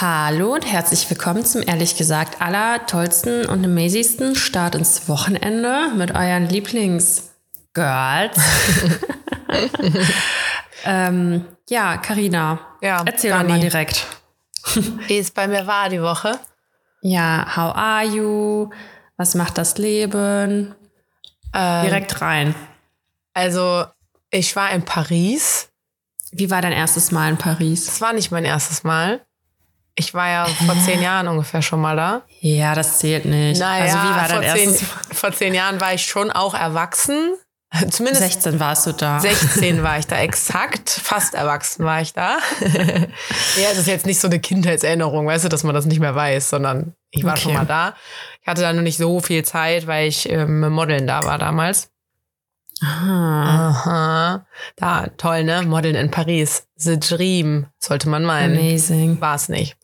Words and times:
Hallo 0.00 0.52
und 0.54 0.66
herzlich 0.66 1.08
willkommen 1.08 1.44
zum 1.44 1.62
ehrlich 1.62 1.96
gesagt 1.96 2.42
allertollsten 2.42 3.46
und 3.46 3.64
amazingsten 3.64 4.34
Start 4.34 4.74
ins 4.74 5.08
Wochenende 5.08 5.90
mit 5.94 6.10
euren 6.14 6.48
Lieblings-Girls. 6.48 8.38
ähm, 10.84 11.46
ja, 11.68 11.96
Karina, 11.96 12.58
Ja, 12.82 13.02
erzähl 13.06 13.30
doch 13.30 13.38
Dani. 13.38 13.52
mal 13.52 13.60
direkt. 13.60 14.06
Wie 15.06 15.18
es 15.18 15.30
bei 15.30 15.48
mir 15.48 15.66
war 15.66 15.88
die 15.88 16.02
Woche. 16.02 16.38
Ja, 17.00 17.46
how 17.56 17.74
are 17.74 18.04
you? 18.04 18.70
Was 19.16 19.34
macht 19.34 19.56
das 19.56 19.78
Leben? 19.78 20.74
Ähm, 21.54 21.82
Direkt 21.84 22.20
rein. 22.20 22.54
Also, 23.32 23.86
ich 24.30 24.54
war 24.56 24.72
in 24.72 24.84
Paris. 24.84 25.70
Wie 26.32 26.50
war 26.50 26.60
dein 26.60 26.72
erstes 26.72 27.12
Mal 27.12 27.30
in 27.30 27.38
Paris? 27.38 27.86
Das 27.86 28.00
war 28.02 28.12
nicht 28.12 28.30
mein 28.30 28.44
erstes 28.44 28.84
Mal. 28.84 29.24
Ich 29.98 30.12
war 30.14 30.28
ja 30.28 30.44
vor 30.44 30.76
zehn 30.84 31.00
Jahren 31.02 31.26
ungefähr 31.26 31.62
schon 31.62 31.80
mal 31.80 31.96
da. 31.96 32.22
Ja, 32.40 32.74
das 32.74 32.98
zählt 32.98 33.24
nicht. 33.24 33.58
Naja, 33.58 33.84
also 33.84 33.96
wie 33.96 34.14
war 34.14 34.28
vor, 34.28 34.40
dein 34.42 34.56
zehn, 34.56 34.68
erstes 34.70 34.88
vor 35.18 35.32
zehn 35.32 35.54
Jahren 35.54 35.80
war 35.80 35.94
ich 35.94 36.04
schon 36.04 36.30
auch 36.30 36.54
erwachsen. 36.54 37.32
Zumindest 37.90 38.22
16 38.22 38.60
warst 38.60 38.86
du 38.86 38.92
da. 38.92 39.18
16 39.20 39.82
war 39.82 39.98
ich 39.98 40.06
da 40.06 40.16
exakt, 40.20 40.88
fast 40.90 41.34
erwachsen 41.34 41.84
war 41.84 42.00
ich 42.00 42.12
da. 42.12 42.38
ja, 42.60 43.68
es 43.72 43.78
ist 43.78 43.86
jetzt 43.88 44.06
nicht 44.06 44.20
so 44.20 44.28
eine 44.28 44.38
Kindheitserinnerung, 44.38 45.26
weißt 45.26 45.44
du, 45.46 45.48
dass 45.48 45.64
man 45.64 45.74
das 45.74 45.86
nicht 45.86 45.98
mehr 46.00 46.14
weiß, 46.14 46.50
sondern 46.50 46.94
ich 47.10 47.24
war 47.24 47.32
Okay. 47.32 47.42
schon 47.42 47.54
mal 47.54 47.66
da. 47.66 47.94
Ich 48.42 48.48
hatte 48.48 48.60
da 48.62 48.72
nur 48.72 48.82
nicht 48.82 48.98
so 48.98 49.20
viel 49.20 49.44
Zeit, 49.44 49.86
weil 49.86 50.06
ich 50.08 50.28
ähm, 50.30 50.68
Modeln 50.70 51.06
da 51.06 51.24
war 51.24 51.38
damals. 51.38 51.88
Ah, 52.82 53.68
Aha. 53.70 54.46
Da, 54.76 55.06
toll, 55.16 55.44
ne? 55.44 55.62
Modeln 55.62 55.94
in 55.94 56.10
Paris. 56.10 56.66
The 56.76 56.98
Dream, 57.00 57.66
sollte 57.78 58.08
man 58.08 58.24
meinen. 58.24 58.56
amazing. 58.56 59.20
War 59.20 59.34
es 59.36 59.48
nicht. 59.48 59.76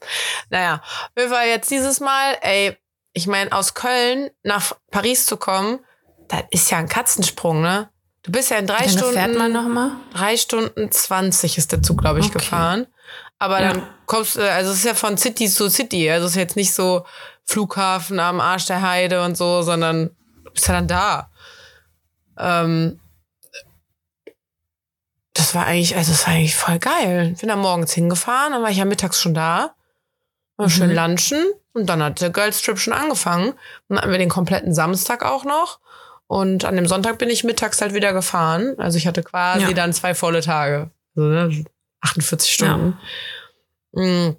Naja, 0.50 0.82
jeden 1.16 1.30
Fall 1.30 1.46
jetzt 1.48 1.70
dieses 1.70 2.00
Mal, 2.00 2.36
ey, 2.42 2.76
ich 3.14 3.26
meine, 3.26 3.50
aus 3.52 3.72
Köln 3.74 4.30
nach 4.42 4.72
Paris 4.90 5.24
zu 5.26 5.36
kommen, 5.38 5.80
das 6.28 6.42
ist 6.50 6.70
ja 6.70 6.78
ein 6.78 6.88
Katzensprung, 6.88 7.62
ne? 7.62 7.88
Du 8.24 8.30
bist 8.30 8.50
ja 8.50 8.58
in 8.58 8.66
drei 8.66 8.88
Stunden. 8.88 9.14
fährt 9.14 9.36
man 9.36 9.52
nochmal? 9.52 9.90
Drei 10.14 10.36
Stunden 10.36 10.92
20 10.92 11.58
ist 11.58 11.72
der 11.72 11.82
Zug, 11.82 11.98
glaube 12.02 12.20
ich, 12.20 12.26
Okay. 12.26 12.38
gefahren. 12.38 12.86
Aber 13.38 13.60
Ja. 13.60 13.72
dann 13.72 13.82
kommst 14.06 14.36
du, 14.36 14.48
also 14.52 14.70
es 14.70 14.78
ist 14.78 14.84
ja 14.84 14.94
von 14.94 15.16
City 15.18 15.48
zu 15.48 15.68
City. 15.68 16.08
Also 16.10 16.26
es 16.26 16.32
ist 16.32 16.36
jetzt 16.36 16.56
nicht 16.56 16.72
so 16.72 17.04
Flughafen 17.44 18.20
am 18.20 18.40
Arsch 18.40 18.66
der 18.66 18.82
Heide 18.82 19.24
und 19.24 19.36
so, 19.36 19.62
sondern 19.62 20.10
du 20.44 20.50
bist 20.52 20.68
ja 20.68 20.74
dann 20.74 20.86
da. 20.86 21.30
Ähm, 22.38 22.98
das 25.34 25.54
war 25.54 25.66
eigentlich, 25.66 25.96
also 25.96 26.12
das 26.12 26.26
war 26.26 26.34
eigentlich 26.34 26.54
voll 26.54 26.78
geil. 26.78 27.30
Ich 27.34 27.40
bin 27.40 27.48
da 27.48 27.56
morgens 27.56 27.92
hingefahren, 27.92 28.52
dann 28.52 28.62
war 28.62 28.70
ich 28.70 28.76
ja 28.78 28.84
mittags 28.84 29.20
schon 29.20 29.34
da. 29.34 29.74
War 30.56 30.68
schön 30.68 30.90
Mhm. 30.90 30.96
lunchen 30.96 31.44
und 31.72 31.86
dann 31.86 32.02
hat 32.02 32.20
der 32.20 32.30
Girls 32.30 32.60
Trip 32.60 32.78
schon 32.78 32.92
angefangen. 32.92 33.48
Und 33.52 33.56
dann 33.88 33.98
hatten 33.98 34.10
wir 34.10 34.18
den 34.18 34.28
kompletten 34.28 34.74
Samstag 34.74 35.24
auch 35.24 35.44
noch. 35.44 35.80
Und 36.26 36.64
an 36.64 36.76
dem 36.76 36.86
Sonntag 36.86 37.18
bin 37.18 37.30
ich 37.30 37.44
mittags 37.44 37.80
halt 37.80 37.94
wieder 37.94 38.12
gefahren. 38.12 38.74
Also 38.78 38.98
ich 38.98 39.06
hatte 39.06 39.22
quasi 39.22 39.62
Ja. 39.66 39.72
dann 39.72 39.92
zwei 39.92 40.14
volle 40.14 40.40
Tage. 40.42 40.90
Also, 41.16 41.28
ne, 41.28 41.64
48 42.02 42.52
Stunden. 42.52 42.98
Mm. 43.92 44.36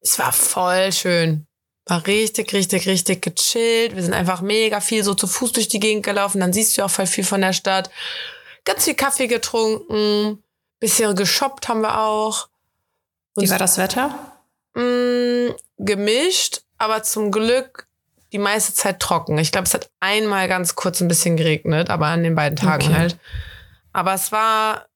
Es 0.00 0.18
war 0.18 0.32
voll 0.32 0.92
schön. 0.92 1.46
War 1.86 2.06
richtig, 2.06 2.52
richtig, 2.54 2.86
richtig 2.88 3.22
gechillt. 3.22 3.94
Wir 3.94 4.02
sind 4.02 4.14
einfach 4.14 4.40
mega 4.40 4.80
viel 4.80 5.04
so 5.04 5.14
zu 5.14 5.26
Fuß 5.26 5.52
durch 5.52 5.68
die 5.68 5.80
Gegend 5.80 6.04
gelaufen. 6.04 6.40
Dann 6.40 6.52
siehst 6.52 6.76
du 6.78 6.84
auch 6.84 6.90
voll 6.90 7.06
viel 7.06 7.24
von 7.24 7.42
der 7.42 7.52
Stadt. 7.52 7.90
Ganz 8.64 8.84
viel 8.84 8.94
Kaffee 8.94 9.26
getrunken. 9.26 10.42
Bisschen 10.80 11.14
geshoppt 11.14 11.68
haben 11.68 11.82
wir 11.82 12.00
auch. 12.00 12.48
Wie 13.36 13.50
war 13.50 13.58
das 13.58 13.76
Wetter? 13.78 14.14
Mm, 14.74 15.50
gemischt, 15.78 16.62
aber 16.78 17.02
zum 17.02 17.30
Glück 17.30 17.86
die 18.32 18.38
meiste 18.38 18.72
Zeit 18.74 19.00
trocken. 19.00 19.38
Ich 19.38 19.52
glaube, 19.52 19.66
es 19.66 19.74
hat 19.74 19.90
einmal 20.00 20.48
ganz 20.48 20.74
kurz 20.74 21.00
ein 21.00 21.08
bisschen 21.08 21.36
geregnet, 21.36 21.90
aber 21.90 22.06
an 22.06 22.22
den 22.22 22.34
beiden 22.34 22.56
Tagen 22.56 22.84
Okay. 22.86 22.94
halt. 22.94 23.16
Aber 23.92 24.14
es 24.14 24.32
war 24.32 24.86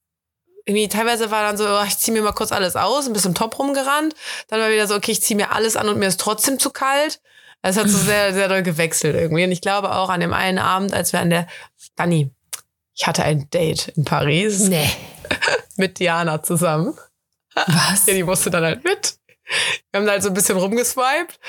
irgendwie, 0.68 0.88
teilweise 0.88 1.30
war 1.30 1.42
dann 1.42 1.56
so, 1.56 1.66
oh, 1.66 1.84
ich 1.86 1.96
ziehe 1.96 2.14
mir 2.14 2.22
mal 2.22 2.32
kurz 2.32 2.52
alles 2.52 2.76
aus, 2.76 3.06
ein 3.06 3.14
bisschen 3.14 3.34
Top 3.34 3.58
rumgerannt. 3.58 4.14
Dann 4.48 4.60
war 4.60 4.70
wieder 4.70 4.86
so, 4.86 4.94
okay, 4.94 5.12
ich 5.12 5.22
ziehe 5.22 5.36
mir 5.36 5.50
alles 5.50 5.76
an 5.76 5.88
und 5.88 5.98
mir 5.98 6.06
ist 6.06 6.20
trotzdem 6.20 6.58
zu 6.58 6.68
kalt. 6.68 7.22
Es 7.62 7.78
hat 7.78 7.88
so 7.88 7.96
sehr, 7.96 8.34
sehr 8.34 8.48
doll 8.48 8.62
gewechselt 8.62 9.16
irgendwie. 9.16 9.44
Und 9.44 9.50
ich 9.50 9.62
glaube 9.62 9.96
auch 9.96 10.10
an 10.10 10.20
dem 10.20 10.34
einen 10.34 10.58
Abend, 10.58 10.92
als 10.92 11.14
wir 11.14 11.20
an 11.20 11.30
der, 11.30 11.48
Dani, 11.96 12.30
ich 12.94 13.06
hatte 13.06 13.24
ein 13.24 13.48
Date 13.48 13.88
in 13.96 14.04
Paris 14.04 14.60
Nee. 14.68 14.90
mit 15.76 15.98
Diana 15.98 16.42
zusammen. 16.42 16.94
Was? 17.54 18.06
Ja, 18.06 18.12
die 18.14 18.22
musste 18.22 18.50
dann 18.50 18.64
halt 18.64 18.84
mit. 18.84 19.16
Wir 19.90 19.98
haben 19.98 20.06
da 20.06 20.12
halt 20.12 20.22
so 20.22 20.28
ein 20.28 20.34
bisschen 20.34 20.58
rumgeswiped. 20.58 21.40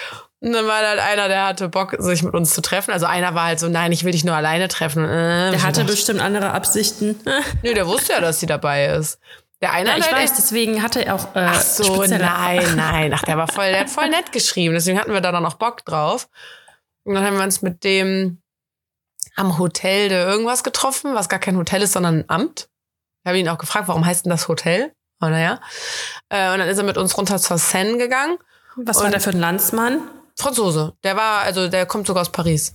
Und 0.41 0.53
dann 0.53 0.65
war 0.67 0.81
da 0.81 0.89
halt 0.89 0.99
einer, 0.99 1.27
der 1.27 1.45
hatte 1.47 1.67
Bock, 1.67 1.95
sich 1.99 2.23
mit 2.23 2.33
uns 2.33 2.53
zu 2.53 2.61
treffen. 2.61 2.91
Also 2.91 3.05
einer 3.05 3.35
war 3.35 3.45
halt 3.45 3.59
so, 3.59 3.67
nein, 3.67 3.91
ich 3.91 4.05
will 4.05 4.13
dich 4.13 4.23
nur 4.23 4.35
alleine 4.35 4.69
treffen. 4.69 5.03
Äh, 5.03 5.51
Der 5.51 5.63
hatte 5.63 5.81
dachte, 5.81 5.91
bestimmt 5.91 6.21
andere 6.21 6.51
Absichten. 6.51 7.19
Nö, 7.63 7.73
der 7.73 7.87
wusste 7.87 8.13
ja, 8.13 8.21
dass 8.21 8.39
sie 8.39 8.45
dabei 8.45 8.85
ist. 8.87 9.19
Der 9.61 9.73
eine 9.73 9.89
Ja, 9.89 9.97
ich 9.97 10.05
halt 10.05 10.15
weiß, 10.15 10.35
deswegen 10.37 10.81
hatte 10.81 11.05
er 11.05 11.15
auch 11.15 11.35
äh, 11.35 11.45
Ach 11.49 11.61
so, 11.61 11.83
spezielle- 11.83 12.23
nein, 12.23 12.75
nein. 12.77 13.13
Ach, 13.17 13.23
der 13.23 13.37
war 13.37 13.49
voll, 13.49 13.69
der 13.71 13.81
hat 13.81 13.89
voll 13.89 14.07
nett 14.09 14.31
geschrieben. 14.31 14.73
Deswegen 14.73 14.97
hatten 14.97 15.11
wir 15.11 15.19
da 15.19 15.33
dann 15.33 15.45
auch 15.45 15.55
Bock 15.55 15.83
drauf. 15.83 16.29
Und 17.03 17.15
dann 17.15 17.25
haben 17.25 17.35
wir 17.35 17.43
uns 17.43 17.61
mit 17.61 17.83
dem 17.83 18.41
am 19.35 19.57
Hotel 19.57 20.07
de 20.07 20.17
irgendwas 20.23 20.63
getroffen, 20.63 21.15
was 21.15 21.27
gar 21.27 21.39
kein 21.39 21.57
Hotel 21.57 21.81
ist, 21.81 21.91
sondern 21.93 22.19
ein 22.19 22.25
Amt. 22.29 22.69
Ich 23.23 23.27
habe 23.27 23.37
ihn 23.37 23.49
auch 23.49 23.57
gefragt, 23.57 23.89
warum 23.89 24.05
heißt 24.05 24.25
denn 24.25 24.29
das 24.29 24.47
Hotel? 24.47 24.93
Oh, 25.21 25.27
naja. 25.27 25.59
Äh, 26.29 26.53
und 26.53 26.59
dann 26.59 26.69
ist 26.69 26.77
er 26.77 26.85
mit 26.85 26.97
uns 26.97 27.17
runter 27.17 27.37
zur 27.39 27.57
Seine 27.57 27.97
gegangen. 27.97 28.37
Was 28.77 28.97
war 28.97 29.05
Und- 29.05 29.11
der 29.11 29.19
für 29.19 29.31
ein 29.31 29.39
Landsmann? 29.39 29.99
Franzose. 30.39 30.93
Der 31.03 31.15
war, 31.15 31.41
also 31.41 31.67
der 31.67 31.85
kommt 31.85 32.07
sogar 32.07 32.21
aus 32.21 32.31
Paris. 32.31 32.73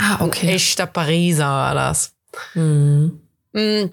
Ah, 0.00 0.24
okay. 0.24 0.54
Echter 0.54 0.86
Pariser 0.86 1.46
war 1.46 1.74
das. 1.74 2.12
Mhm. 2.54 3.20
Mm. 3.52 3.90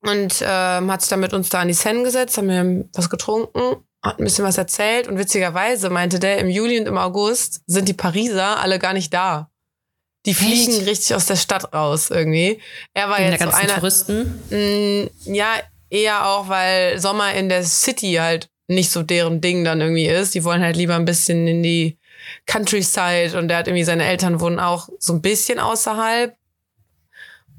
Und 0.00 0.34
ähm, 0.42 0.92
hat 0.92 1.00
sich 1.00 1.10
dann 1.10 1.20
mit 1.20 1.32
uns 1.32 1.48
da 1.48 1.60
an 1.60 1.68
die 1.68 1.74
Seine 1.74 2.02
gesetzt, 2.02 2.38
haben 2.38 2.48
wir 2.48 2.84
was 2.94 3.10
getrunken, 3.10 3.82
hat 4.02 4.18
ein 4.20 4.24
bisschen 4.24 4.44
was 4.44 4.56
erzählt 4.56 5.08
und 5.08 5.18
witzigerweise 5.18 5.90
meinte 5.90 6.20
der, 6.20 6.38
im 6.38 6.48
Juli 6.48 6.78
und 6.78 6.86
im 6.86 6.98
August 6.98 7.62
sind 7.66 7.88
die 7.88 7.94
Pariser 7.94 8.60
alle 8.60 8.78
gar 8.78 8.92
nicht 8.92 9.12
da. 9.12 9.50
Die 10.24 10.34
fliegen 10.34 10.72
Echt? 10.72 10.86
richtig 10.86 11.14
aus 11.14 11.26
der 11.26 11.36
Stadt 11.36 11.72
raus 11.72 12.10
irgendwie. 12.10 12.60
Er 12.94 13.08
war 13.08 13.18
der 13.18 13.30
jetzt 13.30 13.40
so 13.40 13.46
ganzen 13.46 13.60
einer, 13.60 13.74
Touristen. 13.74 14.42
Mm, 14.50 15.32
ja, 15.32 15.54
eher 15.90 16.26
auch, 16.28 16.48
weil 16.48 17.00
Sommer 17.00 17.32
in 17.34 17.48
der 17.48 17.64
City 17.64 18.14
halt 18.14 18.50
nicht 18.68 18.90
so 18.90 19.02
deren 19.02 19.40
Ding 19.40 19.64
dann 19.64 19.80
irgendwie 19.80 20.06
ist. 20.06 20.34
Die 20.34 20.44
wollen 20.44 20.62
halt 20.62 20.76
lieber 20.76 20.94
ein 20.94 21.06
bisschen 21.06 21.46
in 21.48 21.62
die 21.62 21.98
Countryside 22.46 23.36
und 23.38 23.48
der 23.48 23.58
hat 23.58 23.66
irgendwie, 23.68 23.84
seine 23.84 24.04
Eltern 24.04 24.40
wohnen 24.40 24.60
auch 24.60 24.88
so 24.98 25.12
ein 25.12 25.22
bisschen 25.22 25.58
außerhalb. 25.58 26.34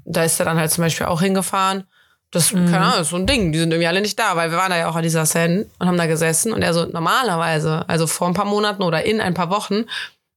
Da 0.04 0.24
ist 0.24 0.40
er 0.40 0.46
dann 0.46 0.58
halt 0.58 0.70
zum 0.70 0.82
Beispiel 0.84 1.06
auch 1.06 1.20
hingefahren. 1.20 1.84
Das, 2.32 2.52
Mhm. 2.52 2.70
keine 2.70 2.80
Ahnung, 2.86 3.00
ist 3.02 3.10
so 3.10 3.16
ein 3.16 3.26
Ding. 3.26 3.52
Die 3.52 3.58
sind 3.58 3.72
irgendwie 3.72 3.88
alle 3.88 4.00
nicht 4.00 4.18
da, 4.18 4.36
weil 4.36 4.50
wir 4.50 4.58
waren 4.58 4.70
da 4.70 4.78
ja 4.78 4.88
auch 4.88 4.94
an 4.96 5.02
dieser 5.02 5.26
Seine 5.26 5.66
und 5.78 5.86
haben 5.88 5.96
da 5.98 6.06
gesessen 6.06 6.52
und 6.52 6.62
er 6.62 6.72
so, 6.74 6.84
normalerweise, 6.86 7.84
also 7.88 8.06
vor 8.06 8.28
ein 8.28 8.34
paar 8.34 8.44
Monaten 8.44 8.82
oder 8.82 9.04
in 9.04 9.20
ein 9.20 9.34
paar 9.34 9.50
Wochen, 9.50 9.84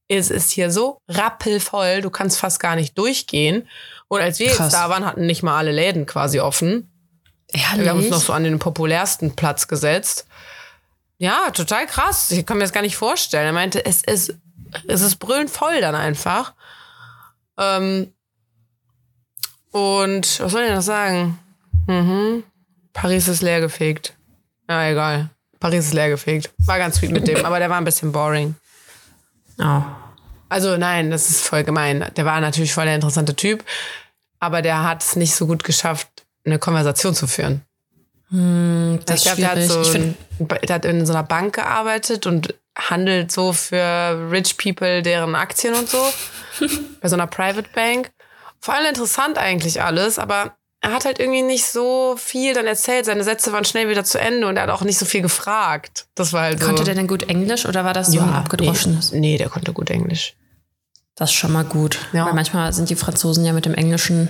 ist 0.08 0.30
es 0.30 0.50
hier 0.50 0.70
so 0.70 0.98
rappelvoll, 1.08 2.02
du 2.02 2.10
kannst 2.10 2.38
fast 2.38 2.60
gar 2.60 2.76
nicht 2.76 2.98
durchgehen. 2.98 3.68
Und 4.08 4.20
als 4.20 4.38
wir 4.38 4.48
Krass. 4.48 4.58
jetzt 4.58 4.74
da 4.74 4.90
waren, 4.90 5.06
hatten 5.06 5.24
nicht 5.26 5.42
mal 5.42 5.56
alle 5.56 5.72
Läden 5.72 6.04
quasi 6.04 6.40
offen. 6.40 6.90
Ehrlich? 7.52 7.84
Wir 7.84 7.90
haben 7.90 7.98
uns 8.00 8.10
noch 8.10 8.20
so 8.20 8.32
an 8.32 8.44
den 8.44 8.58
populärsten 8.58 9.34
Platz 9.36 9.66
gesetzt. 9.68 10.26
Ja, 11.18 11.50
total 11.50 11.86
krass. 11.86 12.30
Ich 12.30 12.44
kann 12.44 12.58
mir 12.58 12.64
das 12.64 12.72
gar 12.72 12.82
nicht 12.82 12.96
vorstellen. 12.96 13.46
Er 13.46 13.52
meinte, 13.52 13.84
es 13.84 14.02
ist, 14.02 14.34
es 14.88 15.00
ist 15.00 15.16
brüllend 15.16 15.50
voll 15.50 15.80
dann 15.80 15.94
einfach. 15.94 16.54
Ähm, 17.58 18.12
und 19.70 20.40
was 20.40 20.52
soll 20.52 20.62
ich 20.62 20.72
noch 20.72 20.82
sagen? 20.82 21.38
Mhm. 21.86 22.44
Paris 22.92 23.28
ist 23.28 23.42
leergefegt. 23.42 24.14
Ja, 24.68 24.88
egal. 24.88 25.30
Paris 25.60 25.86
ist 25.86 25.94
leergefegt. 25.94 26.50
War 26.58 26.78
ganz 26.78 26.96
sweet 26.96 27.10
mit 27.10 27.26
dem, 27.26 27.44
aber 27.44 27.58
der 27.58 27.70
war 27.70 27.78
ein 27.78 27.84
bisschen 27.84 28.12
boring. 28.12 28.54
Oh. 29.58 29.82
Also 30.48 30.76
nein, 30.76 31.10
das 31.10 31.30
ist 31.30 31.46
voll 31.46 31.64
gemein. 31.64 32.10
Der 32.16 32.24
war 32.24 32.40
natürlich 32.40 32.72
voll 32.72 32.84
der 32.84 32.94
interessante 32.94 33.34
Typ, 33.34 33.64
aber 34.38 34.62
der 34.62 34.82
hat 34.84 35.02
es 35.02 35.16
nicht 35.16 35.34
so 35.34 35.46
gut 35.46 35.64
geschafft, 35.64 36.08
eine 36.44 36.58
Konversation 36.58 37.14
zu 37.14 37.26
führen. 37.26 37.62
Hm, 38.30 39.00
das 39.06 39.18
ich 39.18 39.24
glaube, 39.24 39.40
der 39.40 39.50
hat, 39.50 39.62
so 39.62 39.82
ich 39.82 39.88
find, 39.88 40.16
der 40.68 40.74
hat 40.74 40.84
in 40.84 41.04
so 41.06 41.12
einer 41.12 41.22
Bank 41.22 41.54
gearbeitet 41.54 42.26
und 42.26 42.54
handelt 42.76 43.30
so 43.30 43.52
für 43.52 44.30
Rich 44.30 44.56
People 44.56 45.02
deren 45.02 45.34
Aktien 45.34 45.74
und 45.74 45.88
so. 45.88 45.98
bei 47.00 47.08
so 47.08 47.16
einer 47.16 47.26
Private 47.26 47.68
Bank. 47.74 48.10
Vor 48.60 48.74
allem 48.74 48.86
interessant 48.86 49.38
eigentlich 49.38 49.82
alles, 49.82 50.18
aber 50.18 50.56
er 50.80 50.92
hat 50.92 51.04
halt 51.04 51.18
irgendwie 51.18 51.42
nicht 51.42 51.66
so 51.66 52.14
viel 52.18 52.54
dann 52.54 52.66
erzählt. 52.66 53.06
Seine 53.06 53.24
Sätze 53.24 53.52
waren 53.52 53.64
schnell 53.64 53.88
wieder 53.88 54.04
zu 54.04 54.18
Ende 54.18 54.46
und 54.46 54.56
er 54.56 54.64
hat 54.64 54.70
auch 54.70 54.82
nicht 54.82 54.98
so 54.98 55.06
viel 55.06 55.22
gefragt. 55.22 56.06
Das 56.14 56.32
war 56.32 56.42
halt 56.42 56.60
so. 56.60 56.66
konnte 56.66 56.84
der 56.84 56.94
denn 56.94 57.06
gut 57.06 57.28
Englisch 57.28 57.66
oder 57.66 57.84
war 57.84 57.94
das 57.94 58.08
so 58.08 58.20
ein 58.20 58.28
abgedroschenes? 58.28 59.12
Nee, 59.12 59.20
nee, 59.20 59.38
der 59.38 59.48
konnte 59.48 59.72
gut 59.72 59.90
Englisch. 59.90 60.34
Das 61.14 61.30
ist 61.30 61.36
schon 61.36 61.52
mal 61.52 61.64
gut. 61.64 61.98
Ja. 62.12 62.26
Weil 62.26 62.34
manchmal 62.34 62.72
sind 62.72 62.90
die 62.90 62.96
Franzosen 62.96 63.44
ja 63.44 63.52
mit 63.52 63.64
dem 63.64 63.74
Englischen 63.74 64.28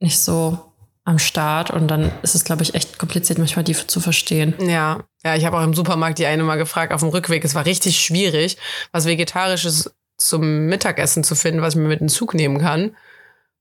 nicht 0.00 0.18
so 0.18 0.67
am 1.08 1.18
Start 1.18 1.70
und 1.70 1.88
dann 1.88 2.12
ist 2.22 2.34
es, 2.34 2.44
glaube 2.44 2.62
ich, 2.62 2.74
echt 2.74 2.98
kompliziert, 2.98 3.38
manchmal 3.38 3.64
die 3.64 3.72
zu 3.72 3.98
verstehen. 3.98 4.54
Ja, 4.60 5.04
Ja, 5.24 5.36
ich 5.36 5.46
habe 5.46 5.56
auch 5.56 5.64
im 5.64 5.72
Supermarkt 5.72 6.18
die 6.18 6.26
eine 6.26 6.44
mal 6.44 6.56
gefragt 6.56 6.92
auf 6.92 7.00
dem 7.00 7.08
Rückweg. 7.08 7.44
Es 7.44 7.54
war 7.54 7.64
richtig 7.64 7.98
schwierig, 7.98 8.58
was 8.92 9.06
Vegetarisches 9.06 9.94
zum 10.18 10.66
Mittagessen 10.66 11.24
zu 11.24 11.34
finden, 11.34 11.62
was 11.62 11.74
ich 11.74 11.80
mir 11.80 11.88
mit 11.88 12.00
in 12.00 12.08
den 12.08 12.12
Zug 12.12 12.34
nehmen 12.34 12.58
kann. 12.58 12.90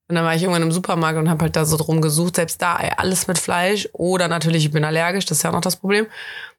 Und 0.10 0.16
dann 0.16 0.26
war 0.26 0.36
ich 0.36 0.42
irgendwann 0.42 0.64
im 0.64 0.74
Supermarkt 0.74 1.18
und 1.18 1.30
habe 1.30 1.44
halt 1.44 1.56
da 1.56 1.64
so 1.64 1.78
drum 1.78 2.02
gesucht, 2.02 2.36
selbst 2.36 2.62
da 2.62 2.78
ey, 2.78 2.92
alles 2.98 3.28
mit 3.28 3.38
Fleisch 3.38 3.88
oder 3.94 4.28
natürlich, 4.28 4.66
ich 4.66 4.72
bin 4.72 4.84
allergisch, 4.84 5.26
das 5.26 5.38
ist 5.38 5.44
ja 5.44 5.50
auch 5.50 5.56
noch 5.56 5.62
das 5.62 5.78
Problem. 5.78 6.06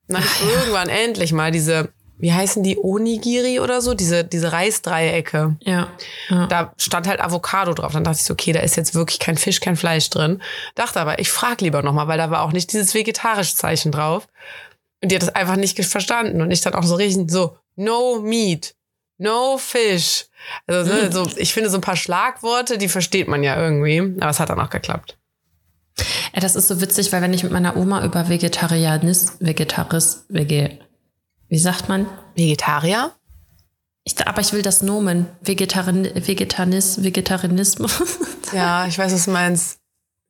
Und 0.08 0.14
dann 0.14 0.24
Ach, 0.26 0.40
ja. 0.42 0.48
irgendwann 0.58 0.88
endlich 0.88 1.32
mal 1.32 1.50
diese, 1.50 1.90
wie 2.18 2.32
heißen 2.32 2.62
die, 2.62 2.78
Onigiri 2.78 3.60
oder 3.60 3.80
so, 3.80 3.94
diese, 3.94 4.24
diese 4.24 4.52
Reisdreiecke. 4.52 5.56
Ja. 5.62 5.88
ja. 6.28 6.46
Da 6.46 6.72
stand 6.76 7.06
halt 7.06 7.20
Avocado 7.20 7.74
drauf. 7.74 7.92
Dann 7.92 8.04
dachte 8.04 8.18
ich 8.18 8.24
so, 8.24 8.34
okay, 8.34 8.52
da 8.52 8.60
ist 8.60 8.76
jetzt 8.76 8.94
wirklich 8.94 9.18
kein 9.18 9.36
Fisch, 9.36 9.60
kein 9.60 9.76
Fleisch 9.76 10.10
drin. 10.10 10.42
Dachte 10.74 11.00
aber, 11.00 11.20
ich 11.20 11.30
frage 11.30 11.64
lieber 11.64 11.82
nochmal, 11.82 12.08
weil 12.08 12.18
da 12.18 12.30
war 12.30 12.42
auch 12.42 12.52
nicht 12.52 12.72
dieses 12.72 12.94
vegetarische 12.94 13.54
Zeichen 13.54 13.92
drauf. 13.92 14.26
Und 15.02 15.12
die 15.12 15.14
hat 15.14 15.22
das 15.22 15.34
einfach 15.34 15.56
nicht 15.56 15.82
verstanden. 15.84 16.42
Und 16.42 16.50
ich 16.50 16.60
dann 16.60 16.74
auch 16.74 16.82
so 16.82 16.96
richtig 16.96 17.30
so, 17.30 17.56
no 17.76 18.20
meat, 18.20 18.74
no 19.18 19.56
fish. 19.58 20.26
Also 20.66 20.92
ne, 20.92 21.12
so, 21.12 21.28
ich 21.36 21.54
finde 21.54 21.70
so 21.70 21.78
ein 21.78 21.82
paar 21.82 21.96
Schlagworte, 21.96 22.78
die 22.78 22.88
versteht 22.88 23.28
man 23.28 23.44
ja 23.44 23.60
irgendwie, 23.60 24.00
aber 24.20 24.30
es 24.30 24.40
hat 24.40 24.50
dann 24.50 24.60
auch 24.60 24.70
geklappt. 24.70 25.16
Ja, 26.34 26.40
das 26.40 26.56
ist 26.56 26.68
so 26.68 26.80
witzig, 26.80 27.12
weil 27.12 27.22
wenn 27.22 27.34
ich 27.34 27.42
mit 27.42 27.52
meiner 27.52 27.76
Oma 27.76 28.04
über 28.04 28.28
Vegetarianis, 28.28 29.36
Vegetaris, 29.40 30.26
Vege, 30.28 30.78
wie 31.48 31.58
sagt 31.58 31.88
man? 31.88 32.06
Vegetarier? 32.34 33.12
Ich, 34.04 34.26
aber 34.26 34.40
ich 34.40 34.52
will 34.52 34.62
das 34.62 34.82
Nomen. 34.82 35.26
Vegetarin, 35.42 36.04
Vegetanis, 36.14 37.02
Vegetarianismus. 37.02 38.00
Ja, 38.54 38.86
ich 38.86 38.96
weiß, 38.96 39.12
was 39.12 39.26
du 39.26 39.32
meinst. 39.32 39.78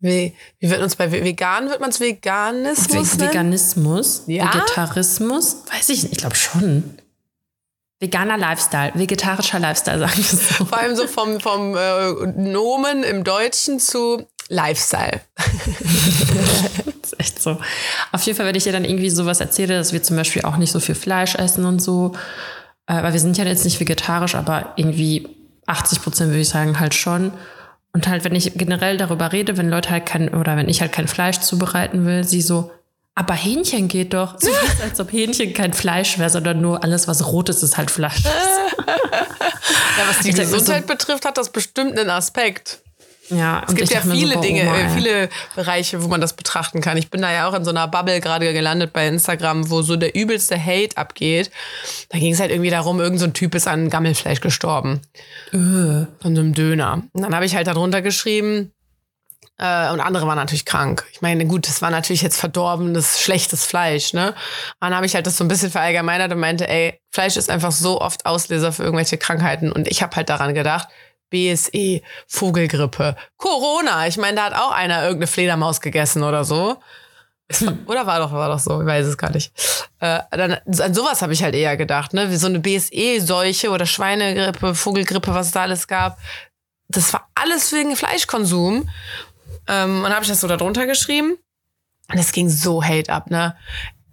Wie, 0.00 0.34
wie 0.58 0.70
wird 0.70 0.82
uns 0.82 0.96
bei 0.96 1.12
Vegan, 1.12 1.70
wird 1.70 1.80
man 1.80 1.90
es 1.90 2.00
Veganismus? 2.00 3.16
Ve 3.16 3.26
Veganismus? 3.26 4.24
Ja? 4.26 4.52
Vegetarismus? 4.52 5.58
Weiß 5.72 5.88
ich 5.88 6.02
nicht, 6.02 6.12
ich 6.14 6.18
glaube 6.18 6.34
schon. 6.34 6.98
Veganer 8.00 8.36
Lifestyle, 8.36 8.92
vegetarischer 8.94 9.60
Lifestyle, 9.60 10.00
sagen 10.00 10.16
wir 10.16 10.24
so. 10.24 10.64
Vor 10.64 10.78
allem 10.78 10.96
so 10.96 11.06
vom, 11.06 11.40
vom 11.40 11.76
äh, 11.76 12.12
Nomen 12.36 13.04
im 13.04 13.22
Deutschen 13.22 13.78
zu 13.78 14.26
Lifestyle. 14.48 15.20
das 15.36 17.12
ist 17.12 17.20
echt 17.20 17.42
so. 17.42 17.58
Auf 18.12 18.22
jeden 18.22 18.36
Fall, 18.36 18.46
wenn 18.46 18.54
ich 18.54 18.64
dir 18.64 18.72
dann 18.72 18.84
irgendwie 18.84 19.10
sowas 19.10 19.40
erzähle, 19.40 19.76
dass 19.76 19.92
wir 19.92 20.02
zum 20.02 20.16
Beispiel 20.16 20.42
auch 20.42 20.56
nicht 20.56 20.72
so 20.72 20.80
viel 20.80 20.94
Fleisch 20.94 21.34
essen 21.34 21.64
und 21.64 21.80
so, 21.80 22.12
äh, 22.86 23.02
weil 23.02 23.12
wir 23.12 23.20
sind 23.20 23.36
ja 23.36 23.44
jetzt 23.44 23.64
nicht 23.64 23.78
vegetarisch, 23.78 24.34
aber 24.34 24.72
irgendwie 24.76 25.28
80 25.66 26.02
Prozent 26.02 26.30
würde 26.30 26.40
ich 26.40 26.48
sagen 26.48 26.80
halt 26.80 26.94
schon. 26.94 27.32
Und 27.92 28.08
halt, 28.08 28.24
wenn 28.24 28.34
ich 28.34 28.52
generell 28.54 28.96
darüber 28.96 29.32
rede, 29.32 29.56
wenn 29.56 29.68
Leute 29.68 29.90
halt 29.90 30.06
kein, 30.06 30.28
oder 30.34 30.56
wenn 30.56 30.68
ich 30.68 30.80
halt 30.80 30.92
kein 30.92 31.08
Fleisch 31.08 31.40
zubereiten 31.40 32.06
will, 32.06 32.24
sie 32.24 32.42
so, 32.42 32.70
aber 33.14 33.34
Hähnchen 33.34 33.88
geht 33.88 34.14
doch. 34.14 34.36
So 34.38 34.48
ist, 34.48 34.80
als 34.82 35.00
ob 35.00 35.12
Hähnchen 35.12 35.52
kein 35.52 35.72
Fleisch 35.72 36.18
wäre, 36.18 36.30
sondern 36.30 36.60
nur 36.60 36.84
alles, 36.84 37.08
was 37.08 37.26
rot 37.26 37.48
ist, 37.48 37.62
ist 37.62 37.76
halt 37.76 37.90
Fleisch. 37.90 38.24
ja, 38.24 38.32
was 40.08 40.20
die 40.20 40.30
ich 40.30 40.36
Gesundheit 40.36 40.86
so, 40.86 40.94
betrifft, 40.94 41.24
hat 41.24 41.36
das 41.36 41.50
bestimmt 41.50 41.98
einen 41.98 42.10
Aspekt. 42.10 42.82
Ja, 43.30 43.62
es 43.66 43.74
gibt 43.74 43.90
ja 43.90 44.00
viele 44.00 44.38
Dinge, 44.40 44.62
Oma, 44.62 44.88
viele 44.94 45.28
Bereiche, 45.54 46.02
wo 46.02 46.08
man 46.08 46.20
das 46.20 46.34
betrachten 46.34 46.80
kann. 46.80 46.96
Ich 46.96 47.10
bin 47.10 47.22
da 47.22 47.32
ja 47.32 47.48
auch 47.48 47.54
in 47.54 47.64
so 47.64 47.70
einer 47.70 47.88
Bubble 47.88 48.20
gerade 48.20 48.52
gelandet 48.52 48.92
bei 48.92 49.06
Instagram, 49.06 49.70
wo 49.70 49.82
so 49.82 49.96
der 49.96 50.14
übelste 50.14 50.62
Hate 50.62 50.96
abgeht. 50.96 51.50
Da 52.08 52.18
ging 52.18 52.32
es 52.32 52.40
halt 52.40 52.50
irgendwie 52.50 52.70
darum, 52.70 53.00
irgendein 53.00 53.28
so 53.28 53.32
Typ 53.32 53.54
ist 53.54 53.68
an 53.68 53.90
Gammelfleisch 53.90 54.40
gestorben. 54.40 55.00
Öh. 55.52 56.06
Von 56.20 56.34
so 56.34 56.40
einem 56.40 56.54
Döner. 56.54 57.02
Und 57.12 57.22
dann 57.22 57.34
habe 57.34 57.44
ich 57.44 57.54
halt 57.54 57.66
darunter 57.66 58.02
geschrieben, 58.02 58.72
äh, 59.58 59.90
und 59.90 60.00
andere 60.00 60.26
waren 60.26 60.36
natürlich 60.36 60.64
krank. 60.64 61.04
Ich 61.12 61.20
meine, 61.20 61.44
gut, 61.46 61.66
das 61.66 61.82
war 61.82 61.90
natürlich 61.90 62.22
jetzt 62.22 62.38
verdorbenes, 62.38 63.20
schlechtes 63.20 63.64
Fleisch, 63.64 64.12
ne? 64.12 64.28
Und 64.28 64.36
dann 64.80 64.94
habe 64.94 65.04
ich 65.04 65.14
halt 65.16 65.26
das 65.26 65.36
so 65.36 65.44
ein 65.44 65.48
bisschen 65.48 65.70
verallgemeinert 65.70 66.32
und 66.32 66.38
meinte, 66.38 66.68
ey, 66.68 67.00
Fleisch 67.10 67.36
ist 67.36 67.50
einfach 67.50 67.72
so 67.72 68.00
oft 68.00 68.24
Auslöser 68.24 68.72
für 68.72 68.84
irgendwelche 68.84 69.18
Krankheiten. 69.18 69.72
Und 69.72 69.88
ich 69.88 70.02
habe 70.02 70.14
halt 70.14 70.28
daran 70.28 70.54
gedacht, 70.54 70.88
BSE, 71.30 72.02
Vogelgrippe, 72.26 73.16
Corona. 73.36 74.06
Ich 74.06 74.16
meine, 74.16 74.36
da 74.36 74.44
hat 74.44 74.54
auch 74.54 74.70
einer 74.70 75.02
irgendeine 75.02 75.26
Fledermaus 75.26 75.80
gegessen 75.80 76.22
oder 76.22 76.44
so. 76.44 76.78
Oder 77.86 78.06
war 78.06 78.18
doch, 78.18 78.32
war 78.32 78.48
doch 78.48 78.58
so, 78.58 78.80
ich 78.80 78.86
weiß 78.86 79.06
es 79.06 79.16
gar 79.16 79.30
nicht. 79.30 79.52
Äh, 80.00 80.20
dann, 80.30 80.58
an 80.80 80.94
sowas 80.94 81.22
habe 81.22 81.32
ich 81.32 81.42
halt 81.42 81.54
eher 81.54 81.76
gedacht, 81.78 82.12
ne? 82.12 82.30
Wie 82.30 82.36
so 82.36 82.46
eine 82.46 82.60
BSE-Seuche 82.60 83.70
oder 83.70 83.86
Schweinegrippe, 83.86 84.74
Vogelgrippe, 84.74 85.32
was 85.32 85.46
es 85.46 85.52
da 85.52 85.62
alles 85.62 85.88
gab. 85.88 86.18
Das 86.88 87.12
war 87.12 87.28
alles 87.34 87.72
wegen 87.72 87.96
Fleischkonsum. 87.96 88.88
Ähm, 89.66 89.96
und 89.98 90.02
dann 90.02 90.12
habe 90.12 90.24
ich 90.24 90.28
das 90.28 90.40
so 90.40 90.48
darunter 90.48 90.86
geschrieben. 90.86 91.38
Und 92.10 92.18
es 92.18 92.32
ging 92.32 92.48
so 92.48 92.82
Hate 92.82 93.12
ab, 93.12 93.30
ne? 93.30 93.56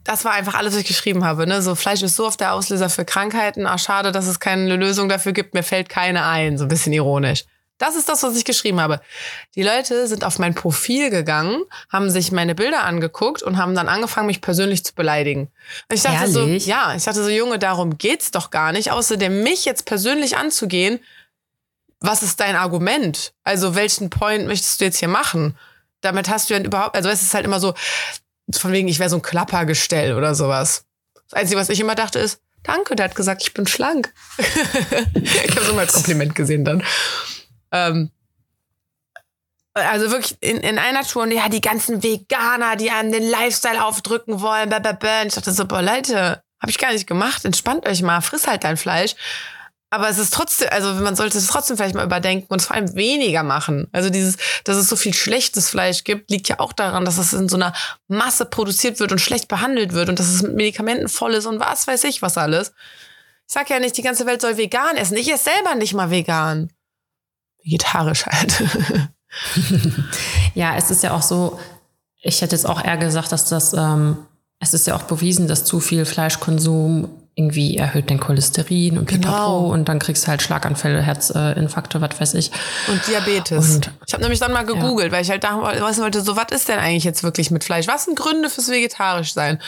Das 0.05 0.23
war 0.23 0.33
einfach 0.33 0.53
alles, 0.53 0.73
was 0.73 0.81
ich 0.81 0.87
geschrieben 0.87 1.25
habe. 1.25 1.47
Ne? 1.47 1.61
So 1.61 1.75
Fleisch 1.75 2.01
ist 2.03 2.15
so 2.15 2.25
oft 2.25 2.39
der 2.39 2.53
Auslöser 2.53 2.89
für 2.89 3.03
Krankheiten. 3.03 3.65
Ach, 3.65 3.79
schade, 3.79 4.11
dass 4.11 4.27
es 4.27 4.39
keine 4.39 4.75
Lösung 4.75 5.09
dafür 5.09 5.33
gibt. 5.33 5.53
Mir 5.53 5.63
fällt 5.63 5.89
keine 5.89 6.25
ein. 6.25 6.57
So 6.57 6.65
ein 6.65 6.69
bisschen 6.69 6.93
ironisch. 6.93 7.45
Das 7.77 7.97
ist 7.97 8.07
das, 8.07 8.23
was 8.23 8.37
ich 8.37 8.45
geschrieben 8.45 8.79
habe. 8.79 9.01
Die 9.55 9.63
Leute 9.63 10.07
sind 10.07 10.23
auf 10.23 10.39
mein 10.39 10.55
Profil 10.55 11.09
gegangen, 11.09 11.61
haben 11.91 12.09
sich 12.09 12.31
meine 12.31 12.55
Bilder 12.55 12.83
angeguckt 12.85 13.43
und 13.43 13.57
haben 13.57 13.75
dann 13.75 13.89
angefangen, 13.89 14.27
mich 14.27 14.39
persönlich 14.39 14.85
zu 14.85 14.95
beleidigen. 14.95 15.49
Und 15.89 15.95
ich 15.95 16.03
dachte 16.03 16.31
Ehrlich? 16.31 16.63
so, 16.63 16.69
ja, 16.69 16.95
ich 16.95 17.03
dachte 17.03 17.21
so, 17.21 17.29
Junge, 17.29 17.59
darum 17.59 17.97
geht's 17.97 18.31
doch 18.31 18.49
gar 18.49 18.71
nicht. 18.71 18.91
Außerdem 18.91 19.43
mich 19.43 19.65
jetzt 19.65 19.85
persönlich 19.85 20.37
anzugehen, 20.37 20.99
was 21.99 22.23
ist 22.23 22.39
dein 22.39 22.55
Argument? 22.55 23.33
Also 23.43 23.75
welchen 23.75 24.09
Point 24.09 24.47
möchtest 24.47 24.79
du 24.79 24.85
jetzt 24.85 24.99
hier 24.99 25.09
machen? 25.09 25.57
Damit 25.99 26.29
hast 26.29 26.49
du 26.49 26.53
ja 26.53 26.61
überhaupt, 26.61 26.95
also 26.95 27.09
es 27.09 27.23
ist 27.23 27.33
halt 27.33 27.45
immer 27.45 27.59
so, 27.59 27.73
von 28.53 28.71
wegen, 28.71 28.87
ich 28.87 28.99
wäre 28.99 29.09
so 29.09 29.17
ein 29.17 29.21
Klappergestell 29.21 30.15
oder 30.15 30.35
sowas. 30.35 30.85
Das 31.29 31.33
Einzige, 31.33 31.59
was 31.59 31.69
ich 31.69 31.79
immer 31.79 31.95
dachte, 31.95 32.19
ist, 32.19 32.41
danke, 32.63 32.95
der 32.95 33.05
hat 33.05 33.15
gesagt, 33.15 33.41
ich 33.43 33.53
bin 33.53 33.67
schlank. 33.67 34.13
ich 35.13 35.55
habe 35.55 35.65
so 35.65 35.73
mal 35.73 35.81
als 35.81 35.93
Kompliment 35.93 36.35
gesehen 36.35 36.65
dann. 36.65 36.83
Ähm, 37.71 38.11
also 39.73 40.09
wirklich 40.09 40.37
in, 40.39 40.57
in 40.57 40.79
einer 40.79 41.03
Tour, 41.03 41.27
ja, 41.27 41.49
die 41.49 41.61
ganzen 41.61 42.01
Veganer, 42.01 42.75
die 42.75 42.91
einem 42.91 43.11
den 43.11 43.29
Lifestyle 43.29 43.83
aufdrücken 43.83 44.41
wollen. 44.41 44.71
Und 44.71 45.27
ich 45.27 45.33
dachte 45.35 45.51
so, 45.51 45.65
boah, 45.65 45.81
Leute, 45.81 46.41
habe 46.61 46.69
ich 46.69 46.77
gar 46.77 46.93
nicht 46.93 47.07
gemacht. 47.07 47.43
Entspannt 47.43 47.85
euch 47.87 48.01
mal, 48.01 48.21
friss 48.21 48.47
halt 48.47 48.63
dein 48.63 48.77
Fleisch. 48.77 49.15
Aber 49.91 50.09
es 50.09 50.17
ist 50.17 50.33
trotzdem, 50.33 50.67
also 50.71 50.93
man 50.95 51.15
sollte 51.15 51.37
es 51.37 51.47
trotzdem 51.47 51.77
vielleicht 51.77 51.95
mal 51.95 52.05
überdenken 52.05 52.47
und 52.49 52.61
vor 52.61 52.75
allem 52.75 52.95
weniger 52.95 53.43
machen. 53.43 53.87
Also 53.91 54.09
dieses, 54.09 54.37
dass 54.63 54.77
es 54.77 54.89
so 54.89 54.95
viel 54.95 55.13
schlechtes 55.13 55.69
Fleisch 55.69 56.03
gibt, 56.03 56.29
liegt 56.29 56.49
ja 56.49 56.59
auch 56.59 56.73
daran, 56.73 57.05
dass 57.05 57.17
es 57.17 57.33
in 57.33 57.47
so 57.47 57.55
einer 57.55 57.73
Masse 58.07 58.45
produziert 58.45 58.99
wird 58.99 59.11
und 59.11 59.19
schlecht 59.19 59.47
behandelt 59.47 59.93
wird 59.93 60.09
und 60.09 60.19
dass 60.19 60.27
es 60.27 60.41
mit 60.41 60.55
Medikamenten 60.55 61.07
voll 61.07 61.33
ist 61.35 61.45
und 61.45 61.59
was 61.59 61.87
weiß 61.87 62.03
ich 62.05 62.21
was 62.21 62.37
alles. 62.37 62.73
Ich 63.47 63.53
sag 63.53 63.69
ja 63.69 63.79
nicht, 63.79 63.95
die 63.95 64.01
ganze 64.01 64.25
Welt 64.25 64.41
soll 64.41 64.57
vegan 64.57 64.97
essen. 64.97 65.17
Ich 65.17 65.31
esse 65.31 65.51
selber 65.51 65.75
nicht 65.75 65.93
mal 65.93 66.09
vegan. 66.09 66.71
Vegetarisch 67.63 68.25
halt. 68.25 68.63
ja, 70.55 70.75
es 70.75 70.89
ist 70.89 71.03
ja 71.03 71.13
auch 71.13 71.21
so, 71.21 71.59
ich 72.21 72.41
hätte 72.41 72.55
jetzt 72.55 72.65
auch 72.65 72.83
eher 72.83 72.97
gesagt, 72.97 73.31
dass 73.31 73.45
das, 73.45 73.73
ähm, 73.73 74.25
es 74.59 74.73
ist 74.73 74.87
ja 74.87 74.95
auch 74.95 75.03
bewiesen, 75.03 75.47
dass 75.47 75.63
zu 75.63 75.79
viel 75.79 76.05
Fleischkonsum 76.05 77.24
irgendwie 77.35 77.75
erhöht 77.77 78.09
dein 78.09 78.19
Cholesterin 78.19 78.97
und 78.97 79.09
genau. 79.09 79.67
und 79.67 79.89
dann 79.89 79.99
kriegst 79.99 80.23
du 80.23 80.27
halt 80.29 80.41
Schlaganfälle, 80.41 81.01
Herzinfarkte, 81.01 81.99
was 81.99 82.19
weiß 82.19 82.33
ich. 82.35 82.49
Und 82.87 83.05
Diabetes. 83.07 83.75
Und, 83.75 83.91
ich 84.07 84.13
habe 84.13 84.23
nämlich 84.23 84.39
dann 84.39 84.53
mal 84.53 84.65
gegoogelt, 84.65 85.11
ja. 85.11 85.11
weil 85.11 85.21
ich 85.21 85.29
halt 85.29 85.43
da 85.43 85.61
wissen 85.85 86.01
wollte, 86.01 86.21
so 86.21 86.37
was 86.37 86.51
ist 86.51 86.69
denn 86.69 86.79
eigentlich 86.79 87.03
jetzt 87.03 87.23
wirklich 87.23 87.51
mit 87.51 87.65
Fleisch? 87.65 87.87
Was 87.87 88.05
sind 88.05 88.17
Gründe 88.17 88.49
fürs 88.49 88.69
vegetarisch 88.69 89.33
sein? 89.33 89.59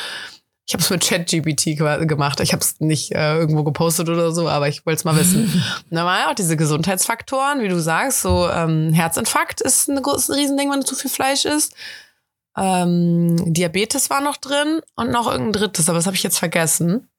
Ich 0.66 0.74
habe 0.74 0.84
es 0.84 0.90
mit 0.90 1.02
ChatGPT 1.02 1.78
gemacht. 2.08 2.42
Ich 2.42 2.52
habe 2.52 2.62
es 2.62 2.80
nicht 2.80 3.14
äh, 3.14 3.38
irgendwo 3.38 3.64
gepostet 3.64 4.10
oder 4.10 4.34
so, 4.34 4.50
aber 4.50 4.68
ich 4.68 4.86
wollte 4.86 4.98
es 4.98 5.06
mal 5.06 5.18
wissen. 5.18 5.64
ja 6.20 6.30
auch 6.30 6.36
diese 6.36 6.58
Gesundheitsfaktoren, 6.58 7.62
wie 7.62 7.70
du 7.70 7.80
sagst, 7.80 8.22
so 8.22 8.50
ähm, 8.50 8.92
Herzinfarkt 8.92 9.62
ist 9.62 9.88
ein, 9.88 10.02
großes 10.02 10.36
Riesending, 10.36 10.70
wenn 10.72 10.82
du 10.82 10.86
zu 10.86 10.96
viel 10.96 11.10
Fleisch 11.10 11.46
isst. 11.46 11.74
Ähm, 12.58 13.54
Diabetes 13.54 14.10
war 14.10 14.20
noch 14.20 14.36
drin 14.36 14.82
und 14.96 15.10
noch 15.10 15.32
irgendein 15.32 15.54
drittes, 15.54 15.88
aber 15.88 16.00
das 16.00 16.06
habe 16.06 16.18
ich 16.18 16.24
jetzt 16.24 16.40
vergessen. 16.40 17.10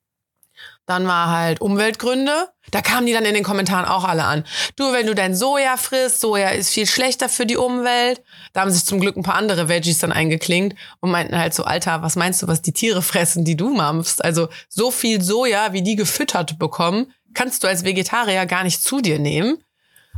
Dann 0.89 1.07
war 1.07 1.31
halt 1.31 1.61
Umweltgründe. 1.61 2.49
Da 2.71 2.81
kamen 2.81 3.07
die 3.07 3.13
dann 3.13 3.27
in 3.27 3.35
den 3.35 3.45
Kommentaren 3.45 3.85
auch 3.85 4.05
alle 4.05 4.25
an. 4.25 4.45
Du, 4.75 4.91
wenn 4.91 5.07
du 5.07 5.15
dein 5.15 5.35
Soja 5.35 5.77
frisst, 5.77 6.21
Soja 6.21 6.49
ist 6.49 6.71
viel 6.71 6.87
schlechter 6.87 7.29
für 7.29 7.45
die 7.45 7.59
Umwelt. 7.59 8.23
Da 8.55 8.63
haben 8.63 8.71
sich 8.71 8.87
zum 8.87 8.99
Glück 8.99 9.15
ein 9.15 9.23
paar 9.23 9.35
andere 9.35 9.69
Veggies 9.69 9.99
dann 9.99 10.13
eingeklinkt 10.13 10.79
und 11.01 11.11
meinten 11.11 11.37
halt 11.37 11.53
so, 11.53 11.65
Alter, 11.65 12.01
was 12.01 12.17
meinst 12.17 12.41
du, 12.41 12.49
was 12.49 12.63
die 12.63 12.73
Tiere 12.73 13.03
fressen, 13.03 13.45
die 13.45 13.55
du 13.55 13.69
mampfst? 13.69 14.25
Also 14.25 14.49
so 14.71 14.91
viel 14.91 15.21
Soja, 15.21 15.75
wie 15.75 15.83
die 15.83 15.95
gefüttert 15.95 16.59
bekommen, 16.59 17.13
kannst 17.35 17.63
du 17.63 17.69
als 17.69 17.85
Vegetarier 17.85 18.47
gar 18.47 18.65
nicht 18.65 18.83
zu 18.83 19.03
dir 19.03 19.19
nehmen. 19.19 19.59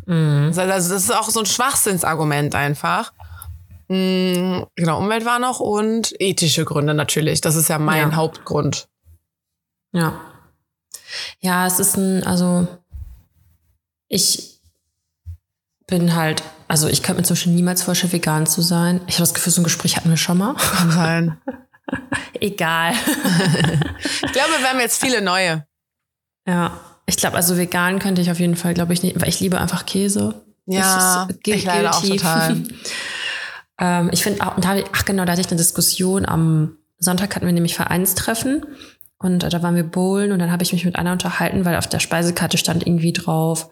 Mhm. 0.06 0.52
Also 0.56 0.68
das 0.68 0.88
ist 0.88 1.12
auch 1.12 1.30
so 1.30 1.40
ein 1.40 1.46
Schwachsinnsargument 1.46 2.54
einfach. 2.54 3.12
Mhm, 3.88 4.66
genau, 4.76 5.00
Umwelt 5.00 5.24
war 5.24 5.40
noch 5.40 5.58
und 5.58 6.14
ethische 6.20 6.64
Gründe 6.64 6.94
natürlich. 6.94 7.40
Das 7.40 7.56
ist 7.56 7.68
ja 7.68 7.80
mein 7.80 8.10
ja. 8.10 8.16
Hauptgrund. 8.16 8.86
Ja. 9.92 10.29
Ja, 11.40 11.66
es 11.66 11.78
ist 11.78 11.96
ein, 11.96 12.24
also 12.24 12.66
ich 14.08 14.60
bin 15.86 16.14
halt, 16.14 16.42
also 16.68 16.88
ich 16.88 17.02
könnte 17.02 17.20
mir 17.20 17.26
zum 17.26 17.34
Beispiel 17.34 17.52
niemals 17.52 17.82
vorstellen, 17.82 18.12
vegan 18.12 18.46
zu 18.46 18.62
sein. 18.62 19.00
Ich 19.06 19.14
habe 19.14 19.22
das 19.22 19.34
Gefühl, 19.34 19.52
so 19.52 19.60
ein 19.60 19.64
Gespräch 19.64 19.96
hatten 19.96 20.10
wir 20.10 20.16
schon 20.16 20.38
mal. 20.38 20.54
Kann 20.54 20.90
sein. 20.90 21.40
Egal. 22.40 22.92
ich 24.02 24.32
glaube, 24.32 24.52
wir 24.60 24.68
haben 24.70 24.80
jetzt 24.80 25.00
viele 25.00 25.20
neue. 25.20 25.66
Ja, 26.46 26.78
ich 27.06 27.16
glaube, 27.16 27.36
also 27.36 27.56
vegan 27.58 27.98
könnte 27.98 28.22
ich 28.22 28.30
auf 28.30 28.38
jeden 28.38 28.56
Fall, 28.56 28.74
glaube 28.74 28.92
ich, 28.92 29.02
nicht, 29.02 29.20
weil 29.20 29.28
ich 29.28 29.40
liebe 29.40 29.60
einfach 29.60 29.84
Käse. 29.86 30.42
Ja, 30.66 31.24
ist 31.28 31.38
ich 31.46 31.64
leider 31.64 31.90
auch 31.92 32.02
total. 32.02 32.62
ähm, 33.78 34.10
ich 34.12 34.22
finde 34.22 34.46
auch, 34.46 34.54
und 34.56 34.64
da, 34.64 34.70
hab 34.70 34.76
ich- 34.76 34.84
ach 34.92 35.04
genau, 35.04 35.24
da 35.24 35.32
hatte 35.32 35.40
ich 35.40 35.48
eine 35.48 35.56
Diskussion. 35.56 36.24
Am 36.24 36.76
Sonntag 36.98 37.34
hatten 37.34 37.46
wir 37.46 37.52
nämlich 37.52 37.74
Vereinstreffen 37.74 38.64
und 39.22 39.40
da 39.40 39.62
waren 39.62 39.76
wir 39.76 39.84
bowlen 39.84 40.32
und 40.32 40.38
dann 40.38 40.50
habe 40.50 40.62
ich 40.62 40.72
mich 40.72 40.84
mit 40.84 40.96
einer 40.96 41.12
unterhalten, 41.12 41.64
weil 41.64 41.76
auf 41.76 41.86
der 41.86 42.00
Speisekarte 42.00 42.56
stand 42.56 42.86
irgendwie 42.86 43.12
drauf 43.12 43.68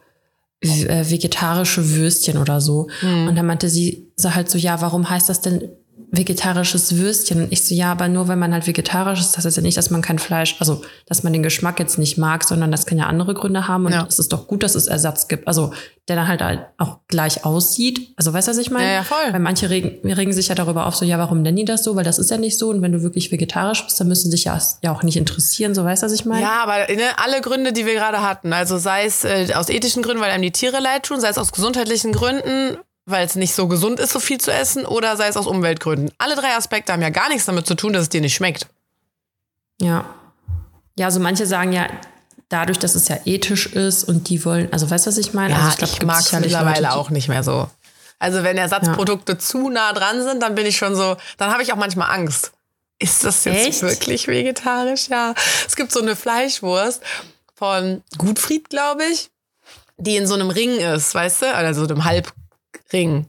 äh, 0.61 1.09
vegetarische 1.09 1.91
Würstchen 1.91 2.37
oder 2.37 2.61
so. 2.61 2.89
Hm. 3.01 3.29
Und 3.29 3.37
dann 3.37 3.47
meinte 3.47 3.69
sie 3.69 4.13
so 4.17 4.35
halt 4.35 4.51
so, 4.51 4.59
ja, 4.59 4.81
warum 4.81 5.09
heißt 5.09 5.29
das 5.29 5.41
denn 5.41 5.71
vegetarisches 6.11 6.97
Würstchen? 6.97 7.43
Und 7.43 7.53
ich 7.53 7.65
so, 7.65 7.75
ja, 7.75 7.93
aber 7.93 8.09
nur 8.09 8.29
wenn 8.29 8.39
man 8.39 8.53
halt 8.53 8.67
vegetarisch 8.67 9.21
ist, 9.21 9.37
das 9.37 9.45
heißt 9.45 9.57
ja 9.57 9.63
nicht, 9.63 9.77
dass 9.77 9.91
man 9.91 10.03
kein 10.03 10.19
Fleisch, 10.19 10.57
also 10.61 10.83
dass 11.07 11.23
man 11.23 11.33
den 11.33 11.43
Geschmack 11.43 11.79
jetzt 11.79 11.99
nicht 11.99 12.19
mag, 12.19 12.45
sondern 12.45 12.71
das 12.73 12.87
kann 12.87 12.99
ja 12.99 13.07
andere 13.07 13.35
Gründe 13.35 13.69
haben. 13.69 13.87
Und 13.87 13.93
Ja. 13.93 14.07
es 14.09 14.19
ist 14.19 14.33
doch 14.33 14.47
gut, 14.47 14.63
dass 14.63 14.75
es 14.75 14.87
Ersatz 14.87 15.29
gibt. 15.29 15.47
Also 15.47 15.73
der 16.09 16.17
dann 16.17 16.27
halt 16.29 16.43
auch 16.79 17.01
gleich 17.09 17.45
aussieht. 17.45 18.15
Also 18.17 18.33
weißt 18.33 18.49
du, 18.49 18.53
was 18.53 18.59
ich 18.59 18.71
meine? 18.71 18.87
Ja, 18.87 18.93
ja, 18.95 19.03
voll. 19.05 19.31
Weil 19.31 19.41
manche 19.41 19.69
regen, 19.69 20.11
regen 20.11 20.33
sich 20.33 20.49
ja 20.49 20.55
darüber 20.55 20.87
auf, 20.87 20.97
so, 20.97 21.05
ja, 21.05 21.19
warum 21.19 21.43
nennen 21.43 21.57
die 21.59 21.65
das 21.67 21.85
so? 21.85 21.97
Weil 21.97 22.05
das 22.05 22.19
ist 22.19 22.31
ja 22.31 22.39
nicht 22.39 22.59
so. 22.59 22.71
Und 22.71 22.81
wenn 22.81 22.93
du 22.93 23.03
wirklich 23.03 23.31
vegetarisch 23.31 23.85
bist, 23.85 24.01
dann 24.01 24.09
müssen 24.09 24.31
sich 24.31 24.45
ja, 24.45 24.59
ja 24.83 24.93
auch 24.93 25.03
nicht 25.03 25.17
interessieren. 25.19 25.75
So 25.75 25.85
weißt 25.85 26.03
du, 26.03 26.07
was 26.07 26.13
ich 26.13 26.25
meine? 26.25 26.41
Ja, 26.43 26.63
aber 26.63 26.91
ne, 26.95 27.03
alle 27.19 27.43
Gründe, 27.43 27.75
die 27.75 27.85
wir 27.85 27.95
gerade 27.95 28.23
hatten, 28.23 28.55
also 28.55 28.79
sei 28.79 29.05
es 29.05 29.25
äh, 29.25 29.49
aus 29.55 29.69
ethischen 29.69 30.03
Gründen, 30.03 30.23
weil 30.23 30.31
einem 30.31 30.43
die 30.43 30.51
Tiere 30.51 30.81
leid 30.81 31.03
tun, 31.03 31.21
sei 31.21 31.29
es 31.29 31.37
aus 31.37 31.53
gesundheitlichen 31.53 32.13
Gründen, 32.13 32.79
weil 33.09 33.25
es 33.27 33.37
nicht 33.37 33.55
so 33.55 33.69
gesund 33.69 34.01
ist, 34.01 34.13
so 34.13 34.21
viel 34.21 34.39
zu 34.39 34.53
essen, 34.53 34.85
oder 34.85 35.17
sei 35.17 35.29
es 35.29 35.37
aus 35.37 35.47
Umweltgründen. 35.47 36.11
Alle 36.19 36.37
drei 36.37 36.55
Aspekte 36.55 36.93
haben 36.93 37.03
ja 37.03 37.11
gar 37.11 37.29
nichts 37.29 37.47
damit 37.47 37.67
zu 37.67 37.75
tun, 37.75 37.93
dass 37.93 38.03
es 38.03 38.09
dir 38.09 38.21
nicht 38.21 38.35
schmeckt. 38.35 38.67
Ja. 39.81 40.05
Ja, 40.99 41.07
also 41.07 41.21
manche 41.21 41.47
sagen 41.47 41.73
ja, 41.73 41.87
dadurch, 42.49 42.79
dass 42.79 42.95
es 42.95 43.09
ja 43.09 43.19
ethisch 43.25 43.67
ist 43.67 44.05
und 44.05 44.29
die 44.29 44.45
wollen, 44.45 44.73
also 44.73 44.91
weißt 44.91 45.07
du, 45.07 45.11
was 45.11 45.19
ich 45.19 45.33
meine? 45.33 45.55
Ja, 45.55 45.61
also 45.61 45.71
ich, 45.71 45.77
glaub, 45.77 45.91
gibt's 45.91 46.07
mag 46.07 46.21
es 46.21 46.33
mittlerweile 46.33 46.83
Leute, 46.83 46.97
auch 46.97 47.11
nicht 47.11 47.29
mehr 47.29 47.43
so. 47.43 47.71
Also 48.19 48.43
wenn 48.43 48.59
Ersatzprodukte 48.59 49.39
zu 49.39 49.69
nah 49.71 49.93
dran 49.93 50.23
sind, 50.23 50.43
dann 50.43 50.55
bin 50.55 50.67
ich 50.67 50.77
schon 50.77 50.95
so, 50.97 51.17
dann 51.37 51.51
habe 51.51 51.63
ich 51.63 51.73
auch 51.73 51.77
manchmal 51.77 52.11
Angst. 52.11 52.53
Ist 52.99 53.25
das 53.25 53.45
jetzt 53.45 53.69
Echt? 53.69 53.83
wirklich 53.83 54.27
vegetarisch? 54.27 55.09
Ja. 55.09 55.35
Es 55.67 55.77
gibt 55.77 55.93
so 55.93 56.01
eine 56.01 56.17
Fleischwurst 56.17 57.01
von 57.55 58.03
Gutfried, 58.19 58.71
glaube 58.71 59.05
ich, 59.05 59.31
die 59.99 60.17
in 60.17 60.27
so 60.27 60.35
einem 60.35 60.51
Ring 60.51 60.79
ist, 60.81 61.15
weißt 61.15 61.43
du? 61.43 61.47
Oder 61.47 61.75
so 61.75 61.85
einem 61.85 62.05
Halbring, 62.93 63.27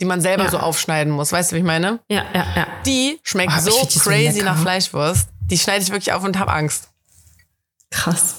die 0.00 0.04
man 0.04 0.20
selber 0.20 0.44
Ja. 0.44 0.50
so 0.50 0.58
aufschneiden 0.58 1.12
muss. 1.12 1.32
Weißt 1.32 1.50
du, 1.52 1.56
wie 1.56 1.60
ich 1.60 1.64
meine? 1.64 2.00
Ja, 2.08 2.24
ja, 2.34 2.46
ja. 2.56 2.66
Die 2.86 3.18
schmeckt 3.22 3.52
Oh, 3.56 3.60
so 3.60 3.86
die 3.86 3.98
so 3.98 4.10
crazy 4.10 4.38
lecker. 4.40 4.44
nach 4.44 4.58
Fleischwurst. 4.60 5.28
Die 5.50 5.58
schneide 5.58 5.82
ich 5.82 5.90
wirklich 5.90 6.12
auf 6.12 6.24
und 6.24 6.38
habe 6.38 6.52
Angst. 6.52 6.88
Krass. 7.90 8.36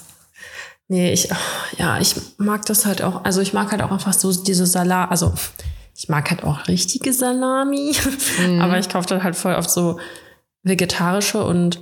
Nee, 0.88 1.14
ich, 1.14 1.32
oh, 1.32 1.36
ja, 1.78 2.00
ich 2.00 2.16
mag 2.38 2.66
das 2.66 2.86
halt 2.86 3.02
auch. 3.02 3.24
Also 3.24 3.42
ich 3.42 3.54
mag 3.54 3.72
halt 3.72 3.82
auch 3.82 3.92
einfach 3.92 4.14
so 4.14 4.32
diese 4.44 4.66
Salat, 4.68 5.10
also 5.12 5.34
ich 5.96 6.10
mag 6.10 6.30
halt 6.30 6.44
auch 6.44 6.68
richtige 6.68 7.14
Salami, 7.14 7.96
Mhm. 8.40 8.62
aber 8.62 8.78
ich 8.78 8.90
kaufe 8.90 9.08
dann 9.08 9.24
halt 9.24 9.36
voll 9.36 9.56
oft 9.56 9.70
so 9.72 10.00
vegetarische 10.64 11.44
und 11.44 11.82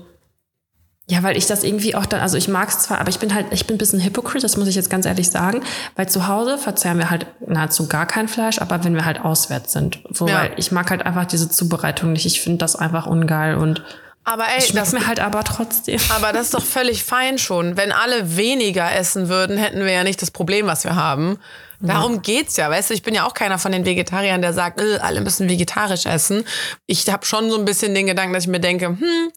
ja, 1.09 1.21
weil 1.21 1.35
ich 1.35 1.47
das 1.47 1.63
irgendwie 1.63 1.95
auch 1.95 2.05
dann, 2.05 2.21
also 2.21 2.37
ich 2.37 2.47
mag 2.47 2.69
es 2.69 2.79
zwar, 2.79 2.99
aber 3.01 3.09
ich 3.09 3.19
bin 3.19 3.33
halt, 3.33 3.47
ich 3.51 3.67
bin 3.67 3.75
ein 3.75 3.77
bisschen 3.77 4.01
hypocrite, 4.01 4.41
das 4.41 4.55
muss 4.55 4.67
ich 4.69 4.75
jetzt 4.75 4.89
ganz 4.89 5.05
ehrlich 5.05 5.29
sagen, 5.29 5.61
weil 5.97 6.07
zu 6.07 6.27
Hause 6.27 6.57
verzehren 6.57 6.97
wir 6.97 7.09
halt 7.09 7.27
nahezu 7.45 7.87
gar 7.87 8.05
kein 8.05 8.27
Fleisch, 8.29 8.59
aber 8.59 8.83
wenn 8.85 8.95
wir 8.95 9.03
halt 9.05 9.19
auswärts 9.19 9.73
sind, 9.73 9.99
so, 10.09 10.27
Ja. 10.27 10.39
weil 10.43 10.53
ich 10.55 10.71
mag 10.71 10.89
halt 10.89 11.05
einfach 11.05 11.25
diese 11.25 11.49
Zubereitung 11.49 12.13
nicht, 12.13 12.25
ich 12.25 12.39
finde 12.41 12.59
das 12.59 12.75
einfach 12.77 13.05
ungeil 13.05 13.55
und 13.55 13.83
Aber 14.23 14.45
ey, 14.45 14.61
schmeckt 14.61 14.77
das, 14.77 14.93
mir 14.93 15.05
halt 15.05 15.19
aber 15.19 15.43
trotzdem. 15.43 15.99
Aber 16.15 16.31
das 16.31 16.43
ist 16.43 16.53
doch 16.53 16.63
völlig 16.63 17.03
fein 17.03 17.37
schon. 17.37 17.75
Wenn 17.75 17.91
alle 17.91 18.37
weniger 18.37 18.89
essen 18.95 19.27
würden, 19.27 19.57
hätten 19.57 19.79
wir 19.81 19.91
ja 19.91 20.05
nicht 20.05 20.21
das 20.21 20.31
Problem, 20.31 20.67
was 20.67 20.85
wir 20.85 20.95
haben. 20.95 21.37
Darum 21.81 22.21
geht's 22.21 22.55
ja, 22.55 22.69
weißt 22.69 22.91
du, 22.91 22.93
ich 22.93 23.03
bin 23.03 23.13
ja 23.13 23.25
auch 23.27 23.33
keiner 23.33 23.59
von 23.59 23.73
den 23.73 23.85
Vegetariern, 23.85 24.41
der 24.41 24.53
sagt, 24.53 24.79
äh, 24.79 24.99
alle 25.01 25.19
müssen 25.19 25.49
vegetarisch 25.49 26.05
essen. 26.05 26.45
Ich 26.85 27.09
habe 27.11 27.25
schon 27.25 27.49
so 27.51 27.57
ein 27.57 27.65
bisschen 27.65 27.93
den 27.93 28.07
Gedanken, 28.07 28.33
dass 28.33 28.45
ich 28.45 28.49
mir 28.49 28.61
denke, 28.61 28.85
hm, 28.85 29.31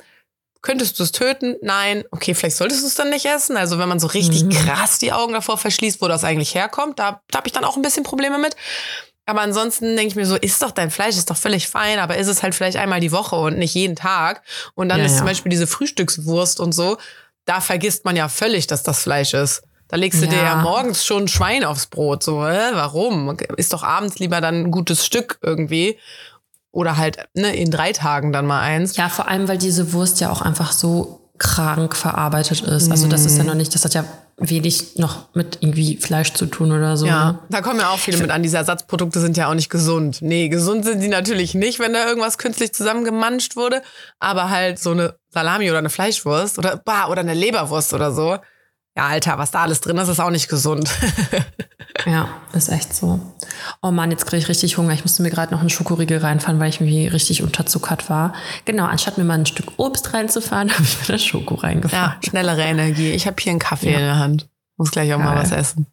könntest 0.62 0.98
du 0.98 1.02
es 1.04 1.12
töten? 1.12 1.56
Nein. 1.62 2.04
Okay, 2.10 2.34
vielleicht 2.34 2.56
solltest 2.56 2.82
du 2.82 2.86
es 2.86 2.94
dann 2.94 3.10
nicht 3.10 3.26
essen. 3.26 3.56
Also 3.56 3.78
wenn 3.78 3.88
man 3.88 4.00
so 4.00 4.06
richtig 4.08 4.48
krass 4.50 4.98
die 4.98 5.12
Augen 5.12 5.32
davor 5.32 5.58
verschließt, 5.58 6.00
wo 6.00 6.08
das 6.08 6.24
eigentlich 6.24 6.54
herkommt, 6.54 6.98
da, 6.98 7.20
da 7.30 7.38
habe 7.38 7.46
ich 7.48 7.52
dann 7.52 7.64
auch 7.64 7.76
ein 7.76 7.82
bisschen 7.82 8.02
Probleme 8.04 8.38
mit. 8.38 8.56
Aber 9.28 9.40
ansonsten 9.40 9.96
denke 9.96 10.06
ich 10.06 10.14
mir 10.14 10.24
so, 10.26 10.36
ist 10.36 10.62
doch 10.62 10.70
dein 10.70 10.90
Fleisch, 10.90 11.16
ist 11.16 11.30
doch 11.30 11.36
völlig 11.36 11.66
fein, 11.68 11.98
aber 11.98 12.16
ist 12.16 12.28
es 12.28 12.42
halt 12.44 12.54
vielleicht 12.54 12.76
einmal 12.76 13.00
die 13.00 13.10
Woche 13.10 13.34
und 13.34 13.58
nicht 13.58 13.74
jeden 13.74 13.96
Tag. 13.96 14.42
Und 14.74 14.88
dann 14.88 15.00
Ja, 15.00 15.06
ist 15.06 15.12
ja. 15.12 15.18
zum 15.18 15.26
Beispiel 15.26 15.50
diese 15.50 15.66
Frühstückswurst 15.66 16.60
und 16.60 16.72
so, 16.72 16.96
da 17.44 17.60
vergisst 17.60 18.04
man 18.04 18.14
ja 18.16 18.28
völlig, 18.28 18.66
dass 18.68 18.82
das 18.84 19.00
Fleisch 19.00 19.34
ist. 19.34 19.62
Da 19.88 19.96
legst 19.96 20.20
du 20.22 20.26
dir 20.26 20.36
Ja. 20.38 20.42
ja 20.44 20.54
morgens 20.56 21.04
schon 21.04 21.24
ein 21.24 21.28
Schwein 21.28 21.64
aufs 21.64 21.86
Brot. 21.86 22.22
So, 22.22 22.44
äh, 22.44 22.70
warum? 22.72 23.36
Ist 23.56 23.72
doch 23.72 23.82
abends 23.84 24.18
lieber 24.18 24.40
dann 24.40 24.62
ein 24.66 24.70
gutes 24.72 25.04
Stück 25.06 25.38
irgendwie. 25.42 25.98
Oder 26.76 26.98
halt 26.98 27.16
ne, 27.32 27.56
in 27.56 27.70
drei 27.70 27.92
Tagen 27.92 28.34
dann 28.34 28.44
mal 28.44 28.60
eins. 28.60 28.98
Ja, 28.98 29.08
vor 29.08 29.28
allem, 29.28 29.48
weil 29.48 29.56
diese 29.56 29.94
Wurst 29.94 30.20
ja 30.20 30.30
auch 30.30 30.42
einfach 30.42 30.72
so 30.72 31.30
krank 31.38 31.96
verarbeitet 31.96 32.60
ist. 32.60 32.90
Also 32.90 33.08
das 33.08 33.24
ist 33.24 33.38
ja 33.38 33.44
noch 33.44 33.54
nicht, 33.54 33.74
das 33.74 33.82
hat 33.86 33.94
ja 33.94 34.04
wenig 34.36 34.98
noch 34.98 35.34
mit 35.34 35.56
irgendwie 35.62 35.96
Fleisch 35.96 36.34
zu 36.34 36.44
tun 36.44 36.72
oder 36.72 36.98
so. 36.98 37.06
Ja, 37.06 37.32
ne? 37.32 37.38
da 37.48 37.62
kommen 37.62 37.80
ja 37.80 37.88
auch 37.88 37.98
viele 37.98 38.18
mit 38.18 38.30
an. 38.30 38.42
Diese 38.42 38.58
Ersatzprodukte 38.58 39.20
sind 39.20 39.38
ja 39.38 39.48
auch 39.48 39.54
nicht 39.54 39.70
gesund. 39.70 40.18
Nee, 40.20 40.50
gesund 40.50 40.84
sind 40.84 41.00
die 41.00 41.08
natürlich 41.08 41.54
nicht, 41.54 41.78
wenn 41.78 41.94
da 41.94 42.06
irgendwas 42.06 42.36
künstlich 42.36 42.74
zusammengemanscht 42.74 43.56
wurde. 43.56 43.80
Aber 44.18 44.50
halt 44.50 44.78
so 44.78 44.90
eine 44.90 45.14
Salami 45.30 45.70
oder 45.70 45.78
eine 45.78 45.88
Fleischwurst 45.88 46.58
oder, 46.58 46.76
bah, 46.76 47.08
oder 47.08 47.20
eine 47.20 47.32
Leberwurst 47.32 47.94
oder 47.94 48.12
so. 48.12 48.36
Ja, 48.96 49.06
Alter, 49.08 49.36
was 49.38 49.50
da 49.50 49.62
alles 49.62 49.80
drin 49.80 49.98
ist, 49.98 50.08
ist 50.08 50.20
auch 50.20 50.30
nicht 50.30 50.48
gesund. 50.48 50.88
Ja, 52.04 52.28
ist 52.52 52.68
echt 52.68 52.94
so. 52.94 53.18
Oh 53.82 53.90
Mann, 53.90 54.10
jetzt 54.10 54.26
kriege 54.26 54.36
ich 54.42 54.48
richtig 54.48 54.76
Hunger. 54.76 54.92
Ich 54.92 55.02
musste 55.02 55.22
mir 55.22 55.30
gerade 55.30 55.52
noch 55.52 55.60
einen 55.60 55.70
Schokoriegel 55.70 56.18
reinfahren, 56.18 56.60
weil 56.60 56.68
ich 56.68 56.80
irgendwie 56.80 57.06
richtig 57.08 57.42
unterzuckert 57.42 58.10
war. 58.10 58.34
Genau, 58.66 58.84
anstatt 58.84 59.16
mir 59.18 59.24
mal 59.24 59.38
ein 59.38 59.46
Stück 59.46 59.72
Obst 59.78 60.12
reinzufahren, 60.12 60.70
habe 60.74 60.82
ich 60.82 61.00
mir 61.00 61.14
das 61.14 61.24
Schoko 61.24 61.54
reingefahren. 61.54 62.12
ja, 62.22 62.28
schnellere 62.28 62.62
Energie. 62.62 63.10
Ich 63.12 63.26
habe 63.26 63.36
hier 63.40 63.50
einen 63.50 63.58
Kaffee 63.60 63.90
Ja. 63.92 63.98
in 63.98 64.04
der 64.04 64.18
Hand. 64.18 64.48
Muss 64.76 64.90
gleich 64.90 65.12
auch 65.14 65.18
mal 65.18 65.34
Geil. 65.34 65.42
was 65.44 65.52
essen. 65.52 65.86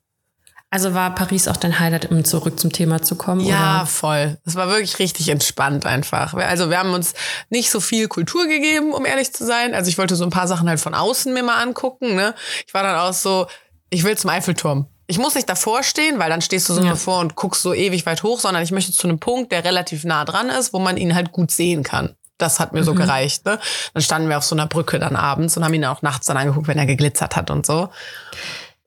Also 0.74 0.96
war 0.96 1.13
Paris 1.13 1.48
auch 1.48 1.56
dein 1.58 1.77
Highlight, 1.80 2.10
um 2.10 2.25
zurück 2.25 2.60
zum 2.60 2.72
Thema 2.72 3.00
zu 3.03 3.13
kommen? 3.15 3.42
Ja, 3.42 3.82
Oder? 3.82 3.86
voll. 3.86 4.39
Es 4.44 4.56
war 4.56 4.70
wirklich 4.70 4.98
richtig 4.98 5.30
entspannt 5.30 5.86
einfach. 5.86 6.34
Also 6.34 6.72
wir 6.72 6.80
haben 6.80 6.94
uns 6.96 7.13
nicht 7.51 7.70
so 7.70 7.80
viel 7.80 8.08
Kultur 8.08 8.48
gegeben, 8.48 8.92
um 8.92 9.06
ehrlich 9.06 9.32
zu 9.34 9.46
sein. 9.46 9.75
Also 9.75 9.89
ich 9.89 10.00
wollte 10.00 10.15
so 10.15 10.24
ein 10.24 10.32
paar 10.32 10.48
Sachen 10.48 10.68
halt 10.68 10.80
von 10.80 10.96
außen 10.96 11.32
mir 11.32 11.44
mal 11.44 11.62
angucken. 11.62 12.15
Ne? 12.15 12.34
Ich 12.65 12.74
war 12.74 12.82
dann 12.82 12.96
auch 12.96 13.13
so, 13.13 13.46
ich 13.92 14.03
will 14.03 14.18
zum 14.18 14.32
Eiffelturm. 14.32 14.88
Ich 15.06 15.20
muss 15.20 15.36
nicht 15.36 15.48
davor 15.48 15.84
stehen, 15.84 16.18
weil 16.18 16.32
dann 16.32 16.42
stehst 16.42 16.68
du 16.70 16.74
so 16.74 16.82
Ja. 16.82 16.89
davor 16.89 17.20
und 17.20 17.36
guckst 17.36 17.62
so 17.62 17.75
ewig 17.75 18.08
weit 18.08 18.24
hoch, 18.24 18.39
sondern 18.39 18.63
ich 18.63 18.72
möchte 18.72 18.92
zu 18.94 19.06
einem 19.08 19.20
Punkt, 19.20 19.51
der 19.51 19.63
relativ 19.65 20.06
nah 20.06 20.25
dran 20.25 20.50
ist, 20.50 20.74
wo 20.74 20.80
man 20.80 20.98
ihn 20.98 21.13
halt 21.13 21.32
gut 21.32 21.51
sehen 21.51 21.84
kann. 21.84 22.15
Das 22.39 22.60
hat 22.60 22.74
mir 22.74 22.84
so 22.84 22.96
gereicht. 22.96 23.46
Ne? 23.46 23.60
Dann 23.94 24.01
standen 24.01 24.27
wir 24.27 24.39
auf 24.39 24.44
so 24.44 24.56
einer 24.56 24.65
Brücke 24.65 24.98
dann 24.98 25.15
abends 25.15 25.56
und 25.56 25.63
haben 25.63 25.74
ihn 25.75 25.86
auch 25.86 26.01
nachts 26.01 26.25
dann 26.25 26.36
angeguckt, 26.36 26.68
wenn 26.68 26.80
er 26.80 26.88
geglitzert 26.88 27.36
hat 27.36 27.51
und 27.51 27.63
so. 27.63 27.89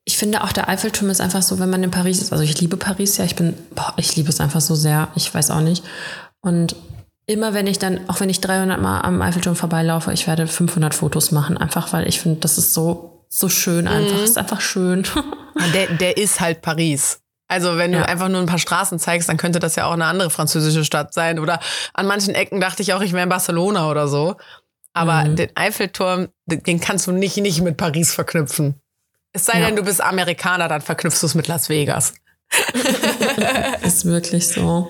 Ich 0.09 0.17
finde 0.17 0.41
auch 0.41 0.53
der 0.53 0.69
Eiffelturm 0.69 1.09
ist 1.09 1.19
einfach 1.19 1.41
so, 1.41 1.59
wenn 1.59 1.69
man 1.69 1.83
in 1.83 1.91
Paris 1.91 2.21
ist. 2.21 2.31
Also 2.31 2.41
ich 2.45 2.61
liebe 2.61 2.77
Paris, 2.77 3.17
ja, 3.17 3.25
ich 3.25 3.35
bin, 3.35 3.55
boah, 3.75 3.93
ich 3.97 4.15
liebe 4.15 4.29
es 4.29 4.39
einfach 4.39 4.61
so 4.61 4.73
sehr. 4.73 5.09
Ich 5.15 5.33
weiß 5.33 5.51
auch 5.51 5.59
nicht. 5.59 5.83
Und 6.39 6.77
immer 7.25 7.53
wenn 7.53 7.67
ich 7.67 7.77
dann, 7.77 8.07
auch 8.09 8.21
wenn 8.21 8.29
ich 8.29 8.39
300 8.39 8.81
Mal 8.81 9.01
am 9.01 9.21
Eiffelturm 9.21 9.57
vorbeilaufe, 9.57 10.13
ich 10.13 10.25
werde 10.25 10.47
500 10.47 10.95
Fotos 10.95 11.31
machen, 11.31 11.57
einfach 11.57 11.91
weil 11.91 12.07
ich 12.07 12.21
finde, 12.21 12.39
das 12.39 12.57
ist 12.57 12.73
so, 12.73 13.25
so 13.27 13.49
schön 13.49 13.85
einfach. 13.89 14.15
Es 14.19 14.29
ist 14.29 14.37
einfach 14.37 14.61
schön. 14.61 15.03
Der, 15.73 15.87
der 15.87 16.15
ist 16.17 16.39
halt 16.39 16.61
Paris. 16.61 17.19
Also 17.49 17.77
wenn 17.77 17.91
du 17.91 17.97
Ja. 17.97 18.05
einfach 18.05 18.29
nur 18.29 18.39
ein 18.39 18.45
paar 18.45 18.59
Straßen 18.59 18.99
zeigst, 18.99 19.27
dann 19.27 19.35
könnte 19.37 19.59
das 19.59 19.75
ja 19.75 19.87
auch 19.87 19.93
eine 19.93 20.05
andere 20.05 20.29
französische 20.29 20.85
Stadt 20.85 21.13
sein. 21.13 21.39
Oder 21.39 21.59
an 21.93 22.05
manchen 22.07 22.33
Ecken 22.35 22.61
dachte 22.61 22.81
ich 22.83 22.93
auch, 22.93 23.01
ich 23.01 23.11
wäre 23.11 23.23
in 23.23 23.29
Barcelona 23.29 23.89
oder 23.89 24.07
so. 24.07 24.35
Aber 24.93 25.23
Mhm. 25.25 25.35
den 25.35 25.49
Eiffelturm, 25.55 26.27
den 26.45 26.79
kannst 26.79 27.07
du 27.07 27.11
nicht, 27.11 27.35
nicht 27.37 27.61
mit 27.61 27.75
Paris 27.75 28.13
verknüpfen. 28.13 28.75
Es 29.37 29.45
sei 29.45 29.59
Ja. 29.59 29.67
denn, 29.67 29.75
du 29.75 29.83
bist 29.83 30.01
Amerikaner, 30.01 30.67
dann 30.67 30.81
verknüpfst 30.81 31.21
du 31.21 31.27
es 31.27 31.35
mit 31.35 31.47
Las 31.47 31.69
Vegas. 31.69 32.13
ist 33.83 34.05
wirklich 34.05 34.47
so. 34.47 34.89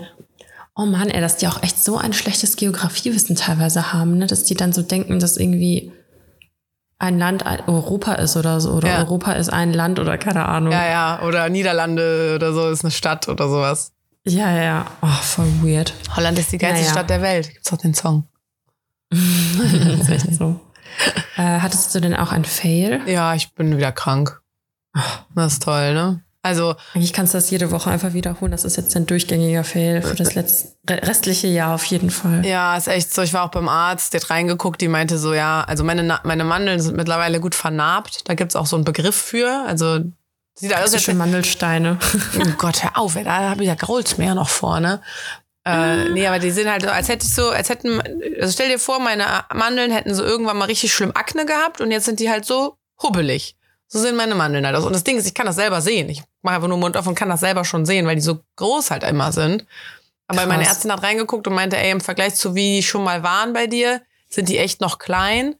Oh 0.75 0.85
Mann, 0.85 1.09
ey, 1.09 1.19
dass 1.19 1.35
die 1.37 1.47
auch 1.47 1.61
echt 1.63 1.83
so 1.83 1.97
ein 1.97 2.13
schlechtes 2.13 2.55
Geografiewissen 2.55 3.35
teilweise 3.35 3.91
haben, 3.93 4.17
ne? 4.17 4.25
dass 4.27 4.43
die 4.45 4.55
dann 4.55 4.71
so 4.73 4.83
denken, 4.83 5.19
dass 5.19 5.35
irgendwie 5.37 5.91
ein 6.99 7.19
Land 7.19 7.43
Europa 7.67 8.13
ist 8.13 8.37
oder 8.37 8.61
so. 8.61 8.71
Oder 8.71 8.87
Ja. 8.89 8.97
Europa 8.99 9.33
ist 9.33 9.49
ein 9.49 9.73
Land 9.73 9.99
oder 9.99 10.17
keine 10.17 10.45
Ahnung. 10.45 10.71
Ja, 10.71 10.87
ja. 10.87 11.21
Oder 11.23 11.49
Niederlande 11.49 12.33
oder 12.35 12.53
so 12.53 12.69
ist 12.69 12.83
eine 12.85 12.91
Stadt 12.91 13.27
oder 13.27 13.49
sowas. 13.49 13.91
ja, 14.25 14.49
ja. 14.51 14.63
ja. 14.63 14.85
Oh, 15.01 15.07
voll 15.21 15.51
weird. 15.61 15.93
Holland 16.15 16.39
ist 16.39 16.51
die 16.53 16.57
geilste 16.57 16.81
Naja. 16.83 16.91
Stadt 16.93 17.09
der 17.09 17.21
Welt. 17.21 17.51
Gibt's 17.51 17.73
auch 17.73 17.77
den 17.77 17.93
Song. 17.93 18.27
Das 19.11 19.99
ist 20.01 20.09
echt 20.09 20.35
so. 20.35 20.59
Äh, 21.37 21.59
hattest 21.59 21.93
du 21.93 21.99
denn 21.99 22.15
auch 22.15 22.31
ein 22.31 22.45
Fail? 22.45 23.01
Ja, 23.05 23.35
ich 23.35 23.53
bin 23.53 23.77
wieder 23.77 23.91
krank. 23.91 24.41
Das 25.35 25.53
ist 25.53 25.63
toll, 25.63 25.93
ne? 25.93 26.23
Also 26.43 26.75
Eigentlich 26.93 27.11
kannst 27.11 27.33
du 27.33 27.37
das 27.37 27.49
jede 27.49 27.71
Woche 27.71 27.89
einfach 27.89 28.13
wiederholen. 28.13 28.51
Das 28.51 28.63
ist 28.63 28.77
jetzt 28.77 28.95
ein 28.95 29.05
durchgängiger 29.05 29.63
Fail 29.65 30.01
für 30.01 30.15
das 30.15 30.33
letzte, 30.33 30.69
restliche 30.89 31.47
Jahr 31.47 31.75
auf 31.75 31.83
jeden 31.85 32.09
Fall. 32.09 32.45
ja, 32.45 32.77
ist 32.77 32.87
echt 32.87 33.13
so. 33.13 33.21
Ich 33.21 33.33
war 33.33 33.43
auch 33.43 33.51
beim 33.51 33.67
Arzt, 33.67 34.13
der 34.13 34.21
hat 34.21 34.29
reingeguckt, 34.29 34.79
die 34.79 34.87
meinte 34.87 35.17
so, 35.17 35.33
ja, 35.33 35.63
also 35.67 35.83
meine, 35.83 36.19
meine 36.23 36.43
Mandeln 36.45 36.79
sind 36.79 36.95
mittlerweile 36.95 37.41
gut 37.41 37.53
vernarbt. 37.53 38.29
Da 38.29 38.33
gibt's 38.33 38.55
auch 38.55 38.65
so 38.65 38.77
einen 38.77 38.85
Begriff 38.85 39.15
für. 39.15 39.65
Also 39.67 39.99
sieht 40.55 40.75
aus, 40.75 40.99
schon 41.03 41.17
Mandelsteine. 41.17 41.99
Oh 42.39 42.51
Gott, 42.57 42.81
hör 42.81 42.97
auf, 42.97 43.15
ey, 43.15 43.25
da 43.25 43.49
habe 43.49 43.63
ich 43.63 43.67
ja 43.67 43.75
grault's 43.75 44.17
mir 44.17 44.27
ja 44.27 44.35
noch 44.35 44.49
vorne. 44.49 45.01
Äh, 45.67 46.09
nee, 46.11 46.25
aber 46.25 46.39
die 46.39 46.51
sind 46.51 46.69
halt 46.69 46.83
so, 46.83 46.87
als 46.89 47.09
hätte 47.09 47.25
ich 47.25 47.33
so, 47.35 47.49
als 47.49 47.69
hätten, 47.69 48.01
also 48.39 48.53
stell 48.53 48.69
dir 48.69 48.79
vor, 48.79 48.99
meine 48.99 49.25
Mandeln 49.53 49.91
hätten 49.91 50.13
so 50.15 50.23
irgendwann 50.23 50.57
mal 50.57 50.65
richtig 50.65 50.93
schlimm 50.93 51.11
Akne 51.13 51.45
gehabt 51.45 51.81
und 51.81 51.91
jetzt 51.91 52.05
sind 52.05 52.19
die 52.21 52.29
halt 52.29 52.45
so 52.45 52.77
hubbelig. 53.01 53.55
So 53.89 53.99
sehen 53.99 54.15
meine 54.15 54.35
Mandeln 54.35 54.65
halt 54.65 54.75
aus. 54.75 54.85
Und 54.85 54.93
das 54.93 55.03
Ding 55.03 55.17
ist, 55.17 55.25
ich 55.27 55.33
kann 55.33 55.45
das 55.45 55.55
selber 55.55 55.81
sehen. 55.81 56.09
Ich 56.09 56.21
mache 56.41 56.55
einfach 56.55 56.67
nur 56.67 56.77
Mund 56.77 56.95
auf 56.97 57.07
und 57.07 57.15
kann 57.15 57.29
das 57.29 57.39
selber 57.41 57.65
schon 57.65 57.85
sehen, 57.85 58.05
weil 58.05 58.15
die 58.15 58.21
so 58.21 58.39
groß 58.57 58.91
halt 58.91 59.03
immer 59.03 59.31
sind. 59.31 59.65
Aber 60.27 60.39
Krass. 60.39 60.47
meine 60.49 60.65
Ärztin 60.65 60.91
hat 60.91 61.03
reingeguckt 61.03 61.47
und 61.47 61.53
meinte, 61.53 61.77
ey, 61.77 61.91
im 61.91 62.01
Vergleich 62.01 62.35
zu 62.35 62.53
wie 62.55 62.77
die 62.77 62.83
schon 62.83 63.03
mal 63.03 63.23
waren 63.23 63.53
bei 63.53 63.67
dir, 63.67 64.01
sind 64.29 64.49
die 64.49 64.57
echt 64.57 64.81
noch 64.81 64.99
klein. 64.99 65.55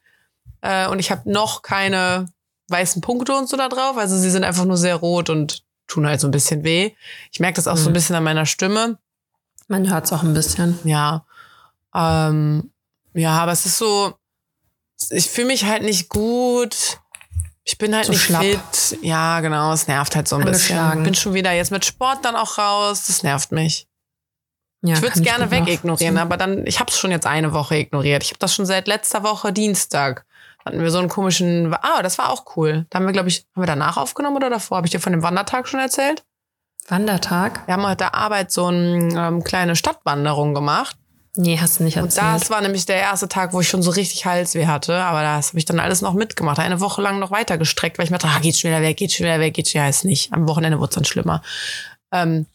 Äh, 0.61 0.87
und 0.87 0.99
ich 0.99 1.09
habe 1.11 1.29
noch 1.31 1.61
keine 1.61 2.27
weißen 2.69 3.01
Punkte 3.01 3.33
und 3.33 3.47
so 3.47 3.55
da 3.55 3.69
drauf. 3.69 3.97
Also 3.97 4.17
sie 4.17 4.29
sind 4.29 4.43
einfach 4.43 4.65
nur 4.65 4.77
sehr 4.77 4.95
rot 4.95 5.29
und 5.29 5.63
tun 5.87 6.05
halt 6.05 6.19
so 6.19 6.27
ein 6.27 6.31
bisschen 6.31 6.65
weh. 6.65 6.91
Ich 7.31 7.39
merke 7.39 7.55
das 7.55 7.67
auch 7.67 7.77
so 7.77 7.87
ein 7.87 7.91
Mhm. 7.91 7.93
bisschen 7.93 8.15
an 8.17 8.23
meiner 8.25 8.45
Stimme. 8.45 8.97
Man 9.67 9.89
hört 9.89 10.05
es 10.05 10.13
auch 10.13 10.23
ein 10.23 10.33
bisschen. 10.33 10.79
Ja. 10.83 11.25
Ähm, 11.93 12.71
ja, 13.13 13.37
aber 13.37 13.51
es 13.51 13.65
ist 13.65 13.77
so, 13.77 14.13
ich 15.09 15.29
fühle 15.29 15.47
mich 15.47 15.65
halt 15.65 15.83
nicht 15.83 16.09
gut. 16.09 16.99
Ich 17.63 17.77
bin 17.77 17.93
halt 17.93 18.05
So 18.05 18.13
nicht 18.13 18.23
schlapp. 18.23 18.43
fit. 18.43 18.99
Ja, 19.01 19.41
genau, 19.41 19.73
es 19.73 19.87
nervt 19.87 20.15
halt 20.15 20.27
so 20.27 20.37
ein 20.37 20.45
bisschen. 20.45 20.77
Angeschlagen. 20.77 21.03
Bin 21.03 21.13
schon 21.15 21.33
wieder 21.33 21.51
jetzt 21.51 21.71
mit 21.71 21.83
Sport 21.83 22.23
dann 22.23 22.35
auch 22.35 22.57
raus. 22.57 23.07
Das 23.07 23.23
nervt 23.23 23.51
mich. 23.51 23.87
Ja, 24.83 24.93
ich 24.95 25.01
würde 25.01 25.15
es 25.17 25.23
gerne 25.23 25.49
wegignorieren, 25.51 26.17
aber 26.17 26.37
dann, 26.37 26.65
ich 26.67 26.79
habe 26.79 26.91
es 26.91 26.97
schon 26.97 27.11
jetzt 27.11 27.25
eine 27.25 27.51
Woche 27.51 27.75
ignoriert. 27.77 28.23
Ich 28.23 28.29
habe 28.29 28.39
das 28.39 28.53
schon 28.53 28.65
seit 28.65 28.87
letzter 28.87 29.23
Woche 29.23 29.51
Dienstag. 29.51 30.25
Hatten 30.63 30.79
wir 30.79 30.91
so 30.91 30.99
einen 30.99 31.09
komischen, 31.09 31.73
ah, 31.73 32.03
das 32.03 32.17
war 32.17 32.29
auch 32.29 32.55
cool. 32.55 32.85
Da 32.89 32.99
haben 32.99 33.05
wir, 33.05 33.13
glaube 33.13 33.29
ich, 33.29 33.47
haben 33.55 33.63
wir 33.63 33.67
danach 33.67 33.97
aufgenommen 33.97 34.35
oder 34.35 34.49
davor? 34.49 34.77
Habe 34.77 34.87
ich 34.87 34.91
dir 34.91 34.99
von 34.99 35.13
dem 35.13 35.23
Wandertag 35.23 35.67
schon 35.67 35.79
erzählt? 35.79 36.23
Wandertag? 36.87 37.67
Wir 37.67 37.73
haben 37.73 37.85
heute 37.85 37.97
der 37.97 38.15
Arbeit 38.15 38.51
so 38.51 38.65
eine 38.67 39.09
ähm, 39.13 39.43
kleine 39.43 39.75
Stadtwanderung 39.75 40.53
gemacht. 40.53 40.95
Nee, 41.35 41.59
hast 41.59 41.79
du 41.79 41.83
nicht 41.83 41.97
Und 41.97 42.05
erzählt. 42.05 42.41
das 42.41 42.49
war 42.49 42.61
nämlich 42.61 42.85
der 42.85 42.95
erste 42.95 43.27
Tag, 43.27 43.53
wo 43.53 43.61
ich 43.61 43.69
schon 43.69 43.83
so 43.83 43.91
richtig 43.91 44.25
Halsweh 44.25 44.65
hatte. 44.65 44.95
Aber 45.03 45.21
das 45.21 45.49
habe 45.49 45.59
ich 45.59 45.65
dann 45.65 45.79
alles 45.79 46.01
noch 46.01 46.13
mitgemacht. 46.13 46.59
Eine 46.59 46.79
Woche 46.79 47.01
lang 47.01 47.19
noch 47.19 47.29
weiter 47.29 47.57
gestreckt, 47.57 47.97
weil 47.97 48.05
ich 48.05 48.11
mir 48.11 48.17
dachte, 48.17 48.33
ah, 48.35 48.39
geht 48.39 48.57
schon 48.57 48.71
wieder 48.71 48.81
weg, 48.81 48.97
geht 48.97 49.11
schon 49.11 49.25
wieder 49.25 49.39
weg, 49.39 49.53
geht. 49.53 49.71
Ja, 49.73 49.87
ist 49.87 50.03
nicht. 50.05 50.33
Am 50.33 50.47
Wochenende 50.47 50.79
wurde 50.79 50.89
es 50.89 50.95
dann 50.95 51.05
schlimmer. 51.05 51.43
Ähm, 52.11 52.47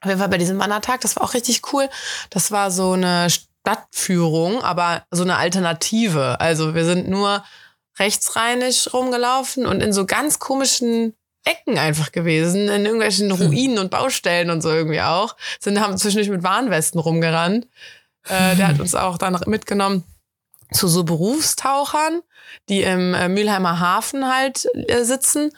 auf 0.00 0.08
jeden 0.08 0.18
Fall 0.18 0.28
bei 0.28 0.38
diesem 0.38 0.58
Wandertag, 0.58 1.00
das 1.00 1.16
war 1.16 1.22
auch 1.24 1.34
richtig 1.34 1.72
cool. 1.72 1.88
Das 2.30 2.50
war 2.50 2.70
so 2.70 2.92
eine 2.92 3.28
Stadtführung, 3.30 4.62
aber 4.62 5.04
so 5.10 5.22
eine 5.22 5.36
Alternative. 5.36 6.40
Also 6.40 6.74
wir 6.74 6.84
sind 6.84 7.08
nur 7.08 7.42
rechtsrheinig 7.98 8.92
rumgelaufen 8.92 9.66
und 9.66 9.82
in 9.82 9.92
so 9.92 10.04
ganz 10.04 10.38
komischen 10.38 11.14
Ecken 11.44 11.78
einfach 11.78 12.12
gewesen, 12.12 12.68
in 12.68 12.84
irgendwelchen 12.84 13.30
Ruinen 13.30 13.78
und 13.78 13.90
Baustellen 13.90 14.50
und 14.50 14.60
so 14.60 14.70
irgendwie 14.70 15.00
auch. 15.00 15.36
Sind, 15.60 15.80
haben 15.80 15.96
zwischendurch 15.96 16.30
mit 16.30 16.42
Warnwesten 16.42 17.00
rumgerannt. 17.00 17.66
Äh, 18.28 18.56
der 18.56 18.68
hat 18.68 18.80
uns 18.80 18.94
auch 18.94 19.18
dann 19.18 19.38
mitgenommen 19.46 20.04
zu 20.72 20.88
so 20.88 21.04
Berufstauchern, 21.04 22.20
die 22.68 22.82
im 22.82 23.14
äh, 23.14 23.28
Mülheimer 23.28 23.80
Hafen 23.80 24.28
halt 24.32 24.66
äh, 24.74 25.04
sitzen. 25.04 25.50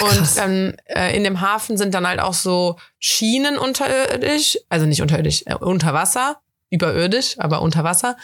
Und 0.00 0.28
ähm, 0.38 0.74
äh, 0.86 1.16
in 1.16 1.24
dem 1.24 1.40
Hafen 1.40 1.76
sind 1.76 1.94
dann 1.94 2.06
halt 2.06 2.20
auch 2.20 2.34
so 2.34 2.76
Schienen 2.98 3.58
unterirdisch, 3.58 4.58
also 4.68 4.86
nicht 4.86 5.02
unterirdisch, 5.02 5.42
äh, 5.46 5.54
unter 5.54 5.94
Wasser, 5.94 6.40
überirdisch, 6.70 7.38
aber 7.38 7.62
unter 7.62 7.84
Wasser, 7.84 8.16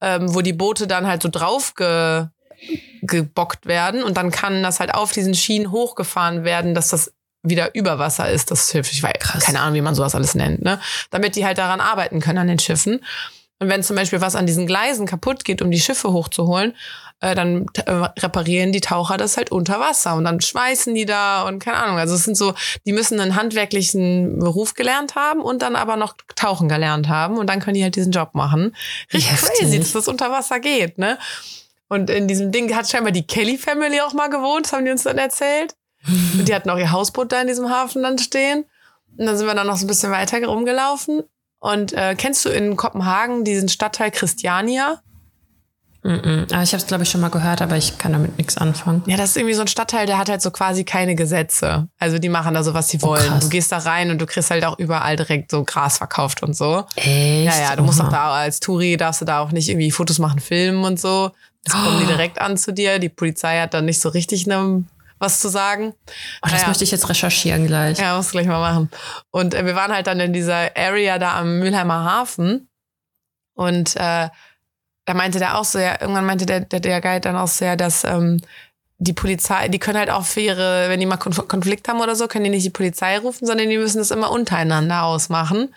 ähm, 0.00 0.34
wo 0.34 0.40
die 0.40 0.52
Boote 0.52 0.86
dann 0.86 1.06
halt 1.06 1.22
so 1.22 1.28
drauf 1.28 1.74
ge 1.74 2.26
gebockt 3.02 3.66
werden 3.66 4.02
und 4.02 4.16
dann 4.16 4.30
kann 4.30 4.62
das 4.62 4.80
halt 4.80 4.94
auf 4.94 5.12
diesen 5.12 5.34
Schienen 5.34 5.70
hochgefahren 5.70 6.44
werden, 6.44 6.74
dass 6.74 6.88
das 6.88 7.12
wieder 7.42 7.74
über 7.74 7.98
Wasser 7.98 8.30
ist. 8.30 8.50
Das 8.50 8.70
hilft. 8.70 8.92
Ich 8.92 9.02
weiß 9.02 9.18
Krass. 9.20 9.44
keine 9.44 9.60
Ahnung, 9.60 9.74
wie 9.74 9.82
man 9.82 9.94
sowas 9.94 10.14
alles 10.14 10.34
nennt, 10.34 10.62
ne? 10.62 10.80
Damit 11.10 11.36
die 11.36 11.44
halt 11.44 11.58
daran 11.58 11.80
arbeiten 11.80 12.20
können 12.20 12.38
an 12.38 12.48
den 12.48 12.58
Schiffen. 12.58 13.04
Und 13.60 13.68
wenn 13.68 13.82
zum 13.82 13.96
Beispiel 13.96 14.20
was 14.20 14.34
an 14.34 14.46
diesen 14.46 14.66
Gleisen 14.66 15.06
kaputt 15.06 15.44
geht, 15.44 15.62
um 15.62 15.70
die 15.70 15.80
Schiffe 15.80 16.12
hochzuholen, 16.12 16.74
äh, 17.20 17.34
dann 17.34 17.66
äh, 17.86 17.92
reparieren 17.92 18.72
die 18.72 18.80
Taucher 18.80 19.16
das 19.16 19.36
halt 19.36 19.52
unter 19.52 19.78
Wasser 19.78 20.16
und 20.16 20.24
dann 20.24 20.40
schweißen 20.40 20.94
die 20.94 21.06
da 21.06 21.42
und 21.42 21.60
keine 21.60 21.78
Ahnung. 21.78 21.96
Also 21.96 22.14
es 22.14 22.24
sind 22.24 22.36
so, 22.36 22.54
die 22.84 22.92
müssen 22.92 23.20
einen 23.20 23.36
handwerklichen 23.36 24.38
Beruf 24.40 24.74
gelernt 24.74 25.14
haben 25.14 25.40
und 25.40 25.62
dann 25.62 25.76
aber 25.76 25.96
noch 25.96 26.16
tauchen 26.34 26.68
gelernt 26.68 27.08
haben 27.08 27.38
und 27.38 27.48
dann 27.48 27.60
können 27.60 27.74
die 27.74 27.82
halt 27.82 27.96
diesen 27.96 28.12
Job 28.12 28.34
machen. 28.34 28.74
Richtig 29.12 29.32
Heftig. 29.32 29.58
crazy, 29.58 29.78
dass 29.78 29.92
das 29.92 30.08
unter 30.08 30.30
Wasser 30.30 30.60
geht, 30.60 30.98
ne? 30.98 31.18
Und 31.88 32.10
in 32.10 32.26
diesem 32.28 32.50
Ding 32.52 32.74
hat 32.74 32.88
scheinbar 32.88 33.12
die 33.12 33.26
Kelly 33.26 33.58
Family 33.58 34.00
auch 34.00 34.12
mal 34.14 34.28
gewohnt, 34.30 34.66
das 34.66 34.72
haben 34.72 34.84
die 34.84 34.90
uns 34.90 35.02
dann 35.04 35.18
erzählt. 35.18 35.74
Und 36.38 36.48
die 36.48 36.54
hatten 36.54 36.70
auch 36.70 36.78
ihr 36.78 36.90
Hausboot 36.92 37.32
da 37.32 37.40
in 37.40 37.46
diesem 37.46 37.70
Hafen 37.70 38.02
dann 38.02 38.18
stehen. 38.18 38.64
Und 39.16 39.26
dann 39.26 39.36
sind 39.38 39.46
wir 39.46 39.54
dann 39.54 39.66
noch 39.66 39.76
so 39.76 39.84
ein 39.84 39.88
bisschen 39.88 40.10
weiter 40.12 40.44
rumgelaufen. 40.44 41.22
Und 41.60 41.92
äh, 41.92 42.14
kennst 42.16 42.44
du 42.44 42.50
in 42.50 42.76
Kopenhagen 42.76 43.44
diesen 43.44 43.68
Stadtteil 43.68 44.10
Christiania? 44.10 45.00
Mhm. 46.02 46.46
Ah, 46.52 46.62
ich 46.62 46.72
habe 46.72 46.82
es, 46.82 46.86
glaube 46.86 47.04
ich, 47.04 47.10
schon 47.10 47.22
mal 47.22 47.30
gehört, 47.30 47.62
aber 47.62 47.78
ich 47.78 47.96
kann 47.96 48.12
damit 48.12 48.36
nichts 48.36 48.58
anfangen. 48.58 49.02
Ja, 49.06 49.16
das 49.16 49.30
ist 49.30 49.36
irgendwie 49.38 49.54
so 49.54 49.62
ein 49.62 49.68
Stadtteil, 49.68 50.04
der 50.06 50.18
hat 50.18 50.28
halt 50.28 50.42
so 50.42 50.50
quasi 50.50 50.84
keine 50.84 51.14
Gesetze. 51.14 51.88
Also 51.98 52.18
die 52.18 52.28
machen 52.28 52.52
da 52.52 52.62
so, 52.62 52.74
was 52.74 52.90
sie 52.90 52.98
Oh, 53.00 53.06
wollen. 53.06 53.26
krass. 53.26 53.44
du 53.44 53.48
gehst 53.48 53.72
da 53.72 53.78
rein 53.78 54.10
und 54.10 54.18
du 54.18 54.26
kriegst 54.26 54.50
halt 54.50 54.66
auch 54.66 54.78
überall 54.78 55.16
direkt 55.16 55.50
so 55.50 55.64
Gras 55.64 55.96
verkauft 55.96 56.42
und 56.42 56.54
so. 56.54 56.84
Echt? 56.96 57.06
Ja, 57.46 57.58
ja, 57.70 57.76
du 57.76 57.82
musst 57.84 58.00
Oha. 58.00 58.08
auch 58.08 58.12
da 58.12 58.34
als 58.34 58.60
Touri, 58.60 58.98
darfst 58.98 59.22
du 59.22 59.24
da 59.24 59.38
auch 59.40 59.50
nicht 59.50 59.70
irgendwie 59.70 59.90
Fotos 59.90 60.18
machen, 60.18 60.40
filmen 60.40 60.84
und 60.84 61.00
so. 61.00 61.30
Das 61.64 61.74
kommen 61.74 61.98
die 61.98 62.04
Oh. 62.04 62.08
direkt 62.08 62.40
an 62.40 62.56
zu 62.56 62.72
dir. 62.72 62.98
Die 62.98 63.08
Polizei 63.08 63.60
hat 63.60 63.74
dann 63.74 63.86
nicht 63.86 64.00
so 64.00 64.08
richtig 64.10 64.46
ne, 64.46 64.84
was 65.18 65.40
zu 65.40 65.48
sagen. 65.48 65.94
Oh, 65.96 66.38
das 66.42 66.52
Naja. 66.52 66.68
möchte 66.68 66.84
ich 66.84 66.90
jetzt 66.90 67.08
recherchieren 67.08 67.66
gleich. 67.66 67.98
Ja, 67.98 68.16
musst 68.16 68.30
du 68.30 68.32
gleich 68.32 68.46
mal 68.46 68.60
machen. 68.60 68.90
Und 69.30 69.54
äh, 69.54 69.64
wir 69.64 69.74
waren 69.74 69.92
halt 69.92 70.06
dann 70.06 70.20
in 70.20 70.32
dieser 70.32 70.76
Area 70.76 71.18
da 71.18 71.38
am 71.38 71.58
Mülheimer 71.60 72.04
Hafen. 72.04 72.68
Und 73.54 73.96
äh, 73.96 74.28
da 75.06 75.14
meinte 75.14 75.38
der 75.38 75.58
auch 75.58 75.64
so, 75.64 75.78
ja, 75.78 76.00
irgendwann 76.00 76.26
meinte 76.26 76.46
der, 76.46 76.60
der, 76.60 76.80
der 76.80 77.00
Guide 77.00 77.20
dann 77.20 77.36
auch 77.36 77.48
so, 77.48 77.64
ja, 77.64 77.76
dass 77.76 78.04
ähm, 78.04 78.40
die 78.98 79.12
Polizei, 79.12 79.68
die 79.68 79.78
können 79.78 79.98
halt 79.98 80.10
auch 80.10 80.24
für 80.24 80.40
ihre, 80.40 80.88
wenn 80.88 81.00
die 81.00 81.06
mal 81.06 81.16
Konf 81.16 81.46
Konflikt 81.48 81.88
haben 81.88 82.00
oder 82.00 82.16
so, 82.16 82.26
können 82.28 82.44
die 82.44 82.50
nicht 82.50 82.64
die 82.64 82.70
Polizei 82.70 83.18
rufen, 83.18 83.46
sondern 83.46 83.68
die 83.68 83.76
müssen 83.78 83.98
das 83.98 84.10
immer 84.10 84.30
untereinander 84.30 85.02
ausmachen. 85.02 85.74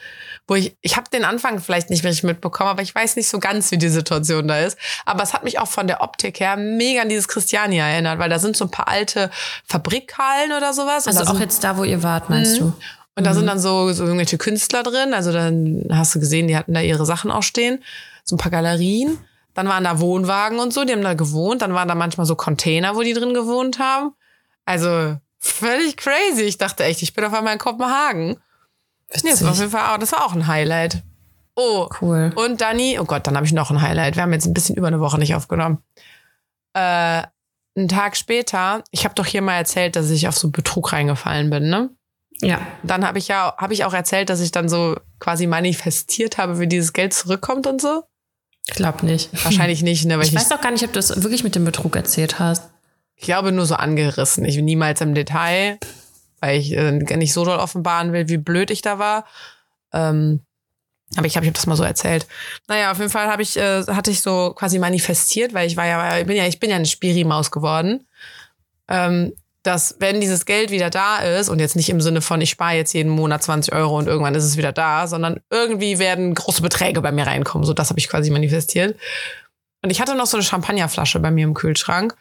Wo 0.48 0.56
ich, 0.56 0.78
ich 0.82 0.96
habe 0.96 1.10
den 1.12 1.26
Anfang 1.26 1.60
vielleicht 1.60 1.90
nicht 1.90 2.04
richtig 2.06 2.24
mitbekommen, 2.24 2.70
aber 2.70 2.82
ich 2.82 2.96
weiß 2.96 3.18
nicht 3.18 3.28
so 3.28 3.40
ganz, 3.40 3.70
wie 3.72 3.78
die 3.78 3.90
Situation 3.90 4.48
da 4.48 4.60
ist. 4.60 4.78
Aber 5.06 5.22
es 5.24 5.34
hat 5.34 5.44
mich 5.44 5.60
auch 5.60 5.68
von 5.68 5.88
der 5.88 6.02
Optik 6.02 6.40
her 6.40 6.56
mega 6.56 7.02
an 7.02 7.10
dieses 7.10 7.28
Christiania 7.28 7.86
erinnert, 7.86 8.18
weil 8.20 8.30
da 8.30 8.40
sind 8.40 8.56
so 8.56 8.66
ein 8.66 8.72
paar 8.72 8.88
alte 8.88 9.30
Fabrikhallen 9.66 10.54
oder 10.56 10.74
sowas. 10.74 11.06
Also 11.08 11.22
auch 11.24 11.28
sind- 11.34 11.40
jetzt 11.42 11.64
da, 11.64 11.78
wo 11.78 11.84
ihr 11.84 12.02
wart, 12.04 12.30
meinst 12.30 12.60
du? 12.60 12.74
und 13.16 13.24
da 13.26 13.34
sind 13.34 13.48
dann 13.48 13.60
so, 13.60 13.92
so 13.94 14.04
irgendwelche 14.04 14.38
Künstler 14.38 14.84
drin. 14.84 15.14
Also 15.14 15.32
dann 15.34 15.86
hast 15.92 16.16
du 16.16 16.20
gesehen, 16.20 16.48
die 16.48 16.56
hatten 16.56 16.74
da 16.74 16.82
ihre 16.82 17.06
Sachen 17.06 17.32
auch 17.32 17.44
stehen. 17.44 17.84
So 18.24 18.36
ein 18.36 18.40
paar 18.40 18.52
Galerien. 18.52 19.18
Dann 19.54 19.68
waren 19.68 19.84
da 19.84 20.00
Wohnwagen 20.00 20.60
und 20.60 20.72
so, 20.72 20.86
die 20.86 20.94
haben 20.94 21.02
da 21.02 21.16
gewohnt. 21.16 21.62
Dann 21.64 21.74
waren 21.74 21.88
da 21.88 21.96
manchmal 21.96 22.28
so 22.28 22.36
Container, 22.36 22.96
wo 22.96 23.02
die 23.02 23.14
drin 23.14 23.34
gewohnt 23.34 23.80
haben. 23.80 24.14
Also 24.66 25.16
völlig 25.40 25.98
crazy. 25.98 26.44
Ich 26.44 26.58
dachte 26.60 26.84
echt, 26.84 27.02
ich 27.02 27.14
bin 27.14 27.26
auf 27.26 27.34
einmal 27.34 27.54
in 27.54 27.60
Kopenhagen. 27.60 28.38
Nee, 29.24 29.32
das 29.32 29.42
war 29.44 29.52
auf 29.52 29.58
Witzig. 29.58 29.60
jeden 29.60 29.72
Fall 29.72 29.94
auch, 29.96 30.00
das 30.00 30.12
war 30.12 30.26
auch 30.26 30.34
ein 30.34 30.48
Highlight. 30.48 31.04
Oh, 31.56 31.90
Cool. 32.02 32.32
und 32.36 32.62
Dani, 32.62 33.00
oh 33.00 33.06
Gott, 33.06 33.26
dann 33.26 33.36
habe 33.36 33.46
ich 33.46 33.54
noch 33.54 33.72
ein 33.72 33.82
Highlight. 33.82 34.16
Wir 34.16 34.24
haben 34.24 34.34
jetzt 34.34 34.46
ein 34.46 34.54
bisschen 34.54 34.76
über 34.76 34.88
eine 34.88 35.00
Woche 35.00 35.18
nicht 35.18 35.34
aufgenommen. 35.34 35.80
Äh, 36.74 37.24
einen 37.76 37.88
Tag 37.90 38.16
später, 38.18 38.84
ich 38.92 39.06
habe 39.06 39.16
doch 39.16 39.26
hier 39.26 39.42
mal 39.42 39.56
erzählt, 39.56 39.96
dass 39.96 40.10
ich 40.10 40.28
auf 40.28 40.38
so 40.38 40.50
Betrug 40.50 40.94
reingefallen 40.94 41.50
bin, 41.50 41.70
ne? 41.70 41.90
Ja. 42.40 42.60
dann 42.84 43.04
habe 43.08 43.18
ich 43.18 43.28
ja 43.30 43.56
habe 43.58 43.74
ich 43.74 43.84
auch 43.84 43.94
erzählt, 43.96 44.30
dass 44.30 44.42
ich 44.42 44.52
dann 44.52 44.70
so 44.70 44.96
quasi 45.20 45.48
manifestiert 45.48 46.38
habe, 46.38 46.60
wie 46.60 46.68
dieses 46.68 46.94
Geld 46.94 47.12
zurückkommt 47.14 47.66
und 47.66 47.82
so. 47.82 48.04
Ich 48.68 48.76
glaube 48.76 49.04
nicht. 49.08 49.30
Wahrscheinlich 49.44 49.82
nicht, 49.82 50.06
ne, 50.06 50.20
ich, 50.22 50.30
Ich 50.30 50.36
weiß 50.36 50.52
auch 50.52 50.62
gar 50.62 50.70
nicht, 50.72 50.84
ob 50.84 50.94
du 50.94 51.00
es 51.00 51.24
wirklich 51.24 51.44
mit 51.44 51.56
dem 51.56 51.66
Betrug 51.66 51.96
erzählt 51.96 52.38
hast. 52.38 52.70
ich 53.16 53.24
glaube 53.26 53.52
nur 53.52 53.66
so 53.66 53.74
angerissen. 53.74 54.46
Ich 54.46 54.58
niemals 54.58 55.02
im 55.02 55.16
Detail, 55.16 55.80
weil 56.40 56.60
ich 56.60 56.72
äh, 56.74 56.92
nicht 56.92 57.34
so 57.34 57.46
doll 57.46 57.58
offenbaren 57.58 58.14
will, 58.14 58.28
wie 58.30 58.38
blöd 58.38 58.72
ich 58.72 58.82
da 58.82 59.00
war. 59.00 59.26
Ähm, 59.94 60.42
aber 61.16 61.26
ich 61.26 61.34
glaube, 61.34 61.46
ich 61.46 61.50
habe 61.50 61.56
das 61.56 61.68
mal 61.68 61.78
so 61.78 61.84
erzählt. 61.84 62.28
Naja, 62.68 62.92
auf 62.92 62.98
jeden 62.98 63.10
Fall 63.10 63.28
habe 63.28 63.42
ich 63.42 63.56
äh, 63.58 63.84
hatte 63.88 64.12
ich 64.12 64.22
so 64.22 64.54
quasi 64.54 64.78
manifestiert, 64.78 65.54
weil 65.54 65.68
ich 65.68 65.78
war 65.78 65.86
ja 65.86 66.18
ich 66.20 66.28
bin 66.28 66.36
ja 66.36 66.46
ich 66.46 66.60
bin 66.60 66.70
ja 66.70 66.76
eine 66.76 66.86
Spiri-Maus 66.86 67.52
geworden. 67.52 68.06
Ähm, 68.90 69.34
dass 69.64 69.98
wenn 70.00 70.22
dieses 70.22 70.46
Geld 70.46 70.72
wieder 70.72 70.90
da 70.90 71.18
ist 71.18 71.50
und 71.50 71.60
jetzt 71.60 71.76
nicht 71.76 71.90
im 71.90 72.00
Sinne 72.00 72.22
von 72.22 72.40
ich 72.40 72.50
spare 72.50 72.76
jetzt 72.76 72.94
jeden 72.94 73.10
Monat 73.10 73.44
20 73.44 73.74
Euro 73.74 73.98
und 73.98 74.08
irgendwann 74.08 74.36
ist 74.36 74.46
es 74.46 74.58
wieder 74.58 74.72
da, 74.72 75.08
sondern 75.08 75.42
irgendwie 75.50 76.00
werden 76.00 76.34
große 76.34 76.62
Beträge 76.62 77.02
bei 77.02 77.12
mir 77.12 77.28
reinkommen. 77.28 77.66
So 77.66 77.74
das 77.74 77.90
habe 77.90 78.00
ich 78.00 78.08
quasi 78.08 78.30
manifestiert. 78.30 78.98
Und 79.84 79.90
ich 79.90 80.02
hatte 80.02 80.16
noch 80.16 80.26
so 80.26 80.38
eine 80.38 80.46
Champagnerflasche 80.46 81.20
bei 81.20 81.32
mir 81.32 81.44
im 81.44 81.54
Kühlschrank 81.54 82.16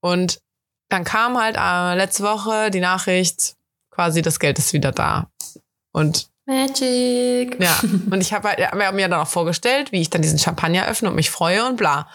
und 0.00 0.40
dann 0.88 1.04
kam 1.04 1.38
halt 1.38 1.56
äh, 1.58 1.96
letzte 1.96 2.22
Woche 2.22 2.70
die 2.70 2.80
Nachricht, 2.80 3.56
quasi 3.90 4.22
das 4.22 4.38
Geld 4.38 4.58
ist 4.58 4.72
wieder 4.72 4.92
da. 4.92 5.28
Und 5.92 6.28
Magic. 6.46 7.56
ja, 7.60 7.80
und 8.10 8.20
ich 8.20 8.32
habe 8.32 8.48
halt, 8.48 8.60
hab 8.60 8.94
mir 8.94 9.08
dann 9.08 9.20
auch 9.20 9.28
vorgestellt, 9.28 9.92
wie 9.92 10.00
ich 10.00 10.10
dann 10.10 10.22
diesen 10.22 10.38
Champagner 10.38 10.86
öffne 10.86 11.08
und 11.08 11.14
mich 11.14 11.30
freue 11.30 11.66
und 11.66 11.76
bla. 11.76 12.08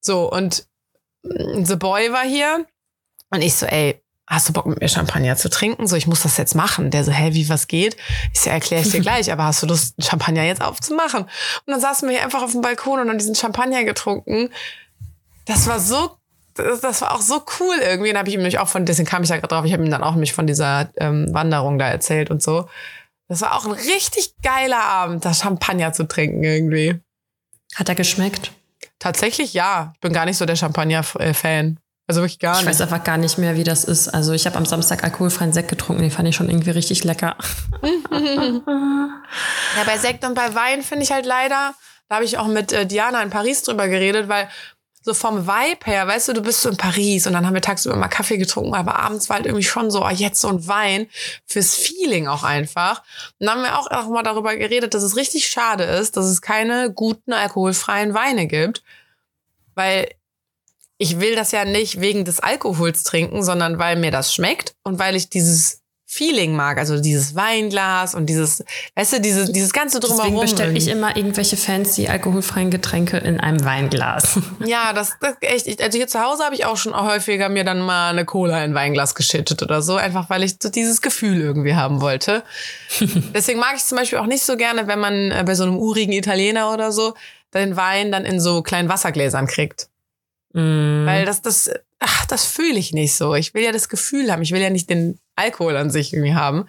So, 0.00 0.30
und 0.30 0.66
mm, 1.22 1.64
The 1.64 1.76
Boy 1.76 2.12
war 2.12 2.24
hier 2.24 2.66
und 3.30 3.42
ich 3.42 3.54
so, 3.54 3.66
ey, 3.66 4.02
hast 4.26 4.48
du 4.48 4.52
Bock 4.52 4.66
mit 4.66 4.80
mir 4.80 4.88
Champagner 4.88 5.36
zu 5.36 5.48
trinken? 5.48 5.86
So, 5.86 5.96
ich 5.96 6.06
muss 6.06 6.22
das 6.22 6.36
jetzt 6.36 6.54
machen. 6.54 6.90
Der 6.90 7.04
so, 7.04 7.12
hä, 7.12 7.34
wie 7.34 7.48
was 7.48 7.66
geht? 7.66 7.96
Ich 8.32 8.40
so, 8.40 8.50
erkläre 8.50 8.82
ich 8.82 8.90
dir 8.90 9.00
gleich, 9.00 9.30
aber 9.32 9.44
hast 9.44 9.62
du 9.62 9.66
Lust, 9.66 9.94
Champagner 10.02 10.42
jetzt 10.42 10.62
aufzumachen? 10.62 11.22
Und 11.22 11.30
dann 11.66 11.80
saßen 11.80 12.08
wir 12.08 12.16
hier 12.16 12.24
einfach 12.24 12.42
auf 12.42 12.52
dem 12.52 12.60
Balkon 12.60 13.00
und 13.00 13.08
haben 13.08 13.18
diesen 13.18 13.34
Champagner 13.34 13.84
getrunken. 13.84 14.50
Das 15.46 15.66
war 15.66 15.80
so, 15.80 16.17
das, 16.58 16.80
das 16.80 17.00
war 17.00 17.14
auch 17.14 17.20
so 17.20 17.42
cool 17.60 17.76
irgendwie. 17.80 18.10
Und 18.10 18.18
habe 18.18 18.28
ich 18.28 18.34
ihm 18.34 18.40
nämlich 18.40 18.58
auch 18.58 18.68
von, 18.68 18.84
deswegen 18.84 19.08
kam 19.08 19.22
ich 19.22 19.28
da 19.28 19.36
gerade 19.36 19.48
drauf, 19.48 19.64
ich 19.64 19.72
habe 19.72 19.82
ihm 19.84 19.90
dann 19.90 20.02
auch 20.04 20.12
nämlich 20.12 20.32
von 20.32 20.46
dieser 20.46 20.90
ähm, 20.96 21.32
Wanderung 21.32 21.78
da 21.78 21.88
erzählt 21.88 22.30
und 22.30 22.42
so. 22.42 22.68
Das 23.28 23.40
war 23.42 23.54
auch 23.56 23.64
ein 23.66 23.72
richtig 23.72 24.34
geiler 24.42 24.82
Abend, 24.82 25.24
da 25.24 25.34
Champagner 25.34 25.92
zu 25.92 26.04
trinken 26.08 26.42
irgendwie. 26.42 27.00
Hat 27.74 27.88
er 27.88 27.94
geschmeckt? 27.94 28.52
Tatsächlich 28.98 29.54
ja. 29.54 29.92
Ich 29.94 30.00
bin 30.00 30.12
gar 30.12 30.24
nicht 30.24 30.36
so 30.38 30.46
der 30.46 30.56
Champagner-Fan. 30.56 31.78
Also 32.06 32.22
wirklich 32.22 32.38
gar 32.38 32.54
Ich 32.54 32.60
nicht. 32.60 32.68
weiß 32.70 32.80
einfach 32.80 33.04
gar 33.04 33.18
nicht 33.18 33.36
mehr, 33.36 33.54
wie 33.56 33.64
das 33.64 33.84
ist. 33.84 34.08
Also 34.08 34.32
ich 34.32 34.46
habe 34.46 34.56
am 34.56 34.64
Samstag 34.64 35.04
alkoholfreien 35.04 35.52
Sekt 35.52 35.68
getrunken, 35.68 36.00
den 36.00 36.10
fand 36.10 36.26
ich 36.26 36.36
schon 36.36 36.48
irgendwie 36.48 36.70
richtig 36.70 37.04
lecker. 37.04 37.36
Ja, 39.76 39.84
bei 39.84 39.98
Sekt 39.98 40.24
und 40.24 40.34
bei 40.34 40.54
Wein 40.54 40.82
finde 40.82 41.04
ich 41.04 41.12
halt 41.12 41.26
leider, 41.26 41.74
da 42.08 42.14
habe 42.16 42.24
ich 42.24 42.38
auch 42.38 42.46
mit 42.46 42.72
äh, 42.72 42.86
Diana 42.86 43.22
in 43.22 43.30
Paris 43.30 43.62
drüber 43.62 43.88
geredet, 43.88 44.28
weil 44.28 44.48
so 45.08 45.14
vom 45.14 45.46
Vibe 45.46 45.86
her, 45.86 46.06
weißt 46.06 46.28
du, 46.28 46.32
du 46.34 46.42
bist 46.42 46.60
so 46.60 46.68
in 46.68 46.76
Paris 46.76 47.26
und 47.26 47.32
dann 47.32 47.46
haben 47.46 47.54
wir 47.54 47.62
tagsüber 47.62 47.96
mal 47.96 48.08
Kaffee 48.08 48.36
getrunken, 48.36 48.74
aber 48.74 48.98
abends 48.98 49.30
war 49.30 49.36
halt 49.36 49.46
irgendwie 49.46 49.64
schon 49.64 49.90
so, 49.90 50.04
oh, 50.04 50.10
jetzt 50.10 50.40
so 50.40 50.48
ein 50.48 50.66
Wein 50.68 51.08
fürs 51.46 51.74
Feeling 51.74 52.28
auch 52.28 52.44
einfach. 52.44 53.02
Und 53.38 53.46
dann 53.46 53.56
haben 53.56 53.62
wir 53.62 53.78
auch, 53.78 53.90
auch 53.90 54.10
mal 54.10 54.22
darüber 54.22 54.54
geredet, 54.54 54.92
dass 54.92 55.02
es 55.02 55.16
richtig 55.16 55.48
schade 55.48 55.84
ist, 55.84 56.18
dass 56.18 56.26
es 56.26 56.42
keine 56.42 56.92
guten 56.92 57.32
alkoholfreien 57.32 58.12
Weine 58.12 58.46
gibt, 58.46 58.82
weil 59.74 60.10
ich 60.98 61.20
will 61.20 61.34
das 61.34 61.52
ja 61.52 61.64
nicht 61.64 62.02
wegen 62.02 62.26
des 62.26 62.40
Alkohols 62.40 63.02
trinken, 63.02 63.42
sondern 63.42 63.78
weil 63.78 63.96
mir 63.96 64.10
das 64.10 64.34
schmeckt 64.34 64.74
und 64.82 64.98
weil 64.98 65.16
ich 65.16 65.30
dieses 65.30 65.80
Feeling 66.10 66.56
mag, 66.56 66.78
also 66.78 66.98
dieses 66.98 67.34
Weinglas 67.34 68.14
und 68.14 68.24
dieses, 68.26 68.64
weißt 68.94 69.12
du, 69.12 69.20
dieses, 69.20 69.52
dieses 69.52 69.74
ganze 69.74 70.00
Deswegen 70.00 70.16
drumherum. 70.16 70.40
bestelle 70.40 70.72
ich 70.72 70.88
immer 70.88 71.14
irgendwelche 71.14 71.58
fancy 71.58 72.08
alkoholfreien 72.08 72.70
Getränke 72.70 73.18
in 73.18 73.38
einem 73.38 73.62
Weinglas. 73.62 74.40
Ja, 74.64 74.92
das, 74.92 75.16
das 75.20 75.36
echt. 75.40 75.66
Ich, 75.66 75.82
also 75.82 75.96
hier 75.96 76.08
zu 76.08 76.20
Hause 76.20 76.44
habe 76.44 76.54
ich 76.54 76.64
auch 76.64 76.76
schon 76.76 76.94
häufiger 76.94 77.48
mir 77.48 77.64
dann 77.64 77.80
mal 77.80 78.10
eine 78.10 78.24
Cola 78.24 78.64
in 78.64 78.74
Weinglas 78.74 79.14
geschüttet 79.14 79.62
oder 79.62 79.82
so, 79.82 79.96
einfach 79.96 80.30
weil 80.30 80.42
ich 80.42 80.56
so 80.62 80.70
dieses 80.70 81.02
Gefühl 81.02 81.40
irgendwie 81.40 81.74
haben 81.74 82.00
wollte. 82.00 82.42
Deswegen 83.34 83.58
mag 83.58 83.74
ich 83.76 83.84
zum 83.84 83.98
Beispiel 83.98 84.18
auch 84.18 84.26
nicht 84.26 84.42
so 84.42 84.56
gerne, 84.56 84.86
wenn 84.86 84.98
man 84.98 85.30
äh, 85.30 85.44
bei 85.44 85.54
so 85.54 85.64
einem 85.64 85.76
urigen 85.76 86.12
Italiener 86.12 86.72
oder 86.72 86.90
so 86.90 87.14
den 87.52 87.76
Wein 87.76 88.10
dann 88.10 88.24
in 88.24 88.40
so 88.40 88.62
kleinen 88.62 88.88
Wassergläsern 88.88 89.46
kriegt. 89.46 89.88
Mm. 90.54 91.06
Weil 91.06 91.26
das, 91.26 91.42
das, 91.42 91.70
ach, 92.00 92.26
das 92.26 92.44
fühle 92.46 92.78
ich 92.78 92.92
nicht 92.92 93.14
so. 93.14 93.34
Ich 93.34 93.54
will 93.54 93.62
ja 93.64 93.72
das 93.72 93.88
Gefühl 93.88 94.30
haben. 94.30 94.42
Ich 94.42 94.52
will 94.52 94.60
ja 94.60 94.70
nicht 94.70 94.88
den 94.90 95.18
Alkohol 95.36 95.76
an 95.76 95.90
sich 95.90 96.12
irgendwie 96.12 96.34
haben. 96.34 96.68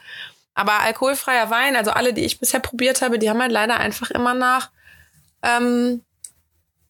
Aber 0.56 0.82
alkoholfreier 0.82 1.50
Wein, 1.50 1.76
also 1.76 1.92
alle, 1.92 2.14
die 2.14 2.26
ich 2.26 2.40
bisher 2.40 2.60
probiert 2.60 3.02
habe, 3.02 3.20
die 3.20 3.30
haben 3.30 3.42
halt 3.42 3.52
leider 3.52 3.78
einfach 3.78 4.12
immer 4.12 4.34
nach 4.34 4.70
ähm, 5.44 6.02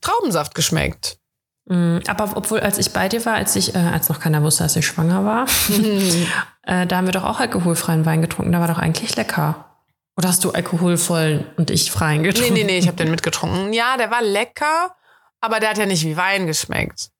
Traubensaft 0.01 0.55
geschmeckt. 0.55 1.17
Mm, 1.65 1.99
Aber 2.07 2.31
obwohl, 2.35 2.61
als 2.61 2.77
ich 2.79 2.91
bei 2.93 3.09
dir 3.09 3.23
war, 3.25 3.35
als 3.35 3.55
ich, 3.55 3.75
äh, 3.75 3.77
als 3.77 4.09
noch 4.09 4.19
keiner 4.19 4.41
wusste, 4.41 4.63
dass 4.63 4.75
ich 4.75 4.87
schwanger 4.87 5.23
war, 5.25 5.45
äh, 6.63 6.87
da 6.87 6.97
haben 6.97 7.05
wir 7.05 7.11
doch 7.11 7.25
auch 7.25 7.39
alkoholfreien 7.39 8.05
Wein 8.05 8.21
getrunken. 8.21 8.51
Da 8.51 8.59
war 8.59 8.67
doch 8.67 8.79
eigentlich 8.79 9.15
lecker. 9.15 9.65
Oder 10.17 10.29
hast 10.29 10.43
du 10.43 10.51
alkoholvollen 10.51 11.45
und 11.57 11.69
ich 11.69 11.91
freien 11.91 12.21
Nee, 12.21 12.29
getrunken? 12.29 12.53
nee, 12.53 12.63
nee, 12.63 12.77
ich 12.77 12.87
habe 12.87 12.97
den 12.97 13.11
mitgetrunken. 13.11 13.71
Ja, 13.71 13.97
der 13.97 14.09
war 14.11 14.21
lecker, 14.21 14.95
aber 15.41 15.59
der 15.59 15.69
hat 15.69 15.77
ja 15.77 15.85
nicht 15.85 16.03
wie 16.05 16.17
Wein 16.17 16.47
geschmeckt. 16.47 17.11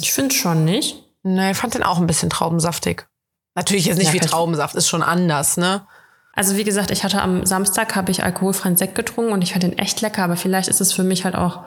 Ich 0.00 0.12
finde 0.12 0.34
schon 0.34 0.64
nicht. 0.64 1.02
Nee, 1.22 1.50
ich 1.50 1.56
fand 1.56 1.74
den 1.74 1.82
auch 1.82 1.98
ein 1.98 2.06
bisschen 2.06 2.30
traubensaftig. 2.30 3.06
Natürlich 3.54 3.86
jetzt 3.86 3.98
nicht 3.98 4.14
Ja, 4.14 4.14
wie 4.14 4.20
Traubensaft, 4.20 4.74
ist 4.76 4.88
schon 4.88 5.02
anders, 5.02 5.56
ne? 5.56 5.86
Also 6.32 6.56
wie 6.56 6.64
gesagt, 6.64 6.92
ich 6.92 7.02
hatte 7.02 7.20
am 7.20 7.44
Samstag 7.44 7.96
habe 7.96 8.12
ich 8.12 8.22
alkoholfreien 8.22 8.76
Sekt 8.76 8.94
getrunken 8.94 9.32
und 9.32 9.42
ich 9.42 9.52
fand 9.52 9.64
den 9.64 9.76
echt 9.76 10.00
lecker, 10.00 10.22
aber 10.22 10.36
vielleicht 10.36 10.68
ist 10.68 10.80
es 10.80 10.92
für 10.92 11.02
mich 11.02 11.24
halt 11.24 11.34
auch, 11.34 11.64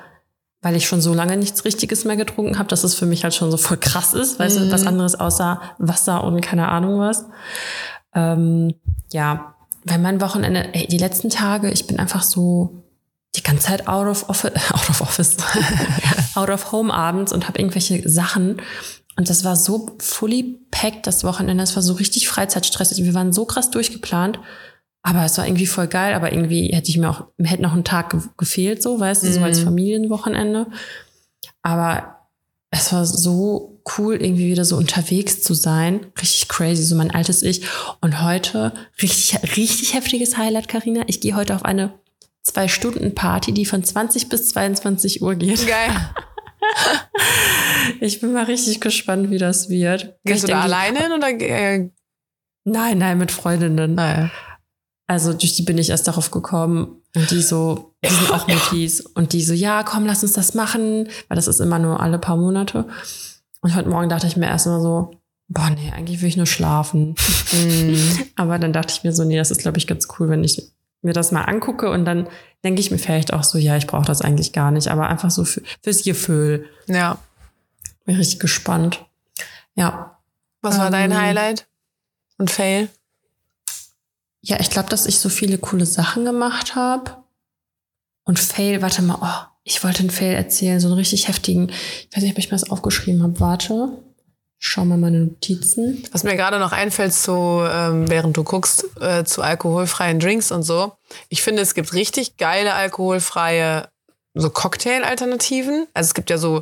weil 0.62 0.78
ich 0.78 0.88
schon 0.88 1.02
so 1.02 1.14
lange 1.14 1.36
nichts 1.36 1.66
Richtiges 1.66 2.06
mehr 2.06 2.16
getrunken 2.16 2.58
habe, 2.58 2.70
dass 2.70 2.86
es 2.86 2.96
für 2.96 3.06
mich 3.06 3.24
halt 3.24 3.36
schon 3.36 3.52
so 3.52 3.58
voll 3.58 3.76
krass 3.76 4.14
ist, 4.14 4.40
weißt 4.40 4.60
du, 4.60 4.72
was 4.72 4.88
anderes 4.88 5.20
außer 5.20 5.60
Wasser 5.78 6.24
und 6.24 6.40
keine 6.40 6.70
Ahnung 6.70 7.00
was. 7.00 7.26
Ähm, 8.16 8.76
ja, 9.12 9.56
weil 9.84 9.98
mein 9.98 10.22
Wochenende, 10.22 10.74
ey, 10.74 10.88
die 10.88 10.98
letzten 10.98 11.30
Tage, 11.30 11.70
ich 11.70 11.88
bin 11.88 12.00
einfach 12.00 12.24
so 12.24 12.81
die 13.36 13.44
ganze 13.44 13.68
Zeit 13.68 13.88
out 13.88 14.08
of 14.08 14.30
office, 14.30 14.52
out 14.74 14.90
of 14.90 15.02
office, 15.02 15.38
out 16.36 16.50
of 16.50 16.72
home 16.72 16.94
abends 16.94 17.32
und 17.32 17.48
habe 17.48 17.60
irgendwelche 17.60 18.08
Sachen. 18.10 18.62
Und 19.18 19.30
das 19.30 19.44
war 19.44 19.56
so 19.56 19.96
fully 20.00 20.60
packed, 20.72 21.06
das 21.08 21.24
Wochenende. 21.24 21.62
Das 21.62 21.76
war 21.76 21.84
so 21.84 21.94
richtig 21.94 22.28
Freizeitstressig. 22.28 23.04
Wir 23.04 23.14
waren 23.14 23.34
so 23.34 23.46
krass 23.46 23.70
durchgeplant. 23.70 24.40
Aber 25.04 25.26
es 25.26 25.38
war 25.38 25.48
irgendwie 25.48 25.68
voll 25.68 25.88
geil. 25.88 26.14
Aber 26.14 26.32
irgendwie 26.32 26.70
hätte 26.70 26.90
ich 26.90 26.98
mir 26.98 27.10
auch, 27.10 27.26
mir 27.38 27.50
hätte 27.50 27.62
noch 27.64 27.74
ein 27.74 27.84
Tag 27.84 28.12
ge 28.12 28.22
gefehlt, 28.38 28.82
so, 28.84 29.00
weißt 29.00 29.24
du, 29.24 29.32
so 29.34 29.42
als 29.42 29.60
Mhm. 29.60 29.64
Familienwochenende. 29.66 30.68
Aber 31.62 32.28
es 32.70 32.94
war 32.94 33.06
so 33.06 33.82
cool, 33.98 34.16
irgendwie 34.16 34.48
wieder 34.50 34.64
so 34.64 34.78
unterwegs 34.78 35.42
zu 35.42 35.54
sein. 35.54 36.06
Richtig 36.22 36.48
crazy, 36.48 36.84
so 36.84 36.96
mein 36.96 37.12
altes 37.12 37.44
Ich. 37.44 37.64
Und 38.00 38.22
heute, 38.24 38.74
richtig, 39.02 39.42
richtig 39.58 39.94
heftiges 39.94 40.38
Highlight, 40.38 40.68
Karina. 40.68 41.04
Ich 41.08 41.20
gehe 41.20 41.36
heute 41.36 41.56
auf 41.56 41.66
eine 41.66 41.94
Zwei-Stunden-Party, 42.44 43.54
die 43.54 43.66
von 43.66 43.84
20 43.84 44.30
bis 44.30 44.50
22 44.50 45.22
Uhr 45.22 45.36
geht. 45.36 45.68
Geil. 45.68 45.92
Ich 48.00 48.22
bin 48.22 48.34
mal 48.34 48.46
richtig 48.46 48.80
gespannt, 48.82 49.30
wie 49.32 49.38
das 49.38 49.70
wird. 49.70 50.16
Gehst 50.24 50.38
Ich 50.38 50.42
du 50.42 50.48
da 50.48 50.62
alleine 50.62 51.00
hin 51.00 51.12
oder? 51.12 51.30
Äh, 51.30 51.90
Nein, 52.64 52.98
nein, 53.00 53.18
mit 53.18 53.32
Freundinnen. 53.32 53.96
naja. 53.96 54.30
Also 55.08 55.34
durch 55.34 55.56
die 55.56 55.64
bin 55.64 55.78
ich 55.78 55.90
erst 55.90 56.08
darauf 56.08 56.32
gekommen. 56.32 57.02
Und 57.16 57.32
die 57.32 57.42
so, 57.42 57.96
die 58.06 58.10
sind 58.10 58.32
auch 58.32 58.48
Muttis. 58.48 59.02
Und 59.02 59.34
die 59.34 59.42
so, 59.44 59.54
ja, 59.54 59.84
komm, 59.84 60.06
lass 60.06 60.24
uns 60.24 60.34
das 60.34 60.54
machen. 60.54 61.10
Weil 61.28 61.36
das 61.36 61.48
ist 61.48 61.60
immer 61.60 61.80
nur 61.80 62.00
alle 62.00 62.20
paar 62.20 62.38
Monate. 62.38 62.88
Und 63.62 63.76
heute 63.76 63.90
Morgen 63.90 64.08
dachte 64.10 64.28
ich 64.28 64.38
mir 64.38 64.46
erst 64.48 64.68
mal 64.68 64.80
so, 64.80 65.12
boah, 65.50 65.70
nee, 65.72 65.92
eigentlich 65.92 66.22
will 66.22 66.30
ich 66.30 66.38
nur 66.38 66.46
schlafen. 66.46 67.16
Mhm. 67.52 67.98
Aber 68.36 68.58
dann 68.60 68.72
dachte 68.74 68.94
ich 68.96 69.04
mir 69.04 69.12
so, 69.14 69.24
nee, 69.26 69.38
das 69.38 69.52
ist, 69.52 69.62
glaube 69.62 69.80
ich, 69.80 69.88
ganz 69.88 70.08
cool, 70.20 70.30
wenn 70.30 70.44
ich 70.44 70.72
mir 71.02 71.14
das 71.14 71.32
mal 71.32 71.44
angucke. 71.44 71.90
Und 71.90 72.06
dann 72.06 72.28
denke 72.64 72.82
ich 72.82 72.92
mir 72.92 72.98
vielleicht 72.98 73.34
auch 73.34 73.44
so, 73.44 73.58
ja, 73.58 73.78
ich 73.78 73.88
brauche 73.88 74.06
das 74.06 74.22
eigentlich 74.22 74.54
gar 74.54 74.72
nicht. 74.72 74.90
Aber 74.90 75.08
einfach 75.08 75.32
so 75.32 75.46
für, 75.46 75.62
fürs 75.82 76.04
Gefühl. 76.04 76.68
Ja. 76.88 77.18
Bin 78.06 78.16
richtig 78.16 78.40
gespannt. 78.40 79.06
Ja. 79.76 80.20
Was 80.62 80.78
war 80.78 80.92
dein 80.92 81.12
Ähm, 81.12 81.18
Highlight? 81.18 81.68
Und 82.38 82.52
Fail? 82.52 82.90
Ja, 84.42 84.60
ich 84.60 84.70
glaube, 84.70 84.90
dass 84.90 85.06
ich 85.06 85.20
so 85.20 85.30
viele 85.30 85.58
coole 85.58 85.86
Sachen 85.86 86.26
gemacht 86.26 86.76
habe. 86.76 87.18
Und 88.24 88.40
Fail, 88.40 88.82
warte 88.82 89.02
mal, 89.02 89.18
oh, 89.22 89.52
ich 89.64 89.84
wollte 89.84 90.00
einen 90.00 90.10
Fail 90.10 90.34
erzählen, 90.34 90.80
so 90.80 90.88
einen 90.88 90.98
richtig 90.98 91.28
heftigen. 91.28 91.70
Ich 91.70 92.16
weiß 92.16 92.24
nicht, 92.24 92.32
ob 92.32 92.40
ich 92.40 92.48
mir 92.52 92.58
das 92.58 92.70
aufgeschrieben 92.70 93.22
habe. 93.22 93.40
Warte. 93.40 94.04
Schau 94.64 94.86
mal 94.86 95.00
meine 95.00 95.22
Notizen. 95.22 96.04
Was 96.12 96.24
mir 96.24 96.36
gerade 96.36 96.60
noch 96.60 96.72
einfällt, 96.72 97.16
zu, 97.16 97.64
ähm, 97.68 98.08
während 98.08 98.38
du 98.38 98.44
guckst, 98.44 98.86
äh, 99.02 99.24
zu 99.24 99.42
alkoholfreien 99.42 100.20
Drinks 100.20 100.52
und 100.52 100.62
so. 100.62 100.94
Ich 101.30 101.42
finde, 101.42 101.64
es 101.64 101.74
gibt 101.74 101.94
richtig 101.94 102.38
geile 102.38 102.76
alkoholfreie 102.76 103.90
so 104.36 104.52
Cocktail-Alternativen. 104.52 105.88
Also 105.96 106.10
es 106.10 106.14
gibt 106.14 106.30
ja 106.30 106.38
so 106.38 106.62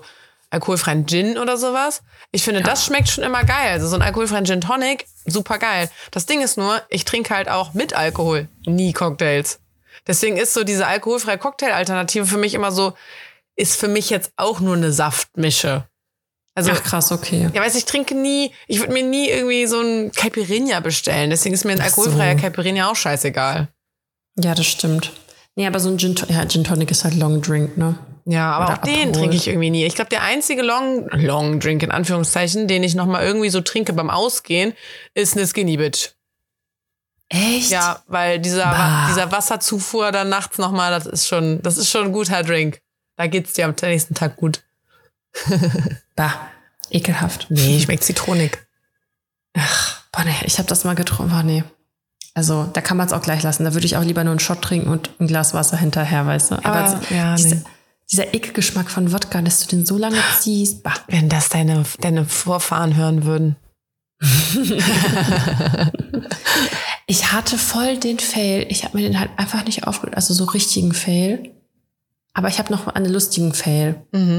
alkoholfreien 0.49 1.07
Gin 1.07 1.37
oder 1.37 1.57
sowas. 1.57 2.01
Ich 2.31 2.43
finde, 2.43 2.61
das 2.61 2.85
schmeckt 2.85 3.09
schon 3.09 3.25
immer 3.25 3.43
geil. 3.43 3.73
Also 3.73 3.89
so 3.89 3.97
ein 3.97 4.01
alkoholfreien 4.01 4.45
Gin 4.45 4.61
Tonic, 4.61 5.05
super 5.25 5.57
geil. 5.59 5.89
Das 6.11 6.25
Ding 6.25 6.41
ist 6.41 6.57
nur, 6.57 6.81
ich 6.87 7.03
trinke 7.03 7.35
halt 7.35 7.49
auch 7.49 7.73
mit 7.73 7.93
Alkohol 7.93 8.47
nie 8.65 8.93
Cocktails. 8.93 9.59
Deswegen 10.07 10.37
ist 10.37 10.53
so 10.53 10.63
diese 10.63 10.87
alkoholfreie 10.87 11.37
Cocktail-Alternative 11.37 12.25
für 12.25 12.37
mich 12.37 12.53
immer 12.53 12.71
so, 12.71 12.93
ist 13.57 13.77
für 13.77 13.89
mich 13.89 14.09
jetzt 14.09 14.31
auch 14.37 14.61
nur 14.61 14.77
eine 14.77 14.93
Saftmische. 14.93 15.83
Also 16.59 16.71
Ach 16.73 16.83
krass, 16.83 17.13
okay. 17.13 17.49
ja, 17.53 17.61
weißt 17.61 17.75
du, 17.75 17.79
ich 17.79 17.85
trinke 17.85 18.15
nie, 18.15 18.51
ich 18.67 18.79
würde 18.79 18.91
mir 18.91 19.01
nie 19.01 19.29
irgendwie 19.29 19.65
so 19.65 19.79
ein 19.79 20.11
Caipirinha 20.11 20.81
bestellen. 20.81 21.29
Deswegen 21.29 21.55
ist 21.55 21.63
mir 21.63 21.71
ein 21.71 21.79
Ach 21.81 21.87
so. 21.87 22.01
alkoholfreier 22.01 22.35
Caipirinha 22.35 22.91
auch 22.91 22.97
scheißegal. 22.97 23.69
Ja, 24.37 24.53
das 24.55 24.65
stimmt. 24.65 25.13
Nee, 25.55 25.65
aber 25.65 25.79
so 25.79 25.87
ein 25.87 25.97
Gin, 25.97 26.15
ja, 26.27 26.45
Gin 26.45 26.65
Tonic 26.65 26.91
ist 26.91 27.05
halt 27.05 27.15
Long 27.15 27.41
Drink, 27.41 27.77
ne? 27.77 27.97
Ja, 28.25 28.51
aber 28.51 28.65
Oder 28.65 28.73
auch 28.73 28.83
den 28.83 29.13
trinke 29.13 29.37
ich 29.37 29.47
irgendwie 29.47 29.69
nie. 29.69 29.85
Ich 29.85 29.95
glaube, 29.95 30.09
der 30.09 30.23
einzige 30.23 30.61
Long, 30.61 31.07
Long 31.13 31.61
Drink 31.61 31.81
in 31.81 31.91
Anführungszeichen, 31.91 32.67
den 32.67 32.83
ich 32.83 32.93
noch 32.93 33.05
mal 33.05 33.25
irgendwie 33.25 33.49
so 33.49 33.61
trinke 33.61 33.93
beim 33.93 34.09
Ausgehen, 34.09 34.73
ist 35.13 35.37
eine 35.37 35.47
Skinny 35.47 35.77
Bitch. 35.77 36.09
Echt? 37.29 37.71
Ja, 37.71 38.03
weil 38.07 38.39
dieser, 38.39 38.65
Bah. 38.65 39.07
dieser 39.09 39.31
Wasserzufuhr 39.31 40.11
dann 40.11 40.27
nachts 40.27 40.57
noch 40.57 40.71
mal, 40.71 40.91
das 40.91 41.05
ist 41.05 41.25
schon, 41.25 41.61
das 41.61 41.77
ist 41.77 41.89
schon 41.89 42.07
ein 42.07 42.11
guter 42.11 42.43
Drink. 42.43 42.81
Da 43.15 43.27
geht's 43.27 43.53
dir 43.53 43.65
am 43.65 43.75
nächsten 43.81 44.13
Tag 44.13 44.35
gut. 44.35 44.61
Bah, 46.15 46.33
ekelhaft. 46.89 47.47
Nee, 47.49 47.79
schmeckt 47.83 48.03
zitronig. 48.03 48.57
Boah, 50.11 50.23
nee, 50.25 50.35
ich 50.43 50.57
habe 50.57 50.67
das 50.67 50.83
mal 50.83 50.95
getrunken. 50.95 51.31
Boah, 51.31 51.43
nee. 51.43 51.63
Also, 52.33 52.65
da 52.65 52.81
kann 52.81 52.97
man 52.97 53.07
es 53.07 53.13
auch 53.13 53.21
gleich 53.21 53.43
lassen. 53.43 53.63
Da 53.63 53.73
würde 53.73 53.85
ich 53.85 53.97
auch 53.97 54.03
lieber 54.03 54.23
nur 54.23 54.31
einen 54.31 54.39
Shot 54.39 54.61
trinken 54.61 54.89
und 54.89 55.09
ein 55.19 55.27
Glas 55.27 55.53
Wasser 55.53 55.77
hinterher, 55.77 56.25
weißt 56.25 56.51
du. 56.51 56.55
Aber, 56.55 56.85
Aber 56.85 57.01
ja, 57.09 57.35
diese, 57.35 57.55
nee. 57.55 57.63
dieser 58.11 58.33
Ekelgeschmack 58.33 58.89
von 58.91 59.11
Wodka, 59.11 59.41
dass 59.41 59.59
du 59.61 59.67
den 59.67 59.85
so 59.85 59.97
lange 59.97 60.21
ziehst, 60.39 60.83
bah. 60.83 60.93
Wenn 61.07 61.29
das 61.29 61.49
deine, 61.49 61.83
deine 61.99 62.25
Vorfahren 62.25 62.95
hören 62.95 63.25
würden. 63.25 63.55
Ich 67.09 67.31
hatte 67.31 67.57
voll 67.57 67.97
den 67.97 68.19
Fail. 68.19 68.67
Ich 68.69 68.83
habe 68.83 68.95
mir 68.95 69.03
den 69.03 69.19
halt 69.19 69.31
einfach 69.35 69.65
nicht 69.65 69.87
aufgehört, 69.87 70.15
also 70.15 70.31
so 70.31 70.43
richtigen 70.43 70.93
Fail. 70.93 71.51
Aber 72.35 72.49
ich 72.49 72.59
habe 72.59 72.71
noch 72.71 72.85
einen 72.85 73.11
lustigen 73.11 73.51
Fail. 73.51 74.05
Mhm. 74.11 74.37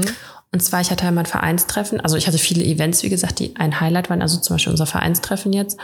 Und 0.53 0.61
zwar, 0.61 0.81
ich 0.81 0.91
hatte 0.91 1.05
einmal 1.05 1.23
ein 1.23 1.29
Vereinstreffen. 1.29 2.01
Also 2.01 2.17
ich 2.17 2.27
hatte 2.27 2.37
viele 2.37 2.63
Events, 2.63 3.03
wie 3.03 3.09
gesagt, 3.09 3.39
die 3.39 3.55
ein 3.55 3.79
Highlight 3.79 4.09
waren. 4.09 4.21
Also 4.21 4.39
zum 4.39 4.55
Beispiel 4.55 4.71
unser 4.71 4.85
Vereinstreffen 4.85 5.53
jetzt. 5.53 5.77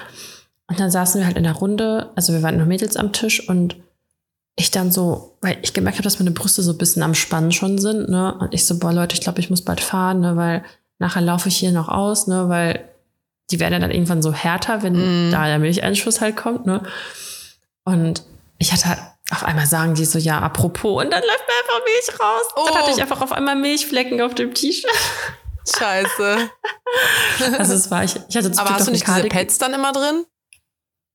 Und 0.67 0.80
dann 0.80 0.91
saßen 0.91 1.21
wir 1.21 1.25
halt 1.25 1.38
in 1.38 1.43
der 1.43 1.53
Runde. 1.53 2.10
Also 2.15 2.34
wir 2.34 2.43
waren 2.43 2.58
noch 2.58 2.65
Mädels 2.65 2.97
am 2.97 3.13
Tisch 3.13 3.47
und 3.47 3.77
ich 4.58 4.71
dann 4.71 4.91
so, 4.91 5.38
weil 5.41 5.58
ich 5.62 5.73
gemerkt 5.73 5.97
habe, 5.99 6.03
dass 6.03 6.19
meine 6.19 6.32
Brüste 6.32 6.63
so 6.63 6.71
ein 6.71 6.77
bisschen 6.77 7.03
am 7.03 7.13
Spannen 7.13 7.51
schon 7.53 7.77
sind. 7.77 8.10
Ne? 8.10 8.34
Und 8.39 8.53
ich 8.53 8.65
so, 8.65 8.77
boah 8.77 8.91
Leute, 8.91 9.13
ich 9.13 9.21
glaube, 9.21 9.39
ich 9.39 9.49
muss 9.49 9.62
bald 9.62 9.80
fahren, 9.80 10.19
ne? 10.19 10.36
weil 10.36 10.63
nachher 10.99 11.21
laufe 11.21 11.47
ich 11.47 11.56
hier 11.58 11.71
noch 11.71 11.88
aus, 11.88 12.27
ne? 12.27 12.49
weil 12.49 12.84
die 13.51 13.60
werden 13.62 13.73
ja 13.73 13.80
dann 13.80 13.91
irgendwann 13.91 14.21
so 14.21 14.34
härter, 14.34 14.84
wenn 14.84 15.27
Mhm. 15.27 15.32
da 15.32 15.45
der 15.45 15.60
Milcheinschuss 15.60 16.19
halt 16.19 16.36
kommt. 16.36 16.65
Ne? 16.65 16.82
Und 17.86 18.23
ich 18.58 18.73
hatte 18.73 18.89
halt, 18.89 18.99
auf 19.32 19.44
einmal 19.44 19.66
sagen 19.66 19.94
die 19.96 20.06
so, 20.06 20.18
ja, 20.20 20.40
apropos, 20.40 21.04
und 21.04 21.12
dann 21.12 21.22
läuft 21.22 21.44
mir 21.48 21.54
einfach 21.62 21.86
Milch 21.86 22.20
raus. 22.20 22.44
Dann 22.56 22.63
Oh. 22.74 22.76
hatte 22.78 22.92
ich 22.92 23.02
einfach 23.02 23.22
auf 23.22 23.32
einmal 23.32 23.56
Milchflecken 23.56 24.22
auf 24.22 24.36
dem 24.36 24.54
T-Shirt. 24.54 24.90
Scheiße. 25.78 26.50
Also 27.60 27.74
es 27.74 27.92
war, 27.92 28.04
ich, 28.06 28.16
ich 28.30 28.38
hatte 28.38 28.50
zum 28.52 28.60
Aber 28.60 28.70
Glück 28.70 28.80
hast 28.80 28.88
du 28.88 28.92
nicht 28.92 29.08
einen 29.08 29.16
diese 29.18 29.28
Cardigan. 29.30 29.38
Pads 29.48 29.58
dann 29.58 29.74
immer 29.74 29.92
drin? 29.92 30.26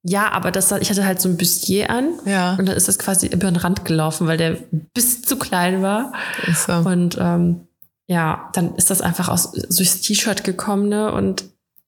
Ja, 0.05 0.31
aber 0.31 0.51
das, 0.51 0.71
ich 0.73 0.91
hatte 0.91 1.05
halt 1.07 1.21
so 1.21 1.29
ein 1.29 1.37
Bustier 1.39 1.89
an. 1.91 2.19
Ja. 2.27 2.57
Und 2.57 2.67
dann 2.67 2.77
ist 2.77 2.87
das 2.89 2.99
quasi 2.99 3.27
über 3.29 3.51
den 3.51 3.57
Rand 3.57 3.85
gelaufen, 3.85 4.27
weil 4.27 4.37
der 4.37 4.59
bis 4.95 5.23
zu 5.23 5.39
klein 5.39 5.83
war. 5.83 6.13
Ist 6.47 6.67
so. 6.67 6.73
Und 6.75 7.17
ähm, 7.19 7.67
ja, 8.07 8.51
dann 8.53 8.75
ist 8.77 8.91
das 8.91 9.01
einfach 9.01 9.29
aus, 9.29 9.53
durchs 9.53 10.03
T-Shirt 10.03 10.45
gekommen, 10.45 10.89
ne? 10.89 11.11
Und 11.13 11.45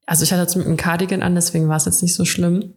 also 0.06 0.22
ich 0.24 0.32
hatte 0.32 0.46
zum 0.46 0.62
einen 0.62 0.76
Cardigan 0.76 1.22
an, 1.22 1.34
deswegen 1.34 1.68
war 1.68 1.76
es 1.76 1.84
jetzt 1.84 2.02
nicht 2.02 2.14
so 2.14 2.24
schlimm. 2.24 2.74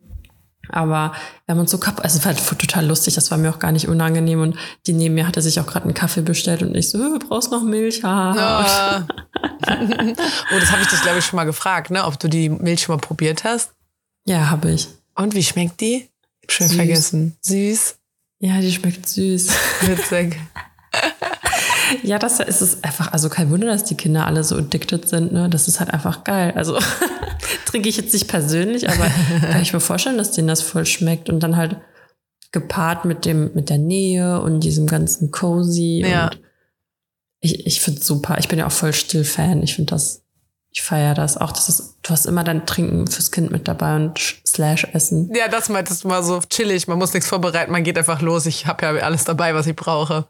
Aber 0.70 1.14
wir 1.46 1.54
haben 1.54 1.60
uns 1.60 1.72
so 1.72 1.78
kaputt, 1.78 2.04
also 2.04 2.18
es 2.20 2.26
war 2.26 2.34
halt 2.34 2.60
total 2.60 2.86
lustig, 2.86 3.16
das 3.16 3.32
war 3.32 3.38
mir 3.38 3.50
auch 3.50 3.60
gar 3.60 3.72
nicht 3.72 3.88
unangenehm. 3.88 4.42
Und 4.42 4.58
die 4.86 4.94
neben 4.94 5.16
mir 5.16 5.28
hatte 5.28 5.42
sich 5.42 5.60
auch 5.60 5.68
gerade 5.68 5.86
einen 5.86 5.94
Kaffee 5.94 6.22
bestellt 6.22 6.62
und 6.64 6.76
ich 6.76 6.90
so, 6.90 6.98
"Äh, 6.98 7.20
brauchst 7.20 7.52
noch 7.52 7.64
Milch? 7.64 8.04
Haha. 8.04 8.36
Ja. 8.36 9.08
oh, 9.68 10.60
das 10.60 10.72
habe 10.72 10.82
ich 10.82 10.88
dich, 10.88 11.02
glaube 11.02 11.20
ich, 11.20 11.26
schon 11.26 11.38
mal 11.38 11.46
gefragt, 11.46 11.92
ne? 11.92 12.06
ob 12.06 12.20
du 12.20 12.28
die 12.28 12.50
Milch 12.50 12.82
schon 12.84 12.96
mal 12.96 13.02
probiert 13.02 13.44
hast. 13.44 13.72
Ja, 14.26 14.50
habe 14.50 14.72
ich. 14.72 14.88
Und 15.16 15.34
wie 15.36 15.44
schmeckt 15.44 15.80
die? 15.82 16.10
Ich 16.42 16.44
hab 16.44 16.52
schon 16.52 16.68
Süß. 16.68 16.76
vergessen. 16.76 17.38
Süß. 17.42 17.96
Ja, 18.40 18.60
die 18.62 18.72
schmeckt 18.72 19.08
süß. 19.08 19.50
Witzig. 19.82 20.38
Ja, 22.04 22.20
das 22.20 22.40
ist 22.40 22.62
es 22.62 22.84
einfach, 22.84 23.14
also 23.14 23.30
kein 23.30 23.50
Wunder, 23.50 23.68
dass 23.68 23.84
die 23.84 23.96
Kinder 23.96 24.26
alle 24.26 24.44
so 24.44 24.56
addicted 24.58 25.08
sind, 25.08 25.32
ne? 25.32 25.50
Das 25.50 25.68
ist 25.68 25.80
halt 25.80 25.92
einfach 25.92 26.24
geil. 26.24 26.54
Also 26.56 26.78
trinke 27.66 27.90
ich 27.90 27.98
jetzt 27.98 28.14
nicht 28.14 28.28
persönlich, 28.28 28.90
aber 28.90 29.06
kann 29.42 29.62
ich 29.62 29.74
mir 29.74 29.80
vorstellen, 29.80 30.18
dass 30.18 30.32
denen 30.32 30.48
das 30.48 30.62
voll 30.62 30.86
schmeckt 30.86 31.30
und 31.30 31.42
dann 31.42 31.56
halt 31.56 31.78
gepaart 32.52 33.06
mit 33.06 33.26
dem, 33.26 33.52
mit 33.54 33.70
der 33.70 33.78
Nähe 33.78 34.42
und 34.42 34.62
diesem 34.62 34.88
ganzen 34.88 35.32
Cozy. 35.32 36.04
Ja. 36.06 36.26
Und 36.26 36.42
ich, 37.40 37.66
ich 37.68 37.82
finde 37.82 38.04
super. 38.04 38.38
Ich 38.40 38.48
bin 38.48 38.60
ja 38.60 38.68
auch 38.68 38.72
voll 38.72 38.94
Still-Fan. 38.94 39.62
Ich 39.64 39.76
finde 39.76 39.92
das, 39.92 40.24
ich 40.72 40.82
feiere 40.82 41.14
das. 41.14 41.38
Auch 41.38 41.52
das 41.52 41.70
ist, 41.70 41.98
du 42.04 42.10
hast 42.10 42.26
immer 42.26 42.44
dein 42.44 42.66
Trinken 42.66 43.08
fürs 43.08 43.32
Kind 43.32 43.52
mit 43.52 43.68
dabei 43.68 43.96
und 43.96 44.20
slash 44.46 44.88
Essen. 44.94 45.32
Ja, 45.36 45.48
das 45.48 45.70
meintest 45.70 46.04
du 46.04 46.08
mal 46.08 46.24
so 46.24 46.40
chillig. 46.50 46.88
Man 46.88 46.98
muss 46.98 47.14
nichts 47.14 47.30
vorbereiten, 47.30 47.72
man 47.72 47.84
geht 47.84 47.98
einfach 47.98 48.22
los. 48.22 48.46
Ich 48.46 48.66
habe 48.66 48.86
ja 48.86 48.92
alles 49.04 49.26
dabei, 49.26 49.54
was 49.54 49.68
ich 49.68 49.76
brauche. 49.76 50.28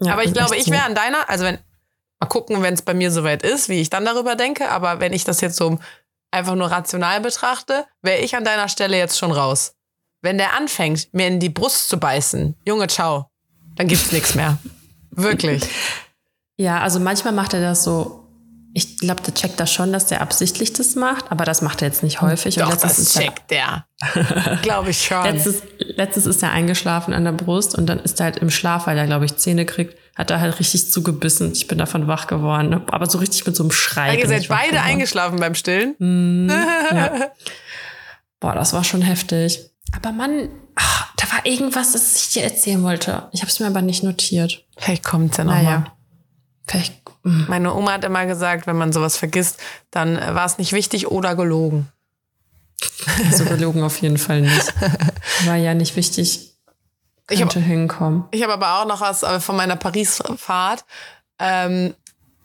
Ja, 0.00 0.12
aber 0.12 0.24
ich 0.24 0.32
glaube, 0.32 0.56
ich 0.56 0.70
wäre 0.70 0.84
an 0.84 0.94
deiner, 0.94 1.28
also 1.28 1.44
wenn, 1.44 1.58
mal 2.20 2.26
gucken, 2.26 2.62
wenn 2.62 2.74
es 2.74 2.82
bei 2.82 2.94
mir 2.94 3.10
soweit 3.10 3.42
ist, 3.42 3.68
wie 3.68 3.80
ich 3.80 3.90
dann 3.90 4.04
darüber 4.04 4.36
denke, 4.36 4.70
aber 4.70 5.00
wenn 5.00 5.12
ich 5.12 5.24
das 5.24 5.40
jetzt 5.40 5.56
so 5.56 5.78
einfach 6.30 6.54
nur 6.54 6.70
rational 6.70 7.20
betrachte, 7.20 7.86
wäre 8.02 8.18
ich 8.18 8.36
an 8.36 8.44
deiner 8.44 8.68
Stelle 8.68 8.98
jetzt 8.98 9.18
schon 9.18 9.32
raus. 9.32 9.74
Wenn 10.22 10.38
der 10.38 10.54
anfängt, 10.54 11.12
mir 11.12 11.28
in 11.28 11.40
die 11.40 11.48
Brust 11.48 11.88
zu 11.88 11.98
beißen, 11.98 12.56
Junge, 12.66 12.88
ciao, 12.88 13.30
dann 13.76 13.88
gibt's 13.88 14.12
nichts 14.12 14.34
mehr. 14.34 14.58
Wirklich. 15.10 15.62
Ja, 16.58 16.80
also 16.80 17.00
manchmal 17.00 17.32
macht 17.32 17.54
er 17.54 17.60
das 17.60 17.84
so. 17.84 18.25
Ich 18.76 18.98
glaube, 18.98 19.22
der 19.22 19.32
checkt 19.32 19.58
das 19.58 19.72
schon, 19.72 19.90
dass 19.90 20.04
der 20.04 20.20
absichtlich 20.20 20.74
das 20.74 20.96
macht, 20.96 21.32
aber 21.32 21.46
das 21.46 21.62
macht 21.62 21.80
er 21.80 21.88
jetzt 21.88 22.02
nicht 22.02 22.20
häufig. 22.20 22.58
Und 22.58 22.64
Doch, 22.64 22.72
letztens 22.72 23.14
das 23.14 23.22
checkt 23.22 23.50
der. 23.50 23.86
glaube 24.62 24.90
ich 24.90 25.02
schon. 25.02 25.24
Letztes, 25.24 25.62
letztens 25.78 26.26
ist 26.26 26.42
er 26.42 26.50
eingeschlafen 26.50 27.14
an 27.14 27.24
der 27.24 27.32
Brust 27.32 27.74
und 27.74 27.86
dann 27.86 28.00
ist 28.00 28.20
er 28.20 28.24
halt 28.24 28.36
im 28.36 28.50
Schlaf, 28.50 28.86
weil 28.86 28.98
er, 28.98 29.06
glaube 29.06 29.24
ich, 29.24 29.34
Zähne 29.38 29.64
kriegt, 29.64 29.96
hat 30.14 30.30
er 30.30 30.40
halt 30.40 30.60
richtig 30.60 30.92
zugebissen. 30.92 31.52
Ich 31.52 31.68
bin 31.68 31.78
davon 31.78 32.06
wach 32.06 32.26
geworden, 32.26 32.82
aber 32.90 33.08
so 33.08 33.16
richtig 33.16 33.46
mit 33.46 33.56
so 33.56 33.62
einem 33.62 33.70
Schrei. 33.70 34.14
Ihr 34.14 34.28
seid 34.28 34.46
beide 34.48 34.72
geworden. 34.72 34.84
eingeschlafen 34.84 35.38
beim 35.38 35.54
Stillen. 35.54 35.94
Mhm, 35.98 36.50
ja. 36.92 37.30
Boah, 38.40 38.54
das 38.54 38.74
war 38.74 38.84
schon 38.84 39.00
heftig. 39.00 39.70
Aber 39.96 40.12
Mann, 40.12 40.50
ach, 40.74 41.14
da 41.16 41.32
war 41.32 41.46
irgendwas, 41.46 41.92
das 41.92 42.14
ich 42.16 42.28
dir 42.34 42.42
erzählen 42.42 42.82
wollte. 42.82 43.30
Ich 43.32 43.40
habe 43.40 43.50
es 43.50 43.58
mir 43.58 43.68
aber 43.68 43.80
nicht 43.80 44.02
notiert. 44.02 44.66
Vielleicht 44.76 45.02
kommt's 45.02 45.38
ja 45.38 45.44
noch 45.44 45.54
mal. 45.54 45.62
Naja. 45.62 45.96
Vielleicht. 46.66 47.05
Meine 47.48 47.74
Oma 47.74 47.92
hat 47.92 48.04
immer 48.04 48.24
gesagt, 48.26 48.66
wenn 48.68 48.76
man 48.76 48.92
sowas 48.92 49.16
vergisst, 49.16 49.58
dann 49.90 50.16
äh, 50.16 50.34
war 50.34 50.46
es 50.46 50.58
nicht 50.58 50.72
wichtig 50.72 51.08
oder 51.08 51.34
gelogen. 51.34 51.88
So 53.32 53.44
gelogen 53.44 53.82
auf 53.82 54.00
jeden 54.02 54.18
Fall 54.18 54.42
nicht. 54.42 54.72
War 55.46 55.56
ja 55.56 55.74
nicht 55.74 55.96
wichtig. 55.96 56.52
Ich 57.30 57.42
hab- 57.42 57.52
hinkommen. 57.52 58.24
Ich 58.30 58.42
habe 58.42 58.52
aber 58.52 58.80
auch 58.80 58.86
noch 58.86 59.00
was 59.00 59.22
äh, 59.22 59.40
von 59.40 59.56
meiner 59.56 59.76
Paris-Fahrt. 59.76 60.84
Ähm, 61.38 61.94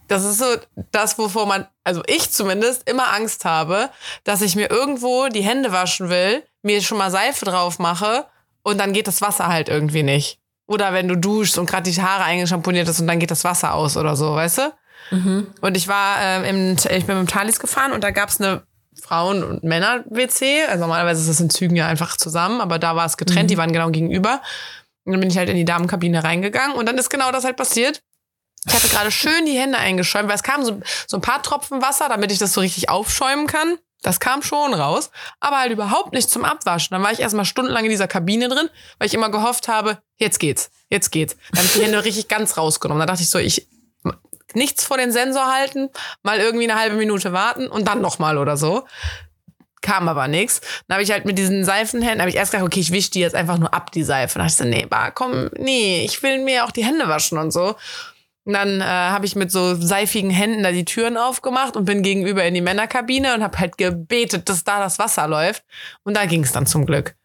das 0.08 0.24
ist 0.26 0.40
so 0.40 0.46
das, 0.92 1.18
wovor 1.18 1.46
man, 1.46 1.68
also 1.84 2.02
ich 2.08 2.32
zumindest, 2.32 2.90
immer 2.90 3.14
Angst 3.14 3.46
habe, 3.46 3.90
dass 4.24 4.42
ich 4.42 4.56
mir 4.56 4.70
irgendwo 4.70 5.28
die 5.28 5.44
Hände 5.44 5.72
waschen 5.72 6.10
will, 6.10 6.44
mir 6.64 6.82
schon 6.82 6.98
mal 6.98 7.12
Seife 7.12 7.46
drauf 7.46 7.78
mache 7.80 8.26
und 8.64 8.78
dann 8.80 8.94
geht 8.94 9.08
das 9.08 9.22
Wasser 9.22 9.48
halt 9.48 9.70
irgendwie 9.70 10.04
nicht. 10.04 10.40
Oder 10.72 10.94
wenn 10.94 11.08
du 11.08 11.16
duschst 11.16 11.58
und 11.58 11.70
gerade 11.70 11.90
die 11.90 12.02
Haare 12.02 12.24
eingeschamponiert 12.24 12.88
hast 12.88 13.00
und 13.02 13.08
dann 13.08 13.20
geht 13.20 13.32
das 13.32 13.44
Wasser 13.44 13.74
aus 13.74 13.98
oder 13.98 14.16
so, 14.16 14.36
weißt 14.36 14.58
du? 14.60 14.74
Und 15.62 15.76
ich 15.76 15.88
war 15.88 16.16
ähm, 16.22 16.44
im, 16.46 16.76
ich 16.78 17.06
bin 17.06 17.18
mit 17.18 17.28
dem 17.28 17.32
Thalys 17.32 17.60
gefahren 17.60 17.92
und 17.92 18.04
da 18.04 18.12
gab's 18.12 18.40
eine 18.40 18.64
Frauen- 19.02 19.44
und 19.44 19.64
Männer-WC. 19.64 20.66
Also 20.70 20.82
normalerweise 20.82 21.20
ist 21.22 21.30
das 21.30 21.40
in 21.42 21.50
Zügen 21.50 21.76
ja 21.76 21.88
einfach 21.88 22.16
zusammen, 22.16 22.62
aber 22.62 22.80
da 22.80 22.96
war 22.96 23.06
es 23.06 23.18
getrennt, 23.18 23.50
die 23.50 23.58
waren 23.58 23.74
genau 23.74 23.90
gegenüber. 23.90 24.42
Und 25.04 25.14
dann 25.14 25.20
bin 25.20 25.30
ich 25.30 25.38
halt 25.38 25.50
in 25.50 25.58
die 25.58 25.66
Damenkabine 25.66 26.24
reingegangen 26.24 26.78
und 26.78 26.88
dann 26.88 26.98
ist 26.98 27.10
genau 27.10 27.32
das 27.32 27.44
halt 27.44 27.58
passiert. 27.58 28.02
Ich 28.68 28.74
hatte 28.74 28.88
gerade 28.88 29.12
schön 29.12 29.46
die 29.46 29.58
Hände 29.58 29.78
eingeschäumt, 29.78 30.30
weil 30.30 30.36
es 30.36 30.44
kam 30.44 30.64
so, 30.64 30.80
so 31.08 31.18
ein 31.18 31.22
paar 31.22 31.42
Tropfen 31.42 31.82
Wasser, 31.82 32.08
damit 32.10 32.32
ich 32.32 32.38
das 32.38 32.54
so 32.54 32.62
richtig 32.62 32.90
aufschäumen 32.90 33.48
kann. 33.48 33.78
Das 34.02 34.20
kam 34.20 34.42
schon 34.42 34.74
raus, 34.74 35.12
aber 35.40 35.60
halt 35.60 35.72
überhaupt 35.72 36.14
nicht 36.14 36.30
zum 36.30 36.44
Abwaschen. 36.44 36.96
Dann 36.96 37.04
war 37.04 37.12
ich 37.12 37.20
erstmal 37.20 37.46
stundenlang 37.46 37.84
in 37.84 37.92
dieser 37.92 38.08
Kabine 38.08 38.50
drin, 38.50 38.70
weil 38.98 39.08
ich 39.08 39.14
immer 39.14 39.30
gehofft 39.30 39.68
habe, 39.68 40.00
jetzt 40.18 40.40
geht's, 40.40 40.72
jetzt 40.90 41.12
geht's. 41.12 41.36
Dann 41.52 41.60
habe 41.60 41.68
ich 41.68 41.74
die 41.74 41.84
Hände 41.84 42.04
richtig 42.04 42.28
ganz 42.28 42.58
rausgenommen. 42.58 43.00
Da 43.00 43.06
dachte 43.06 43.22
ich 43.22 43.30
so, 43.30 43.38
ich 43.38 43.68
nichts 44.56 44.84
vor 44.84 44.98
den 44.98 45.12
Sensor 45.12 45.46
halten, 45.46 45.90
mal 46.24 46.40
irgendwie 46.40 46.70
eine 46.70 46.80
halbe 46.80 46.96
Minute 46.96 47.34
warten 47.34 47.68
und 47.68 47.88
dann 47.88 48.02
nochmal 48.02 48.38
oder 48.38 48.58
so. 48.58 48.86
Kam 49.82 50.08
aber 50.08 50.28
nichts. 50.28 50.62
Dann 50.88 50.96
habe 50.96 51.04
ich 51.04 51.12
halt 51.12 51.26
mit 51.26 51.38
diesen 51.38 51.66
Seifenhänden, 51.66 52.20
habe 52.20 52.30
ich 52.30 52.36
erst 52.36 52.52
gedacht, 52.52 52.68
okay, 52.68 52.80
ich 52.80 52.92
wische 52.92 53.12
die 53.12 53.20
jetzt 53.20 53.36
einfach 53.36 53.58
nur 53.58 53.74
ab, 53.74 53.92
die 53.92 54.04
Seife. 54.04 54.38
Dann 54.38 54.48
dachte 54.48 54.64
ich 54.64 54.72
so, 54.72 54.78
nee, 54.78 54.86
bah, 54.86 55.10
komm, 55.12 55.50
nee, 55.58 56.04
ich 56.06 56.22
will 56.22 56.44
mir 56.44 56.66
auch 56.66 56.72
die 56.72 56.86
Hände 56.86 57.08
waschen 57.08 57.38
und 57.38 57.52
so. 57.52 57.76
Und 58.44 58.54
dann 58.54 58.82
äh, 58.82 58.84
habe 58.84 59.26
ich 59.26 59.36
mit 59.36 59.52
so 59.52 59.76
seifigen 59.76 60.32
Händen 60.32 60.64
da 60.64 60.72
die 60.72 60.86
Türen 60.86 61.16
aufgemacht 61.16 61.76
und 61.78 61.86
bin 61.86 62.02
gegenüber 62.02 62.44
in 62.44 62.56
die 62.56 62.62
Männerkabine 62.62 63.36
und 63.36 63.44
habe 63.44 63.60
halt 63.60 63.78
gebetet, 63.78 64.50
dass 64.50 64.64
da 64.64 64.80
das 64.80 64.98
Wasser 64.98 65.28
läuft. 65.28 65.64
Und 66.04 66.18
da 66.18 66.26
ging 66.26 66.44
es 66.44 66.52
dann 66.52 66.66
zum 66.66 66.86
Glück. 66.86 67.16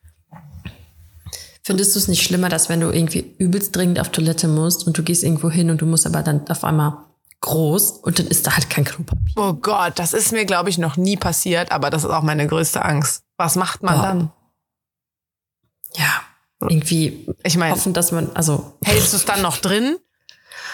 Findest 1.63 1.95
du 1.95 1.99
es 1.99 2.07
nicht 2.07 2.23
schlimmer, 2.23 2.49
dass 2.49 2.69
wenn 2.69 2.81
du 2.81 2.91
irgendwie 2.91 3.35
übelst 3.39 3.75
dringend 3.75 3.99
auf 3.99 4.11
Toilette 4.11 4.47
musst 4.47 4.87
und 4.87 4.97
du 4.99 5.03
gehst 5.03 5.25
irgendwo 5.25 5.51
hin 5.51 5.71
und 5.71 5.81
du 5.81 5.87
musst 5.87 6.07
aber 6.07 6.23
dann 6.23 6.47
auf 6.49 6.63
einmal 6.63 6.99
groß 7.41 7.91
und 8.03 8.19
dann 8.19 8.27
ist 8.27 8.47
da 8.47 8.55
halt 8.55 8.71
kein 8.71 8.85
Klopapier. 8.85 9.35
Oh 9.37 9.55
Gott, 9.55 9.99
das 9.99 10.13
ist 10.13 10.33
mir, 10.33 10.45
glaube 10.45 10.71
ich, 10.71 10.79
noch 10.79 10.97
nie 10.97 11.17
passiert, 11.17 11.73
aber 11.73 11.91
das 11.91 12.05
ist 12.05 12.11
auch 12.11 12.23
meine 12.23 12.47
größte 12.47 12.85
Angst. 12.85 13.25
Was 13.37 13.57
macht 13.57 13.83
man 13.83 13.97
Boah. 13.97 14.03
dann? 14.03 14.33
Ja, 15.95 16.23
irgendwie 16.61 17.27
Ich 17.43 17.57
meine, 17.57 17.73
hoffen, 17.73 17.93
dass 17.93 18.13
man, 18.13 18.31
also, 18.35 18.79
hältst 18.85 19.13
du 19.13 19.17
es 19.17 19.25
dann 19.25 19.43
noch 19.43 19.59
drin? 19.59 19.99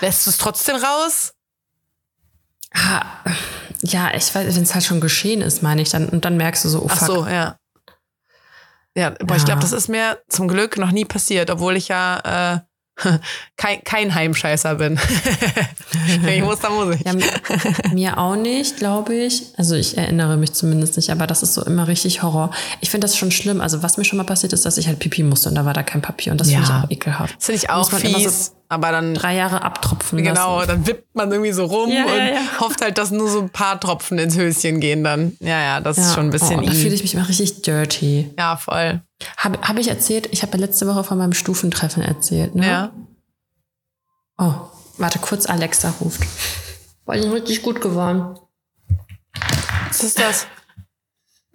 Lässt 0.02 0.26
du 0.26 0.30
es 0.30 0.36
trotzdem 0.38 0.76
raus? 0.76 1.32
ah, 2.74 3.04
ja, 3.82 4.12
ich 4.14 4.34
weiß, 4.34 4.54
wenn 4.56 4.62
es 4.62 4.74
halt 4.74 4.84
schon 4.84 5.00
geschehen 5.00 5.42
ist, 5.42 5.62
meine 5.62 5.82
ich 5.82 5.90
dann, 5.90 6.08
und 6.08 6.24
dann 6.24 6.36
merkst 6.36 6.64
du 6.64 6.68
so, 6.68 6.82
oh 6.82 6.88
Ach 6.90 6.98
fuck. 6.98 7.06
so, 7.06 7.26
ja. 7.26 7.56
Ja, 8.96 9.14
aber 9.20 9.36
ich 9.36 9.42
Ja. 9.42 9.46
glaube, 9.46 9.60
das 9.60 9.72
ist 9.72 9.88
mir 9.88 10.20
zum 10.28 10.48
Glück 10.48 10.76
noch 10.78 10.90
nie 10.90 11.04
passiert, 11.04 11.50
obwohl 11.50 11.76
ich 11.76 11.88
ja 11.88 12.54
äh, 12.56 12.60
kein, 13.56 13.82
kein 13.84 14.14
Heimscheißer 14.14 14.74
bin. 14.76 14.98
Wenn 16.20 16.34
ich 16.38 16.42
muss, 16.42 16.60
dann 16.60 16.74
muss 16.74 16.94
ich. 16.94 17.02
Ja, 17.04 17.12
mir 17.92 18.18
auch 18.18 18.36
nicht, 18.36 18.76
glaube 18.76 19.14
ich. 19.14 19.44
Also 19.56 19.74
ich 19.74 19.96
erinnere 19.96 20.36
mich 20.36 20.52
zumindest 20.52 20.96
nicht, 20.96 21.10
aber 21.10 21.26
das 21.26 21.42
ist 21.42 21.54
so 21.54 21.64
immer 21.64 21.88
richtig 21.88 22.22
Horror. 22.22 22.50
Ich 22.80 22.90
finde 22.90 23.06
das 23.06 23.16
schon 23.16 23.30
schlimm. 23.30 23.60
Also 23.60 23.82
was 23.82 23.96
mir 23.96 24.04
schon 24.04 24.18
mal 24.18 24.24
passiert 24.24 24.52
ist, 24.52 24.64
dass 24.66 24.76
ich 24.76 24.86
halt 24.88 24.98
Pipi 24.98 25.22
musste 25.22 25.48
und 25.48 25.54
da 25.54 25.64
war 25.64 25.74
da 25.74 25.82
kein 25.82 26.02
Papier 26.02 26.32
und 26.32 26.40
das 26.40 26.48
finde 26.48 26.64
ich 26.64 26.70
auch 26.70 26.90
ekelhaft. 26.90 27.36
Das 27.36 27.46
finde 27.46 27.60
ich 27.62 27.70
auch 27.70 27.90
fies. 27.90 28.46
so 28.46 28.52
aber 28.72 28.90
dann, 28.90 29.12
drei 29.12 29.34
Jahre 29.36 29.60
abtropfen 29.62 30.22
genau, 30.22 30.56
lassen. 30.56 30.68
dann 30.68 30.86
wippt 30.86 31.14
man 31.14 31.30
irgendwie 31.30 31.52
so 31.52 31.66
rum 31.66 31.90
Ja, 31.90 32.04
und 32.06 32.16
ja, 32.16 32.24
ja. 32.24 32.40
hofft 32.58 32.80
halt, 32.80 32.96
dass 32.96 33.10
nur 33.10 33.28
so 33.28 33.40
ein 33.40 33.50
paar 33.50 33.78
Tropfen 33.78 34.18
ins 34.18 34.34
Höschen 34.34 34.80
gehen 34.80 35.04
dann. 35.04 35.36
Ja, 35.40 35.60
ja, 35.60 35.80
das 35.80 35.98
ist 35.98 36.08
Ja. 36.08 36.14
schon 36.14 36.24
ein 36.24 36.30
bisschen 36.30 36.60
oh, 36.60 36.64
da 36.64 36.72
fühle 36.72 36.94
ich 36.94 37.02
mich 37.02 37.12
immer 37.12 37.28
richtig 37.28 37.60
dirty. 37.60 38.30
Ja, 38.38 38.56
voll. 38.56 39.02
Habe 39.36 39.60
hab 39.60 39.78
ich 39.78 39.88
erzählt, 39.88 40.28
ich 40.32 40.42
habe 40.42 40.52
ja 40.52 40.64
letzte 40.64 40.86
Woche 40.86 41.04
von 41.04 41.18
meinem 41.18 41.32
Stufentreffen 41.32 42.02
erzählt, 42.02 42.54
ne? 42.54 42.66
Ja. 42.66 42.92
Oh, 44.38 44.54
warte, 44.98 45.18
kurz 45.18 45.46
Alexa 45.46 45.94
ruft. 46.00 46.22
Die 46.22 47.20
sind 47.20 47.32
richtig 47.32 47.62
gut 47.62 47.80
geworden. 47.80 48.38
Was 49.88 50.02
ist 50.02 50.18
das? 50.18 50.46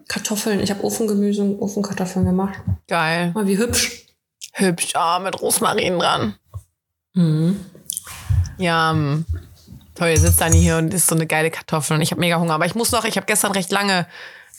Kartoffeln, 0.08 0.60
ich 0.60 0.70
habe 0.70 0.84
Ofengemüse 0.84 1.42
und 1.42 1.60
Ofenkartoffeln 1.60 2.26
gemacht. 2.26 2.60
Geil. 2.88 3.32
Mal 3.34 3.48
wie 3.48 3.58
hübsch. 3.58 4.06
Hübsch. 4.54 4.96
Ah, 4.96 5.20
mit 5.20 5.42
Rosmarin 5.42 6.00
dran. 6.00 6.36
Mhm. 7.14 7.60
Ja, 8.58 8.96
toll, 9.96 10.10
ihr 10.10 10.20
sitzt 10.20 10.42
dann 10.42 10.54
hier 10.54 10.78
und 10.78 10.94
isst 10.94 11.08
so 11.08 11.16
eine 11.16 11.28
geile 11.28 11.52
Kartoffel 11.52 11.96
und 11.96 12.02
ich 12.02 12.12
habe 12.12 12.22
mega 12.22 12.40
Hunger. 12.40 12.54
Aber 12.54 12.66
ich 12.66 12.76
muss 12.76 12.92
noch, 12.92 13.06
ich 13.06 13.18
habe 13.18 13.26
gestern 13.26 13.52
recht 13.52 13.72
lange 13.72 14.08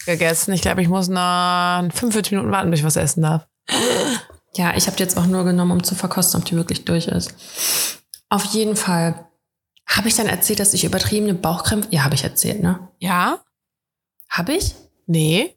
gegessen. 0.08 0.52
Ich 0.52 0.62
glaube, 0.62 0.82
ich 0.82 0.88
muss 0.88 1.08
noch 1.08 1.82
45 1.92 2.32
Minuten 2.32 2.50
warten, 2.50 2.70
bis 2.70 2.80
ich 2.80 2.86
was 2.86 2.96
essen 2.96 3.22
darf. 3.22 3.46
Ja, 4.54 4.74
ich 4.76 4.86
habe 4.86 4.96
die 4.96 5.02
jetzt 5.02 5.16
auch 5.16 5.26
nur 5.26 5.44
genommen, 5.44 5.72
um 5.72 5.84
zu 5.84 5.94
verkosten, 5.94 6.40
ob 6.40 6.46
die 6.46 6.56
wirklich 6.56 6.84
durch 6.84 7.06
ist. 7.06 7.34
Auf 8.28 8.44
jeden 8.46 8.74
Fall. 8.74 9.26
Habe 9.86 10.08
ich 10.08 10.16
dann 10.16 10.26
erzählt, 10.26 10.60
dass 10.60 10.74
ich 10.74 10.84
übertriebene 10.84 11.34
Bauchkrämpfe... 11.34 11.88
Ja, 11.90 12.04
habe 12.04 12.14
ich 12.14 12.24
erzählt, 12.24 12.62
ne? 12.62 12.88
Ja? 12.98 13.38
Habe 14.28 14.54
ich? 14.54 14.74
Nee. 15.06 15.56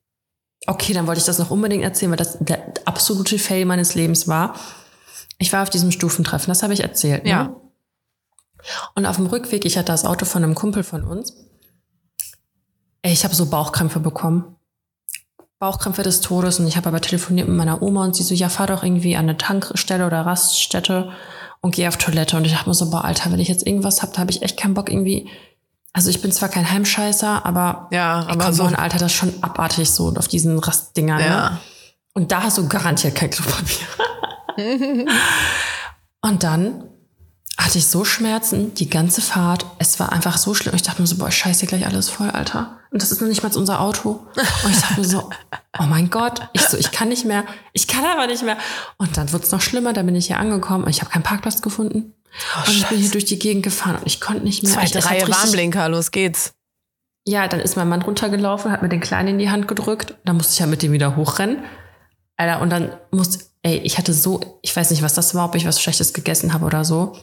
Okay, 0.68 0.94
dann 0.94 1.08
wollte 1.08 1.20
ich 1.20 1.26
das 1.26 1.40
noch 1.40 1.52
unbedingt 1.52 1.84
erzählen, 1.84 2.12
weil 2.12 2.18
das 2.18 2.38
der 2.40 2.74
absolute 2.86 3.40
Fail 3.40 3.66
meines 3.66 3.96
Lebens 3.96 4.28
war. 4.28 4.56
Ich 5.40 5.52
war 5.52 5.64
auf 5.64 5.70
diesem 5.70 5.92
Stufentreffen, 5.92 6.50
das 6.50 6.62
habe 6.64 6.74
ich 6.74 6.82
erzählt. 6.82 7.24
Ne? 7.24 7.30
Ja. 7.30 7.56
Und 8.96 9.06
auf 9.06 9.16
dem 9.16 9.26
Rückweg, 9.26 9.66
ich 9.66 9.78
hatte 9.78 9.92
das 9.92 10.06
Auto 10.06 10.26
von 10.26 10.44
einem 10.44 10.56
Kumpel 10.56 10.84
von 10.84 11.04
uns. 11.04 11.34
Ey, 13.04 13.14
ich 13.14 13.24
habe 13.24 13.34
so 13.36 13.48
Bauchkrämpfe 13.48 14.00
bekommen. 14.00 14.56
Bauchkrämpfe 15.60 16.04
des 16.04 16.22
Todes. 16.22 16.60
Und 16.60 16.68
ich 16.68 16.78
habe 16.78 16.88
aber 16.90 17.02
telefoniert 17.02 17.48
mit 17.48 17.58
meiner 17.58 17.82
Oma 17.82 18.04
und 18.04 18.16
sie 18.16 18.24
so, 18.24 18.34
ja, 18.34 18.50
fahr 18.50 18.68
doch 18.68 18.84
irgendwie 18.84 19.16
an 19.16 19.26
eine 19.26 19.38
Tankstelle 19.38 20.06
oder 20.06 20.26
Raststätte 20.26 21.12
und 21.62 21.76
geh 21.76 21.88
auf 21.88 21.98
Toilette. 21.98 22.38
Und 22.38 22.46
ich 22.46 22.54
dachte 22.54 22.70
mir 22.70 22.74
so, 22.76 22.90
boah, 22.90 23.06
Alter, 23.06 23.32
wenn 23.32 23.40
ich 23.40 23.48
jetzt 23.48 23.66
irgendwas 23.66 24.02
hab, 24.02 24.14
da 24.14 24.20
habe 24.22 24.32
ich 24.32 24.42
echt 24.42 24.58
keinen 24.60 24.74
Bock 24.74 24.90
irgendwie. 24.92 25.30
Also 25.94 26.10
ich 26.10 26.22
bin 26.22 26.32
zwar 26.32 26.50
kein 26.50 26.70
Heimscheißer, 26.72 27.46
aber 27.46 27.88
Ja, 27.92 28.22
Ey, 28.22 28.30
aber 28.34 28.46
come 28.46 28.54
so. 28.54 28.64
on, 28.64 28.76
Alter, 28.76 28.98
das 28.98 29.12
ist 29.12 29.18
schon 29.18 29.34
abartig 29.44 29.90
so 29.90 30.14
auf 30.16 30.28
diesen 30.28 30.58
Rastdingern. 30.58 31.20
Ne? 31.20 31.28
Ja. 31.28 31.60
Und 32.14 32.32
da 32.32 32.44
hast 32.44 32.58
du 32.58 32.68
garantiert 32.68 33.16
kein 33.16 33.30
Klopapier. 33.30 33.88
Und 36.22 36.44
dann 36.44 36.84
hatte 37.58 37.78
ich 37.78 37.88
so 37.88 38.06
Schmerzen, 38.06 38.74
die 38.74 38.90
ganze 38.90 39.22
Fahrt. 39.22 39.66
Es 39.78 40.00
war 40.00 40.12
einfach 40.12 40.38
so 40.38 40.54
schlimm. 40.54 40.74
Ich 40.76 40.82
dachte 40.82 41.02
mir 41.02 41.08
so, 41.08 41.18
boah, 41.18 41.32
scheiße, 41.32 41.66
gleich 41.68 41.86
alles 41.86 42.10
voll, 42.10 42.30
Alter. 42.30 42.78
Und 42.92 43.02
das 43.02 43.12
ist 43.12 43.22
noch 43.22 43.28
nicht 43.28 43.44
mal 43.44 43.56
unser 43.56 43.80
Auto. 43.82 44.26
Und 44.64 44.72
ich 44.72 44.80
dachte 44.82 45.00
mir 45.00 45.08
so, 45.08 45.30
oh 45.80 45.84
mein 45.84 46.10
Gott. 46.10 46.50
Ich 46.54 46.62
so, 46.62 46.78
ich 46.78 46.92
kann 46.92 47.10
nicht 47.10 47.26
mehr. 47.26 47.46
Ich 47.74 47.88
kann 47.88 48.04
aber 48.06 48.28
nicht 48.28 48.44
mehr. 48.44 48.58
Und 48.98 49.16
dann 49.18 49.32
wird's 49.32 49.52
noch 49.52 49.62
schlimmer. 49.62 49.94
Da 49.94 50.02
bin 50.04 50.16
ich 50.16 50.28
hier 50.28 50.40
angekommen 50.40 50.84
und 50.86 50.90
ich 50.90 51.02
habe 51.02 51.12
keinen 51.12 51.24
Parkplatz 51.24 51.62
gefunden. 51.62 52.14
und 52.68 52.74
ich 52.74 52.88
bin 52.88 52.98
hier 52.98 53.12
durch 53.12 53.26
die 53.26 53.40
Gegend 53.40 53.64
gefahren 53.64 53.98
und 53.98 54.08
ich 54.08 54.20
konnte 54.22 54.44
nicht 54.44 54.64
mehr. 54.64 54.72
ich, 54.84 54.92
Zweite 54.92 55.06
Reihe 55.06 55.28
Warnblinker, 55.30 55.88
los 55.90 56.12
geht's. 56.12 56.54
ja, 57.28 57.48
dann 57.48 57.60
ist 57.60 57.76
mein 57.78 57.88
Mann 57.90 58.02
runtergelaufen, 58.02 58.72
hat 58.72 58.82
mir 58.82 58.90
den 58.90 59.02
Kleinen 59.02 59.30
in 59.30 59.40
die 59.40 59.50
Hand 59.50 59.68
gedrückt. 59.68 60.16
Dann 60.26 60.38
musste 60.38 60.54
ich 60.54 60.60
ja 60.60 60.66
mit 60.66 60.82
dem 60.82 60.92
wieder 60.92 61.16
hochrennen. 61.16 61.64
Alter, 62.38 62.62
und 62.62 62.70
dann 62.72 62.92
musste, 63.12 63.44
ey, 63.62 63.78
ich 63.80 63.98
hatte 63.98 64.14
so, 64.14 64.60
ich 64.64 64.76
weiß 64.76 64.90
nicht, 64.92 65.04
was 65.04 65.14
das 65.14 65.36
war, 65.36 65.46
ob 65.46 65.56
ich 65.56 65.66
was 65.66 65.82
Schlechtes 65.82 66.14
gegessen 66.14 66.54
habe 66.54 66.66
oder 66.66 66.84
so. 66.84 67.16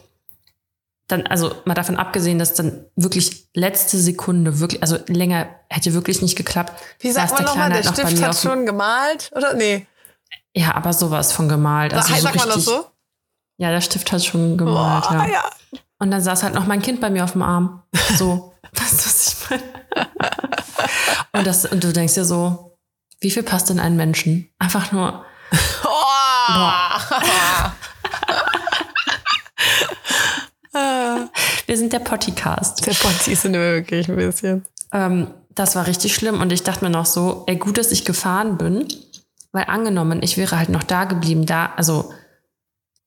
Dann, 1.09 1.25
also 1.27 1.53
mal 1.65 1.73
davon 1.73 1.97
abgesehen, 1.97 2.37
dass 2.39 2.53
dann 2.53 2.85
wirklich 2.95 3.49
letzte 3.55 3.97
Sekunde, 3.97 4.59
wirklich, 4.59 4.81
also 4.83 4.97
länger 5.07 5.47
hätte 5.67 5.93
wirklich 5.93 6.21
nicht 6.21 6.37
geklappt. 6.37 6.71
Wie 6.99 7.11
sagt 7.11 7.33
man 7.33 7.43
nochmal, 7.43 7.69
der 7.69 7.77
halt 7.83 7.85
noch 7.85 7.95
bei 8.03 8.09
Stift 8.09 8.23
hat 8.23 8.37
schon 8.37 8.65
gemalt? 8.65 9.31
Oder? 9.35 9.55
Nee. 9.55 9.87
Ja, 10.55 10.75
aber 10.75 10.93
sowas 10.93 11.31
von 11.33 11.49
gemalt. 11.49 11.93
Also 11.93 12.09
sagt 12.13 12.21
so 12.21 12.27
man 12.27 12.33
das 12.37 12.45
richtig- 12.57 12.63
so? 12.65 12.85
Ja, 13.57 13.71
der 13.71 13.81
Stift 13.81 14.11
hat 14.11 14.23
schon 14.23 14.57
gemalt, 14.57 15.03
Boah, 15.09 15.13
ja. 15.13 15.27
ja. 15.27 15.49
Und 15.97 16.11
dann 16.11 16.21
saß 16.21 16.43
halt 16.43 16.53
noch 16.53 16.65
mein 16.67 16.81
Kind 16.81 17.01
bei 17.01 17.09
mir 17.09 17.23
auf 17.25 17.33
dem 17.33 17.41
Arm. 17.41 17.81
So, 18.17 18.53
weißt 18.73 18.93
du, 18.93 18.97
was 19.05 19.27
ich 19.27 19.49
meine? 19.49 19.63
Und, 21.33 21.45
das, 21.47 21.65
und 21.65 21.83
du 21.83 21.91
denkst 21.91 22.13
dir 22.13 22.23
so, 22.23 22.77
wie 23.19 23.31
viel 23.31 23.43
passt 23.43 23.69
in 23.71 23.79
einen 23.79 23.97
Menschen? 23.97 24.49
Einfach 24.59 24.91
nur, 24.91 25.25
Oh. 25.83 26.99
wir 31.69 31.77
sind 31.77 31.93
der 31.93 31.99
Pottycast. 31.99 32.83
Der 32.87 32.93
Potti 32.93 33.35
sind 33.35 33.53
wir 33.53 33.75
wirklich 33.75 34.09
ein 34.09 34.15
bisschen. 34.15 34.65
Ähm, 34.91 35.27
das 35.53 35.75
war 35.75 35.85
richtig 35.85 36.15
schlimm 36.15 36.41
und 36.41 36.51
ich 36.51 36.63
dachte 36.63 36.83
mir 36.83 36.89
noch 36.89 37.05
so, 37.05 37.43
ey, 37.45 37.57
gut, 37.57 37.77
dass 37.77 37.91
ich 37.91 38.05
gefahren 38.05 38.57
bin, 38.57 38.87
weil 39.51 39.65
angenommen, 39.65 40.23
ich 40.23 40.37
wäre 40.37 40.57
halt 40.57 40.69
noch 40.69 40.81
da 40.81 41.05
geblieben, 41.05 41.45
da, 41.45 41.71
also 41.75 42.11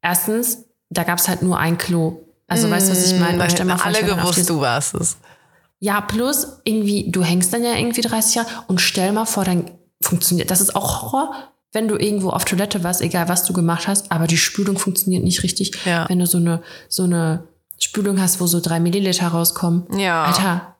erstens, 0.00 0.66
da 0.90 1.02
gab 1.02 1.18
es 1.18 1.26
halt 1.26 1.42
nur 1.42 1.58
ein 1.58 1.76
Klo. 1.76 2.20
Also 2.46 2.70
weißt 2.70 2.86
du, 2.86 2.92
was 2.92 3.10
ich 3.10 3.18
meine? 3.18 3.36
Weil 3.38 3.50
stell 3.50 3.68
hätten 3.68 3.80
alle 3.80 4.04
gewusst, 4.04 4.48
du 4.48 4.60
warst 4.60 4.94
es. 4.94 5.16
Ja, 5.80 6.00
plus 6.00 6.46
irgendwie, 6.62 7.10
du 7.10 7.24
hängst 7.24 7.52
dann 7.52 7.64
ja 7.64 7.74
irgendwie 7.74 8.02
30 8.02 8.36
Jahre 8.36 8.48
und 8.68 8.80
stell 8.80 9.10
mal 9.10 9.24
vor, 9.24 9.44
dann 9.44 9.72
funktioniert, 10.00 10.52
das 10.52 10.60
ist 10.60 10.76
auch 10.76 11.02
Horror, 11.02 11.34
wenn 11.72 11.88
du 11.88 11.96
irgendwo 11.96 12.30
auf 12.30 12.44
Toilette 12.44 12.84
warst, 12.84 13.00
egal 13.00 13.28
was 13.28 13.44
du 13.44 13.54
gemacht 13.54 13.88
hast, 13.88 14.12
aber 14.12 14.28
die 14.28 14.36
Spülung 14.36 14.78
funktioniert 14.78 15.24
nicht 15.24 15.42
richtig. 15.42 15.72
Ja. 15.84 16.08
Wenn 16.08 16.20
du 16.20 16.26
so 16.26 16.38
eine, 16.38 16.62
so 16.88 17.04
eine 17.04 17.48
Spülung 17.82 18.20
hast, 18.20 18.40
wo 18.40 18.46
so 18.46 18.60
drei 18.60 18.80
Milliliter 18.80 19.28
rauskommen. 19.28 19.86
Ja. 19.98 20.24
Alter. 20.24 20.76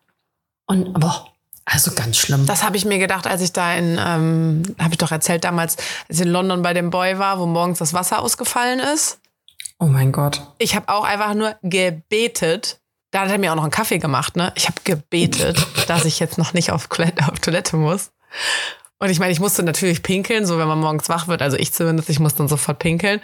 Und, 0.66 0.92
boah, 0.94 1.26
also 1.64 1.92
ganz 1.94 2.16
schlimm. 2.16 2.46
Das 2.46 2.64
habe 2.64 2.76
ich 2.76 2.84
mir 2.84 2.98
gedacht, 2.98 3.26
als 3.26 3.40
ich 3.40 3.52
da 3.52 3.74
in, 3.74 3.98
ähm, 4.00 4.62
habe 4.78 4.90
ich 4.92 4.98
doch 4.98 5.12
erzählt 5.12 5.44
damals, 5.44 5.76
als 6.08 6.18
ich 6.18 6.26
in 6.26 6.32
London 6.32 6.62
bei 6.62 6.74
dem 6.74 6.90
Boy 6.90 7.18
war, 7.18 7.38
wo 7.38 7.46
morgens 7.46 7.78
das 7.78 7.92
Wasser 7.94 8.20
ausgefallen 8.20 8.80
ist. 8.80 9.18
oh 9.78 9.86
mein 9.86 10.12
Gott. 10.12 10.42
Ich 10.58 10.76
habe 10.76 10.88
auch 10.88 11.04
einfach 11.04 11.34
nur 11.34 11.56
gebetet. 11.62 12.80
Da 13.10 13.22
hat 13.22 13.30
er 13.30 13.38
mir 13.38 13.52
auch 13.52 13.56
noch 13.56 13.64
einen 13.64 13.72
Kaffee 13.72 13.98
gemacht, 13.98 14.36
ne? 14.36 14.52
Ich 14.54 14.66
habe 14.66 14.76
gebetet, 14.84 15.66
dass 15.88 16.04
ich 16.04 16.18
jetzt 16.18 16.38
noch 16.38 16.52
nicht 16.54 16.70
auf 16.70 16.86
Toilette, 16.88 17.28
auf 17.30 17.40
Toilette 17.40 17.76
muss. 17.76 18.12
Und 18.98 19.10
ich 19.10 19.18
meine, 19.18 19.32
ich 19.32 19.40
musste 19.40 19.64
natürlich 19.64 20.04
pinkeln, 20.04 20.46
so 20.46 20.58
wenn 20.58 20.68
man 20.68 20.78
morgens 20.78 21.08
wach 21.08 21.26
wird, 21.26 21.42
also 21.42 21.56
ich 21.56 21.72
zumindest, 21.72 22.08
ich 22.08 22.20
musste 22.20 22.38
dann 22.38 22.48
sofort 22.48 22.78
pinkeln. 22.78 23.20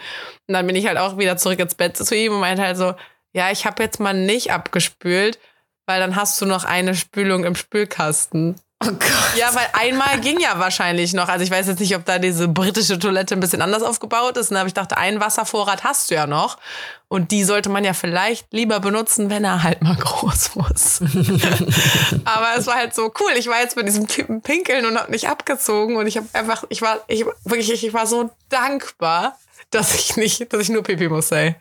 Und 0.49 0.55
dann 0.55 0.67
bin 0.67 0.75
ich 0.75 0.89
halt 0.89 0.99
auch 0.99 1.17
wieder 1.19 1.37
zurück 1.37 1.61
ins 1.61 1.77
Bett 1.77 1.97
zu 1.97 2.17
ihm 2.17 2.33
und 2.33 2.41
meinte 2.41 2.63
halt 2.63 2.77
so, 2.77 2.95
ja, 3.33 3.51
ich 3.51 3.67
habe 3.67 3.83
jetzt 3.83 4.01
mal 4.01 4.15
nicht 4.15 4.53
abgespült, 4.53 5.39
weil 5.87 6.01
dann 6.01 6.17
hast 6.17 6.41
du 6.41 6.47
noch 6.47 6.65
eine 6.65 6.95
Spülung 6.95 7.45
im 7.45 7.55
Spülkasten. 7.55 8.57
Oh 8.81 8.91
Gott. 8.91 9.37
Ja, 9.37 9.53
weil 9.55 9.67
einmal 9.73 10.21
ging 10.21 10.39
ja 10.39 10.57
wahrscheinlich 10.61 11.13
noch. 11.13 11.29
Also 11.29 11.45
ich 11.45 11.51
weiß 11.51 11.67
jetzt 11.67 11.81
nicht, 11.81 11.97
ob 11.97 12.05
da 12.05 12.21
diese 12.21 12.47
britische 12.47 12.99
Toilette 12.99 13.35
ein 13.35 13.41
bisschen 13.41 13.61
anders 13.61 13.83
aufgebaut 13.83 14.37
ist. 14.37 14.53
Aber 14.53 14.69
ich 14.69 14.75
dachte, 14.75 14.97
einen 14.97 15.21
Wasservorrat 15.21 15.83
hast 15.83 16.11
du 16.11 16.15
ja 16.15 16.29
noch. 16.29 16.59
Und 17.09 17.33
die 17.33 17.43
sollte 17.43 17.71
man 17.71 17.83
ja 17.83 17.93
vielleicht 17.93 18.53
lieber 18.53 18.79
benutzen, 18.79 19.31
wenn 19.31 19.45
er 19.45 19.65
halt 19.65 19.83
mal 19.83 19.97
groß 20.01 20.55
muss. 20.55 21.01
Aber 22.25 22.51
es 22.57 22.67
war 22.69 22.77
halt 22.77 22.95
so 22.95 23.13
cool. 23.19 23.33
Ich 23.37 23.49
war 23.49 23.61
jetzt 23.61 23.77
mit 23.77 23.89
diesem 23.89 24.07
Typen 24.07 24.43
pinkeln 24.43 24.87
und 24.87 24.97
hab 24.97 25.09
nicht 25.09 25.29
abgezogen. 25.29 25.97
Und 25.97 26.07
ich 26.07 26.17
habe 26.17 26.29
einfach, 26.35 26.63
ich 26.69 26.81
war, 26.81 27.01
ich 27.09 27.25
wirklich, 27.45 27.83
ich 27.83 27.93
war 27.93 28.07
so 28.07 28.31
dankbar, 28.49 29.37
dass 29.71 29.95
ich 29.95 30.17
nicht, 30.17 30.53
dass 30.53 30.63
ich 30.63 30.69
nur 30.71 30.83
Pipi 30.83 31.09
muss, 31.09 31.31
ey. 31.31 31.57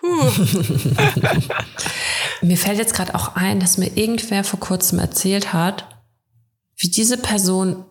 Huh. 0.00 0.30
Mir 2.42 2.56
fällt 2.56 2.78
jetzt 2.78 2.94
gerade 2.94 3.14
auch 3.14 3.36
ein, 3.36 3.60
dass 3.60 3.78
mir 3.78 3.96
irgendwer 3.96 4.42
vor 4.42 4.58
kurzem 4.58 4.98
erzählt 4.98 5.52
hat, 5.52 5.86
wie 6.76 6.88
diese 6.88 7.16
Person 7.16 7.84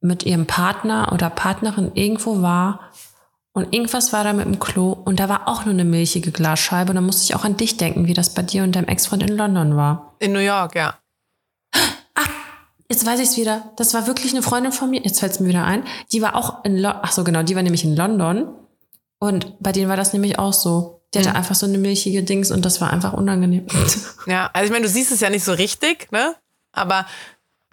mit 0.00 0.22
ihrem 0.22 0.46
Partner 0.46 1.12
oder 1.12 1.28
Partnerin 1.28 1.92
irgendwo 1.94 2.40
war 2.40 2.90
und 3.52 3.74
irgendwas 3.74 4.14
war 4.14 4.24
da 4.24 4.32
mit 4.32 4.46
dem 4.46 4.58
Klo 4.58 4.92
und 4.92 5.20
da 5.20 5.28
war 5.28 5.46
auch 5.48 5.66
nur 5.66 5.74
eine 5.74 5.84
milchige 5.84 6.30
Glasscheibe 6.30 6.90
und 6.90 6.96
da 6.96 7.02
musste 7.02 7.24
ich 7.24 7.34
auch 7.34 7.44
an 7.44 7.58
dich 7.58 7.76
denken, 7.76 8.06
wie 8.06 8.14
das 8.14 8.32
bei 8.32 8.42
dir 8.42 8.62
und 8.62 8.74
deinem 8.74 8.88
Ex-Freund 8.88 9.22
in 9.22 9.36
London 9.36 9.76
war. 9.76 10.14
In 10.20 10.32
New 10.32 10.38
York, 10.38 10.74
ja. 10.74 10.94
Jetzt 12.90 13.06
weiß 13.06 13.20
ich 13.20 13.28
es 13.28 13.36
wieder. 13.36 13.70
Das 13.76 13.94
war 13.94 14.08
wirklich 14.08 14.32
eine 14.32 14.42
Freundin 14.42 14.72
von 14.72 14.90
mir. 14.90 15.00
Jetzt 15.00 15.20
fällt 15.20 15.30
es 15.30 15.38
mir 15.38 15.48
wieder 15.48 15.64
ein. 15.64 15.84
Die 16.10 16.22
war 16.22 16.34
auch 16.34 16.64
in 16.64 16.76
London. 16.76 17.00
Ach 17.04 17.12
so, 17.12 17.22
genau. 17.22 17.44
Die 17.44 17.54
war 17.54 17.62
nämlich 17.62 17.84
in 17.84 17.94
London. 17.94 18.48
Und 19.20 19.54
bei 19.60 19.70
denen 19.70 19.88
war 19.88 19.96
das 19.96 20.12
nämlich 20.12 20.38
auch 20.40 20.52
so. 20.52 21.00
Die 21.14 21.20
hatte 21.20 21.34
einfach 21.34 21.54
so 21.54 21.66
eine 21.66 21.78
milchige 21.78 22.22
Dings 22.24 22.50
und 22.50 22.64
das 22.64 22.80
war 22.80 22.92
einfach 22.92 23.12
unangenehm. 23.12 23.66
Ja, 24.26 24.50
also 24.52 24.66
ich 24.66 24.72
meine, 24.72 24.84
du 24.86 24.88
siehst 24.88 25.12
es 25.12 25.20
ja 25.20 25.30
nicht 25.30 25.44
so 25.44 25.52
richtig, 25.52 26.10
ne? 26.10 26.34
Aber 26.72 27.06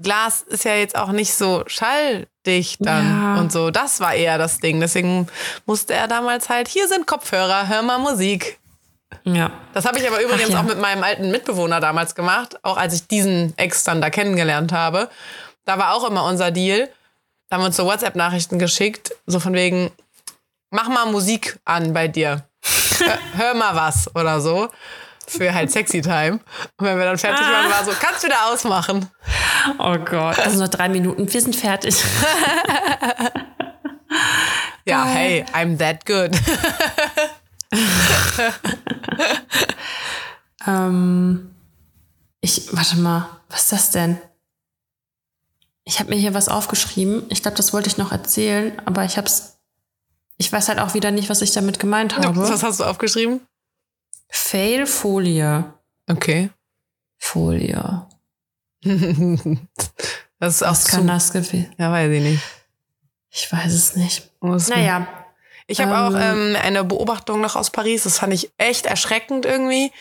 Glas 0.02 0.42
ist 0.42 0.66
ja 0.66 0.76
jetzt 0.76 0.96
auch 0.96 1.12
nicht 1.12 1.34
so 1.34 1.64
schalldicht 1.68 2.30
dicht 2.48 2.78
dann 2.80 3.36
Ja. 3.36 3.40
und 3.40 3.52
so. 3.52 3.70
Das 3.70 4.00
war 4.00 4.16
eher 4.16 4.38
das 4.38 4.60
Ding. 4.60 4.80
Deswegen 4.80 5.28
musste 5.66 5.94
er 5.94 6.08
damals 6.08 6.50
halt, 6.50 6.68
hier 6.68 6.88
sind 6.88 7.06
Kopfhörer, 7.06 7.68
hör 7.68 7.84
mal 7.84 8.00
Musik. 8.00 8.58
Ja. 9.24 9.52
Das 9.74 9.86
habe 9.86 10.00
ich 10.00 10.08
aber 10.08 10.22
übrigens 10.24 10.50
ja. 10.50 10.60
auch 10.60 10.64
mit 10.64 10.80
meinem 10.80 11.04
alten 11.04 11.30
Mitbewohner 11.30 11.80
damals 11.80 12.16
gemacht, 12.16 12.58
auch 12.64 12.78
als 12.78 12.94
ich 12.94 13.08
diesen 13.08 13.54
Ex 13.58 13.84
dann 13.84 14.02
da 14.02 14.10
kennengelernt 14.10 14.72
habe. 14.72 15.10
Da 15.66 15.78
war 15.78 15.94
auch 15.94 16.10
immer 16.10 16.24
unser 16.24 16.50
Deal. 16.52 16.90
Da 17.50 17.56
haben 17.56 17.62
wir 17.62 17.68
uns 17.68 17.78
so 17.78 17.86
WhatsApp-Nachrichten 17.86 18.60
geschickt, 18.60 19.14
so 19.26 19.40
von 19.40 19.54
wegen, 19.54 19.92
mach 20.70 20.90
mal 20.90 21.06
Musik 21.06 21.60
an 21.66 21.94
bei 21.94 22.08
dir. 22.08 22.48
hör, 23.00 23.18
hör 23.38 23.54
mal 23.54 23.76
was 23.76 24.14
oder 24.16 24.42
so. 24.42 24.70
Für 25.28 25.54
halt 25.54 25.72
Sexy 25.72 26.02
Time. 26.02 26.40
Und 26.78 26.86
wenn 26.86 26.98
wir 26.98 27.04
dann 27.04 27.18
fertig 27.18 27.46
waren, 27.46 27.70
war 27.70 27.84
so, 27.84 27.92
kannst 28.00 28.24
du 28.24 28.28
wieder 28.28 28.50
ausmachen. 28.50 29.12
Oh 29.78 29.98
Gott. 29.98 30.38
Das 30.38 30.52
sind 30.52 30.60
noch 30.60 30.70
drei 30.70 30.88
Minuten. 30.88 31.32
Wir 31.32 31.42
sind 31.42 31.56
fertig. 31.56 32.02
Ja, 34.88 35.04
hey, 35.04 35.44
I'm 35.52 35.78
that 35.80 36.06
good. 36.06 36.32
ähm, 40.66 41.54
ich, 42.40 42.74
warte 42.74 42.98
mal, 42.98 43.28
was 43.50 43.64
ist 43.64 43.72
das 43.74 43.92
denn? 43.92 44.18
Ich 45.84 46.00
habe 46.00 46.10
mir 46.10 46.16
hier 46.16 46.34
was 46.34 46.48
aufgeschrieben. 46.48 47.26
Ich 47.28 47.42
glaube, 47.42 47.58
das 47.58 47.74
wollte 47.74 47.90
ich 47.90 47.98
noch 47.98 48.14
erzählen, 48.14 48.82
aber 48.86 49.04
ich 49.04 49.18
habe 49.18 49.28
es. 49.28 49.57
Ich 50.38 50.52
weiß 50.52 50.70
halt 50.70 50.80
auch 50.80 50.94
wieder 50.94 51.12
nicht, 51.12 51.30
was 51.30 51.42
ich 51.42 51.52
damit 51.52 51.80
gemeint 51.80 52.16
habe. 52.18 52.36
Was 52.38 52.64
hast 52.64 52.80
du 52.80 52.84
aufgeschrieben? 52.84 53.42
Fail-Folie. 54.30 55.74
Okay. 56.08 56.50
Folie. 57.18 58.06
Das 60.40 60.54
ist 60.58 60.64
auch 60.64 60.70
Was 60.70 60.86
kann 60.86 61.08
das 61.08 61.32
gewesen? 61.34 61.74
Ja, 61.80 61.92
weiß 61.92 62.12
ich 62.12 62.22
nicht. 62.22 62.44
Ich 63.32 63.52
weiß 63.52 63.74
es 63.74 63.96
nicht. 63.96 64.30
Muss 64.40 64.68
Naja, 64.68 65.08
Ich 65.66 65.82
habe 65.82 65.92
Ähm, 65.92 65.98
auch 65.98 66.20
ähm, 66.20 66.56
eine 66.62 66.84
Beobachtung 66.84 67.42
noch 67.42 67.56
aus 67.56 67.72
Paris. 67.72 68.04
Das 68.04 68.20
fand 68.20 68.34
ich 68.34 68.52
echt 68.60 68.86
erschreckend 68.86 69.46
irgendwie. 69.48 69.92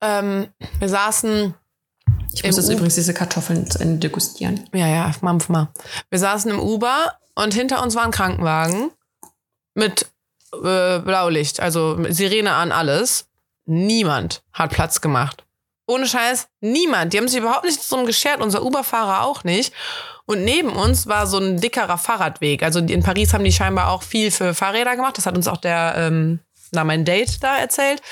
Ähm, 0.00 0.48
wir 0.78 0.88
saßen, 0.88 1.54
ich 2.32 2.44
muss 2.44 2.56
jetzt 2.56 2.68
U- 2.70 2.72
übrigens 2.72 2.94
diese 2.94 3.12
Kartoffeln 3.12 3.70
zu 3.70 3.78
Ende 3.78 3.98
degustieren. 3.98 4.66
ja, 4.72 4.86
ja, 4.86 5.12
mampf 5.20 5.50
mal. 5.50 5.68
Wir 6.08 6.18
saßen 6.18 6.50
im 6.50 6.58
Uber 6.58 7.18
und 7.34 7.52
hinter 7.52 7.82
uns 7.82 7.94
war 7.94 8.04
ein 8.04 8.10
Krankenwagen 8.12 8.90
mit 9.76 10.06
äh, 10.52 10.98
Blaulicht, 10.98 11.60
also 11.60 11.98
Sirene 12.08 12.52
an, 12.52 12.72
alles. 12.72 13.28
Niemand 13.66 14.42
hat 14.52 14.70
Platz 14.70 15.00
gemacht. 15.00 15.44
Ohne 15.88 16.06
Scheiß, 16.06 16.48
niemand. 16.60 17.12
Die 17.12 17.18
haben 17.18 17.28
sich 17.28 17.38
überhaupt 17.38 17.64
nicht 17.64 17.90
drum 17.90 18.06
geschert, 18.06 18.40
unser 18.40 18.64
Uber-Fahrer 18.64 19.24
auch 19.24 19.44
nicht. 19.44 19.72
Und 20.24 20.44
neben 20.44 20.70
uns 20.70 21.06
war 21.06 21.26
so 21.26 21.38
ein 21.38 21.60
dickerer 21.60 21.98
Fahrradweg. 21.98 22.62
Also 22.64 22.80
in 22.80 23.02
Paris 23.02 23.32
haben 23.32 23.44
die 23.44 23.52
scheinbar 23.52 23.90
auch 23.90 24.02
viel 24.02 24.32
für 24.32 24.54
Fahrräder 24.54 24.96
gemacht. 24.96 25.16
Das 25.16 25.26
hat 25.26 25.36
uns 25.36 25.46
auch 25.46 25.58
der, 25.58 25.94
ähm, 25.96 26.40
na, 26.72 26.82
mein 26.82 27.04
Date 27.04 27.42
da 27.42 27.56
erzählt, 27.56 28.02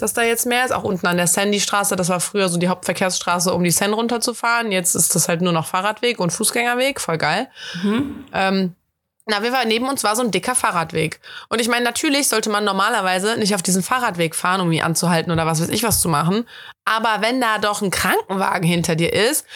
dass 0.00 0.12
da 0.12 0.22
jetzt 0.22 0.46
mehr 0.46 0.64
ist. 0.64 0.72
Auch 0.72 0.82
unten 0.82 1.06
an 1.06 1.16
der 1.16 1.28
Sandy-Straße, 1.28 1.94
das 1.94 2.08
war 2.08 2.18
früher 2.18 2.48
so 2.48 2.58
die 2.58 2.68
Hauptverkehrsstraße, 2.68 3.54
um 3.54 3.62
die 3.62 3.70
Seine 3.70 3.94
runterzufahren. 3.94 4.72
Jetzt 4.72 4.96
ist 4.96 5.14
das 5.14 5.28
halt 5.28 5.40
nur 5.40 5.52
noch 5.52 5.66
Fahrradweg 5.66 6.18
und 6.18 6.32
Fußgängerweg. 6.32 7.00
Voll 7.00 7.18
geil. 7.18 7.48
Ähm, 8.32 8.74
na, 9.26 9.42
wir 9.42 9.52
waren 9.52 9.68
neben 9.68 9.88
uns 9.88 10.04
war 10.04 10.16
so 10.16 10.22
ein 10.22 10.30
dicker 10.30 10.54
Fahrradweg. 10.54 11.18
Und 11.48 11.60
ich 11.60 11.68
meine, 11.68 11.84
natürlich 11.84 12.28
sollte 12.28 12.50
man 12.50 12.64
normalerweise 12.64 13.38
nicht 13.38 13.54
auf 13.54 13.62
diesen 13.62 13.82
Fahrradweg 13.82 14.34
fahren, 14.34 14.60
um 14.60 14.70
ihn 14.70 14.82
anzuhalten 14.82 15.32
oder 15.32 15.46
was 15.46 15.62
weiß 15.62 15.70
ich 15.70 15.82
was 15.82 16.00
zu 16.00 16.10
machen. 16.10 16.46
Aber 16.84 17.22
wenn 17.22 17.40
da 17.40 17.58
doch 17.58 17.80
ein 17.80 17.90
Krankenwagen 17.90 18.68
hinter 18.68 18.96
dir 18.96 19.12
ist, 19.12 19.46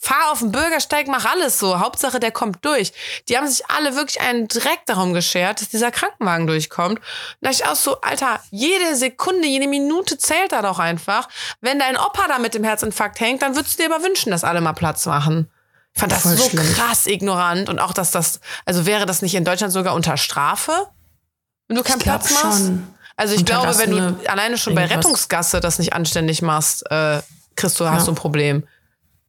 fahr 0.00 0.32
auf 0.32 0.40
den 0.40 0.50
Bürgersteig, 0.50 1.06
mach 1.06 1.24
alles 1.26 1.58
so. 1.58 1.78
Hauptsache, 1.78 2.18
der 2.18 2.32
kommt 2.32 2.64
durch. 2.64 2.92
Die 3.28 3.36
haben 3.36 3.46
sich 3.46 3.68
alle 3.68 3.94
wirklich 3.94 4.20
einen 4.20 4.48
Dreck 4.48 4.80
darum 4.86 5.12
geschert, 5.12 5.60
dass 5.60 5.68
dieser 5.68 5.92
Krankenwagen 5.92 6.46
durchkommt. 6.46 6.98
Und 6.98 7.04
da 7.40 7.50
ich 7.50 7.66
auch 7.66 7.76
so, 7.76 8.00
Alter, 8.00 8.40
jede 8.50 8.96
Sekunde, 8.96 9.46
jede 9.46 9.68
Minute 9.68 10.18
zählt 10.18 10.50
da 10.50 10.62
doch 10.62 10.80
einfach. 10.80 11.28
Wenn 11.60 11.78
dein 11.78 11.96
Opa 11.96 12.26
da 12.28 12.38
mit 12.38 12.54
dem 12.54 12.64
Herzinfarkt 12.64 13.20
hängt, 13.20 13.42
dann 13.42 13.54
würdest 13.54 13.78
du 13.78 13.84
dir 13.84 13.94
aber 13.94 14.04
wünschen, 14.04 14.30
dass 14.30 14.44
alle 14.44 14.60
mal 14.60 14.72
Platz 14.72 15.06
machen. 15.06 15.48
Ich 15.94 16.00
fand 16.00 16.12
das 16.12 16.22
Voll 16.22 16.36
so 16.36 16.48
schlimm. 16.48 16.64
krass 16.74 17.06
ignorant 17.06 17.68
und 17.68 17.78
auch, 17.80 17.92
dass 17.92 18.10
das, 18.10 18.40
also 18.64 18.86
wäre 18.86 19.04
das 19.06 19.20
nicht 19.22 19.34
in 19.34 19.44
Deutschland 19.44 19.72
sogar 19.72 19.94
unter 19.94 20.16
Strafe, 20.16 20.72
wenn 21.66 21.76
du 21.76 21.82
keinen 21.82 21.98
Ich 21.98 22.04
Platz 22.04 22.30
machst? 22.30 22.58
schon. 22.66 22.86
Also 23.16 23.34
ich 23.34 23.44
glaube, 23.44 23.76
wenn 23.78 23.90
du 23.90 24.30
alleine 24.30 24.56
schon 24.58 24.74
bei. 24.76 24.86
Rettungsgasse 24.86 25.60
das 25.60 25.78
nicht 25.80 25.92
anständig 25.92 26.40
machst, 26.40 26.88
äh, 26.90 27.20
kriegst 27.56 27.80
du, 27.80 27.88
hast 27.88 28.06
du 28.06 28.12
ein 28.12 28.14
Problem. 28.14 28.66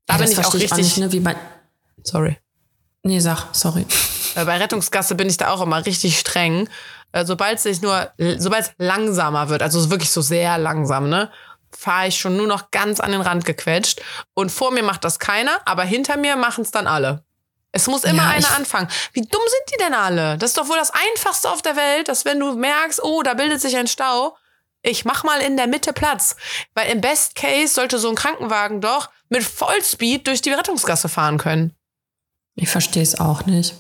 Da 0.06 0.16
Ja, 0.16 0.22
bin 0.22 0.32
ich 0.32 0.38
auch 0.46 0.54
richtig, 0.54 0.78
nicht, 0.78 0.98
ne? 0.98 1.12
Wie 1.12 1.20
bei, 1.20 1.36
sorry. 2.04 2.38
nee, 3.04 3.20
sag, 3.20 3.48
sorry. 3.54 3.86
Äh, 4.36 4.46
bei 4.46 4.58
Rettungsgasse 4.58 5.16
bin 5.16 5.28
ich 5.28 5.38
da 5.38 5.50
auch 5.50 5.60
immer 5.62 5.84
richtig 5.88 6.20
streng. 6.20 6.70
Äh, 7.14 7.26
sobald 7.26 7.58
es 7.58 7.64
sich 7.64 7.82
nur, 7.82 8.12
sobald 8.38 8.66
es 8.68 8.72
langsamer 8.78 9.50
wird, 9.50 9.64
also 9.64 9.90
wirklich 9.90 10.12
so 10.12 10.22
sehr 10.22 10.60
langsam, 10.60 11.10
ne, 11.10 11.32
fahre 11.72 12.08
ich 12.08 12.20
schon 12.20 12.38
nur 12.38 12.48
noch 12.48 12.72
ganz 12.72 13.00
an 13.00 13.12
den 13.12 13.22
Rand 13.22 13.46
gequetscht. 13.46 14.02
Und 14.34 14.52
vor 14.52 14.72
mir 14.72 14.84
macht 14.84 15.04
das 15.04 15.20
keiner, 15.20 15.60
aber 15.66 15.84
hinter 15.84 16.18
mir 16.18 16.36
machen 16.36 16.62
es 16.64 16.72
dann 16.72 16.88
alle. 16.88 17.24
Es 17.72 17.88
muss 17.88 18.04
immer 18.04 18.24
Ja, 18.24 18.30
einer 18.30 18.56
anfangen. 18.56 18.88
Wie 19.14 19.22
dumm 19.22 19.42
sind 19.46 19.74
die 19.74 19.84
denn 19.84 19.94
alle? 19.94 20.38
Das 20.38 20.52
ist 20.52 20.58
doch 20.58 20.68
wohl 20.70 20.78
das 20.78 20.92
Einfachste 20.92 21.50
auf 21.50 21.62
der 21.62 21.76
Welt, 21.76 22.08
dass 22.08 22.26
wenn 22.26 22.40
du 22.40 22.56
merkst, 22.56 23.04
oh, 23.04 23.22
da 23.22 23.36
bildet 23.36 23.62
sich 23.62 23.78
ein 23.78 23.88
Stau, 23.88 24.36
ich 24.82 25.06
mach 25.06 25.24
mal 25.24 25.40
in 25.42 25.58
der 25.58 25.68
Mitte 25.68 25.94
Platz. 25.94 26.36
Weil 26.74 26.92
im 26.92 27.02
Best 27.02 27.36
Case 27.36 27.74
sollte 27.74 28.00
so 28.00 28.10
ein 28.10 28.16
Krankenwagen 28.16 28.82
doch 28.82 29.10
mit 29.30 29.44
Vollspeed 29.44 30.26
durch 30.26 30.42
die 30.42 30.52
Rettungsgasse 30.52 31.10
fahren 31.10 31.38
können. 31.38 31.76
Ich 32.56 32.70
verstehe 32.70 33.04
es 33.04 33.20
auch 33.20 33.46
nicht. 33.46 33.76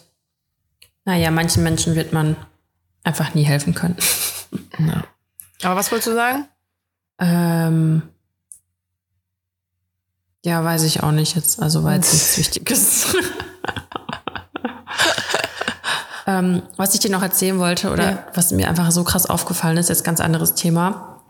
Naja, 1.05 1.31
manchen 1.31 1.63
Menschen 1.63 1.95
wird 1.95 2.13
man 2.13 2.35
einfach 3.03 3.33
nie 3.33 3.43
helfen 3.43 3.73
können. 3.73 3.97
Aber 5.63 5.75
was 5.75 5.91
wolltest 5.91 6.07
du 6.07 6.13
sagen? 6.13 6.47
Ähm, 7.19 8.01
ja, 10.45 10.63
weiß 10.63 10.83
ich 10.83 11.03
auch 11.03 11.11
nicht 11.11 11.35
jetzt. 11.35 11.61
Also 11.61 11.83
war 11.83 11.95
jetzt 11.95 12.13
nichts 12.13 12.37
Wichtiges. 12.39 13.07
ähm, 16.27 16.61
was 16.77 16.93
ich 16.93 16.99
dir 16.99 17.11
noch 17.11 17.21
erzählen 17.21 17.59
wollte 17.59 17.91
oder 17.91 18.09
Ja. 18.11 18.23
was 18.35 18.51
mir 18.51 18.67
einfach 18.67 18.91
so 18.91 19.03
krass 19.03 19.25
aufgefallen 19.25 19.77
ist, 19.77 19.89
jetzt 19.89 20.03
ganz 20.03 20.19
anderes 20.19 20.55
Thema. 20.55 21.21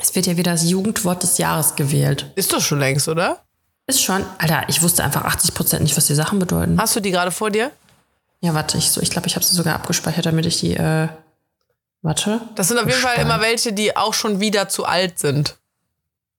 Es 0.00 0.14
wird 0.14 0.26
ja 0.26 0.36
wieder 0.36 0.52
das 0.52 0.64
Jugendwort 0.68 1.22
des 1.22 1.38
Jahres 1.38 1.74
gewählt. 1.74 2.30
Ist 2.36 2.52
doch 2.52 2.60
schon 2.60 2.78
längst, 2.80 3.08
oder? 3.08 3.42
Ist 3.86 4.02
schon, 4.02 4.24
Alter, 4.38 4.64
ich 4.68 4.82
wusste 4.82 5.04
einfach 5.04 5.24
80 5.24 5.54
Prozent 5.54 5.82
nicht, 5.82 5.96
was 5.96 6.06
die 6.06 6.14
Sachen 6.14 6.38
bedeuten. 6.38 6.78
Hast 6.78 6.96
du 6.96 7.00
die 7.00 7.12
gerade 7.12 7.30
vor 7.30 7.50
dir? 7.50 7.70
Ja, 8.40 8.52
warte, 8.52 8.76
ich 8.78 8.90
so, 8.90 9.00
ich 9.00 9.10
glaube, 9.10 9.26
ich 9.28 9.36
habe 9.36 9.44
sie 9.44 9.54
sogar 9.54 9.74
abgespeichert, 9.76 10.26
damit 10.26 10.44
ich 10.44 10.58
die, 10.60 10.74
äh, 10.74 11.08
warte. 12.02 12.40
Das 12.54 12.68
sind 12.68 12.78
auf 12.78 12.86
jeden 12.86 13.00
Fall 13.00 13.16
immer 13.16 13.40
welche, 13.40 13.72
die 13.72 13.96
auch 13.96 14.14
schon 14.14 14.40
wieder 14.40 14.68
zu 14.68 14.84
alt 14.84 15.18
sind. 15.18 15.56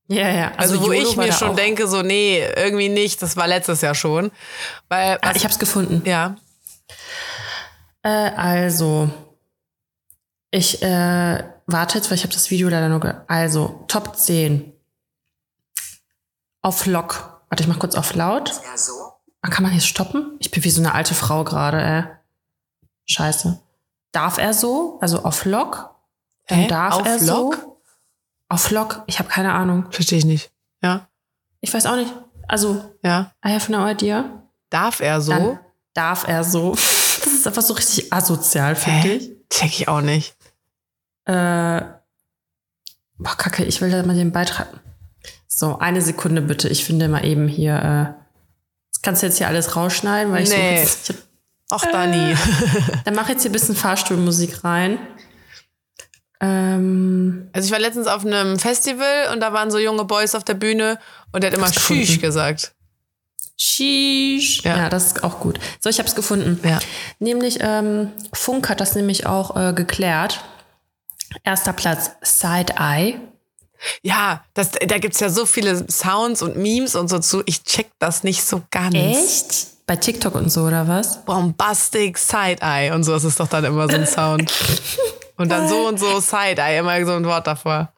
Ja, 0.10 0.30
ja. 0.30 0.52
Also, 0.56 0.80
wo 0.82 0.92
YOLO 0.94 1.10
ich 1.10 1.18
mir 1.18 1.34
schon 1.34 1.50
auch. 1.50 1.56
denke, 1.56 1.88
so, 1.88 2.02
nee, 2.02 2.42
irgendwie 2.56 2.88
nicht, 2.90 3.22
das 3.22 3.36
war 3.36 3.46
letztes 3.48 3.82
Jahr 3.82 3.94
schon. 3.96 4.32
Weil, 4.88 5.18
Ah, 5.22 5.30
was, 5.30 5.36
ich 5.36 5.44
habe 5.44 5.52
es 5.54 5.60
gefunden. 5.60 6.02
ja, 6.06 6.36
Äh, 8.04 8.10
also, 8.10 9.10
ich 10.50 10.82
äh, 10.82 11.44
warte 11.66 11.98
jetzt, 11.98 12.10
weil 12.10 12.16
ich 12.16 12.24
habe 12.24 12.34
das 12.34 12.50
Video 12.50 12.70
leider 12.70 12.88
nur. 12.88 13.02
Ge 13.02 13.16
also, 13.28 13.84
Top 13.90 14.16
10. 14.16 14.72
Auf 16.62 16.86
Lock. 16.86 17.42
Warte, 17.50 17.64
ich 17.64 17.68
mach 17.68 17.80
kurz 17.80 17.96
auf 17.96 18.14
laut. 18.16 18.54
Ah, 19.42 19.50
Kann 19.50 19.64
man 19.64 19.72
hier 19.74 19.82
stoppen? 19.82 20.38
Ich 20.40 20.52
bin 20.52 20.64
wie 20.64 20.70
so 20.70 20.82
eine 20.82 20.94
alte 20.94 21.16
Frau 21.16 21.44
gerade, 21.44 21.82
äh. 21.82 22.04
Scheiße. 23.06 23.60
Darf 24.18 24.40
er 24.40 24.54
so? 24.54 24.98
Also 25.00 25.24
auf 25.24 25.46
Lock? 25.46 25.94
Dann 26.48 26.60
Hä? 26.62 26.68
darf 26.68 26.96
Auf 26.96 27.06
er 27.06 27.20
so? 27.20 27.52
Lock? 27.52 27.78
Auf 28.50 28.72
Lock? 28.72 29.04
Ich 29.06 29.20
habe 29.20 29.30
keine 29.30 29.54
Ahnung. 29.54 29.86
verstehe 29.92 30.18
ich 30.18 30.26
nicht. 30.26 30.52
Ja, 30.82 31.08
Ich 31.62 31.72
weiß 31.72 31.86
auch 31.86 31.96
nicht. 31.98 32.12
Also, 32.48 32.84
ja. 33.04 33.32
I 33.46 33.50
have 33.54 33.72
no 33.72 33.88
idea. 33.88 34.44
Darf 34.72 35.02
er 35.02 35.22
so? 35.22 35.32
Dann 35.32 35.60
darf 35.94 36.28
er 36.28 36.44
so. 36.44 36.72
Das 37.28 37.34
ist 37.34 37.48
einfach 37.48 37.62
so 37.62 37.74
richtig 37.76 38.12
asozial, 38.14 38.76
finde 38.76 39.10
ich. 39.10 39.32
Check 39.50 39.70
ich 39.82 39.88
auch 39.88 40.02
nicht. 40.02 40.36
Äh, 41.26 41.82
boah, 43.18 43.36
Kacke, 43.38 43.66
ich 43.66 43.82
will 43.82 43.92
da 43.92 44.02
mal 44.04 44.16
den 44.16 44.32
Beitrag. 44.32 44.68
So, 45.48 45.78
eine 45.78 46.02
Sekunde 46.02 46.42
bitte. 46.42 46.70
Ich 46.70 46.86
finde 46.86 47.08
mal 47.10 47.26
eben 47.26 47.48
hier. 47.48 47.76
Äh, 47.76 48.24
das 48.94 49.02
kannst 49.04 49.22
du 49.22 49.28
jetzt 49.28 49.38
hier 49.38 49.48
alles 49.48 49.76
rausschneiden, 49.76 50.32
weil 50.34 50.44
ich 50.44 50.50
Nee. 50.50 50.86
so. 50.86 50.92
Ich 51.04 51.10
hab, 51.10 51.27
Ach, 51.70 51.84
Dani. 51.92 52.36
dann 53.06 53.16
mach 53.16 53.30
jetzt 53.30 53.42
hier 53.42 53.50
ein 53.50 53.54
bisschen 53.54 53.76
Fahrstuhlmusik 53.76 54.64
rein. 54.64 55.00
Ähm, 56.40 57.50
Also 57.54 57.66
ich 57.68 57.72
war 57.72 57.80
letztens 57.80 58.08
auf 58.08 58.26
einem 58.26 58.60
Festival 58.60 59.30
und 59.34 59.40
da 59.40 59.54
waren 59.54 59.72
so 59.72 59.80
junge 59.80 60.06
Boys 60.06 60.36
auf 60.36 60.44
der 60.44 60.54
Bühne 60.54 61.00
und 61.32 61.44
der 61.44 61.52
hat 61.52 61.58
immer. 61.58 61.72
Schüch 61.74 62.22
gesagt. 62.22 62.74
Sheesh. 63.60 64.62
Ja. 64.64 64.78
Ja. 64.78 64.90
das 64.90 65.08
ist 65.08 65.24
auch 65.24 65.40
gut. 65.40 65.60
So, 65.80 65.90
ich 65.90 65.98
habe 65.98 66.08
es 66.08 66.16
gefunden. 66.16 66.60
Ja. 66.64 66.80
Nämlich, 67.20 67.58
ähm, 67.62 68.12
Funk 68.32 68.70
hat 68.70 68.80
das 68.80 68.94
nämlich 68.96 69.26
auch 69.26 69.56
äh, 69.56 69.74
geklärt. 69.74 70.44
Erster 71.44 71.74
Platz, 71.74 72.12
Side-Eye. 72.22 73.20
Ja, 74.02 74.44
das, 74.54 74.72
da 74.72 74.98
gibt's 75.00 75.20
ja 75.20 75.30
so 75.30 75.46
viele 75.46 75.86
Sounds 75.90 76.42
und 76.42 76.56
Memes 76.58 76.96
und 76.96 77.10
so 77.10 77.20
zu. 77.20 77.44
Ich 77.46 77.64
check 77.64 77.90
das 78.00 78.24
nicht 78.24 78.44
so 78.44 78.62
ganz. 78.72 78.96
Echt? 78.96 79.68
Bei 79.88 79.96
TikTok 79.96 80.36
und 80.36 80.52
so, 80.52 80.64
oder 80.64 80.88
was? 80.90 81.24
Bombastic 81.24 82.18
Side-Eye 82.18 82.92
und 82.94 83.04
so 83.04 83.16
ist 83.16 83.24
es 83.24 83.38
doch 83.38 83.48
dann 83.48 83.64
immer 83.64 83.90
so 83.90 83.96
ein 83.96 84.06
Sound. 84.06 84.52
und 85.38 85.50
dann 85.50 85.70
so 85.70 85.88
und 85.88 85.98
so 85.98 86.20
Side-Eye, 86.20 86.80
immer 86.80 87.06
so 87.06 87.14
ein 87.14 87.26
Wort 87.26 87.48
davor. 87.48 87.94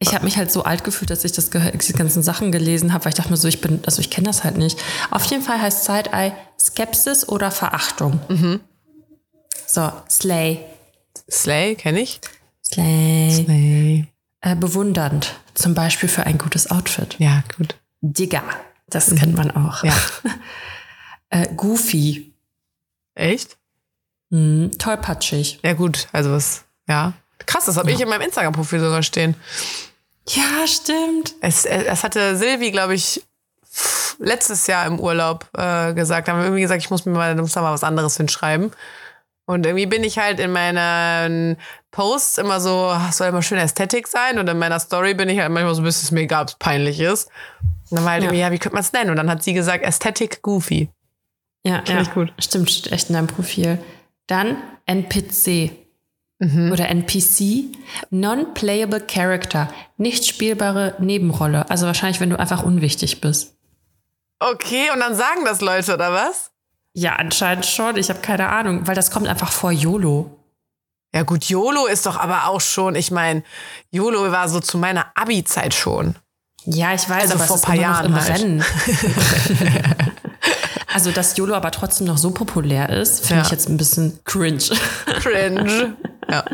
Ich 0.00 0.14
habe 0.14 0.24
mich 0.24 0.38
halt 0.38 0.50
so 0.50 0.62
alt 0.62 0.84
gefühlt, 0.84 1.10
dass 1.10 1.24
ich 1.24 1.32
das 1.32 1.50
die 1.50 1.92
ganzen 1.92 2.22
Sachen 2.22 2.50
gelesen 2.50 2.94
habe, 2.94 3.04
weil 3.04 3.10
ich 3.10 3.16
dachte 3.16 3.30
mir 3.30 3.36
so, 3.36 3.46
ich 3.46 3.60
bin, 3.60 3.80
also 3.84 4.00
ich 4.00 4.10
kenne 4.10 4.28
das 4.28 4.42
halt 4.42 4.56
nicht. 4.56 4.78
Auf 5.10 5.24
jeden 5.26 5.42
Fall 5.42 5.60
heißt 5.60 5.84
Side-Eye 5.84 6.32
Skepsis 6.58 7.28
oder 7.28 7.50
Verachtung. 7.50 8.20
Mhm. 8.28 8.60
So, 9.66 9.92
Slay. 10.08 10.64
Slay, 11.30 11.74
kenne 11.74 12.00
ich. 12.00 12.20
Slay. 12.64 13.44
Slay. 13.44 14.06
Äh, 14.40 14.56
bewundernd. 14.56 15.34
Zum 15.52 15.74
Beispiel 15.74 16.08
für 16.08 16.24
ein 16.24 16.38
gutes 16.38 16.70
Outfit. 16.70 17.16
Ja, 17.18 17.42
gut. 17.58 17.76
Digger. 18.00 18.44
Das 18.88 19.14
kennt 19.14 19.36
man 19.36 19.50
auch. 19.50 19.84
Ja. 19.84 19.92
äh, 21.30 21.48
goofy. 21.54 22.32
Echt? 23.14 23.56
Hm, 24.30 24.70
tollpatschig. 24.78 25.60
Ja, 25.62 25.72
gut. 25.72 26.08
Also 26.12 26.30
was, 26.32 26.64
ja. 26.86 27.12
Krass, 27.46 27.64
das 27.66 27.76
habe 27.76 27.90
ich 27.90 28.00
in 28.00 28.08
meinem 28.08 28.22
Instagram-Profil 28.22 28.80
sogar 28.80 29.02
stehen. 29.02 29.34
Ja, 30.28 30.66
stimmt. 30.66 31.34
Es, 31.40 31.64
es 31.64 32.04
hatte 32.04 32.36
Silvi, 32.36 32.70
glaube 32.70 32.94
ich, 32.94 33.22
letztes 34.18 34.66
Jahr 34.66 34.86
im 34.86 35.00
Urlaub 35.00 35.46
äh, 35.56 35.94
gesagt. 35.94 36.28
Da 36.28 36.32
haben 36.32 36.40
wir 36.40 36.44
irgendwie 36.46 36.62
gesagt, 36.62 36.82
ich 36.82 36.90
muss 36.90 37.06
mir 37.06 37.12
mal, 37.12 37.34
muss 37.36 37.52
da 37.52 37.62
mal 37.62 37.72
was 37.72 37.84
anderes 37.84 38.16
hinschreiben. 38.16 38.72
Und 39.46 39.64
irgendwie 39.64 39.86
bin 39.86 40.04
ich 40.04 40.18
halt 40.18 40.40
in 40.40 40.52
meinen 40.52 41.56
Posts 41.90 42.36
immer 42.38 42.60
so, 42.60 42.90
ach, 42.92 43.12
soll 43.14 43.28
immer 43.28 43.40
schön 43.40 43.56
Ästhetik 43.56 44.06
sein. 44.06 44.38
Und 44.38 44.46
in 44.48 44.58
meiner 44.58 44.78
Story 44.78 45.14
bin 45.14 45.30
ich 45.30 45.38
halt 45.38 45.50
manchmal 45.50 45.74
so 45.74 45.80
ein 45.80 45.84
bisschen, 45.84 46.14
mir 46.14 46.22
egal, 46.22 46.44
es 46.44 46.54
peinlich 46.56 47.00
ist. 47.00 47.30
Und 47.88 47.96
dann 47.96 48.04
war 48.04 48.12
halt 48.12 48.22
Ja. 48.24 48.28
irgendwie, 48.28 48.40
ja, 48.42 48.52
wie 48.52 48.58
könnte 48.58 48.74
man 48.74 48.84
es 48.84 48.92
nennen? 48.92 49.08
Und 49.08 49.16
dann 49.16 49.30
hat 49.30 49.42
sie 49.42 49.54
gesagt, 49.54 49.84
Ästhetik 49.84 50.42
Goofy. 50.42 50.90
Ja, 51.64 51.82
ja. 51.86 52.00
ich 52.00 52.12
gut. 52.12 52.32
Stimmt, 52.38 52.70
steht 52.70 52.92
echt 52.92 53.08
in 53.08 53.14
deinem 53.14 53.26
Profil. 53.26 53.78
Dann 54.26 54.56
NPC 54.86 55.72
Mhm. 56.40 56.70
oder 56.70 56.88
NPC, 56.88 57.64
Non-Playable 58.10 59.00
Character, 59.00 59.68
nicht 59.96 60.24
spielbare 60.24 60.94
Nebenrolle. 61.00 61.68
Also 61.68 61.86
wahrscheinlich, 61.86 62.20
wenn 62.20 62.30
du 62.30 62.38
einfach 62.38 62.62
unwichtig 62.62 63.20
bist. 63.20 63.56
Okay, 64.38 64.88
und 64.94 65.00
dann 65.00 65.16
sagen 65.16 65.40
das 65.44 65.60
Leute, 65.60 65.94
oder 65.94 66.12
was? 66.12 66.52
Ja, 66.94 67.16
anscheinend 67.16 67.66
schon. 67.66 67.96
Ich 67.96 68.08
habe 68.08 68.20
keine 68.20 68.50
Ahnung, 68.50 68.86
weil 68.86 68.94
das 68.94 69.10
kommt 69.10 69.26
einfach 69.26 69.50
vor 69.50 69.72
YOLO. 69.72 70.30
Ja 71.12 71.22
gut, 71.24 71.46
YOLO 71.46 71.86
ist 71.86 72.06
doch 72.06 72.16
aber 72.16 72.46
auch 72.46 72.60
schon, 72.60 72.94
ich 72.94 73.10
meine, 73.10 73.42
YOLO 73.90 74.30
war 74.30 74.48
so 74.48 74.60
zu 74.60 74.78
meiner 74.78 75.06
Abi-Zeit 75.16 75.74
schon. 75.74 76.14
Ja, 76.66 76.94
ich 76.94 77.08
weiß, 77.08 77.32
Also 77.32 77.34
aber 77.34 77.44
vor 77.46 77.56
es 77.56 77.62
ist 77.62 77.66
paar 77.66 77.74
immer 77.74 77.86
noch 77.88 77.94
Jahren 77.94 78.06
im 78.06 78.20
halt. 78.20 78.28
Rennen. 78.42 78.64
also, 80.98 81.12
dass 81.12 81.36
YOLO 81.36 81.54
aber 81.54 81.70
trotzdem 81.70 82.08
noch 82.08 82.18
so 82.18 82.32
populär 82.32 82.90
ist, 82.90 83.20
finde 83.24 83.42
Ja. 83.42 83.46
ich 83.46 83.52
jetzt 83.52 83.68
ein 83.68 83.76
bisschen 83.76 84.18
cringe. 84.24 84.58
Cringe. 85.20 85.94
ja. 86.28 86.44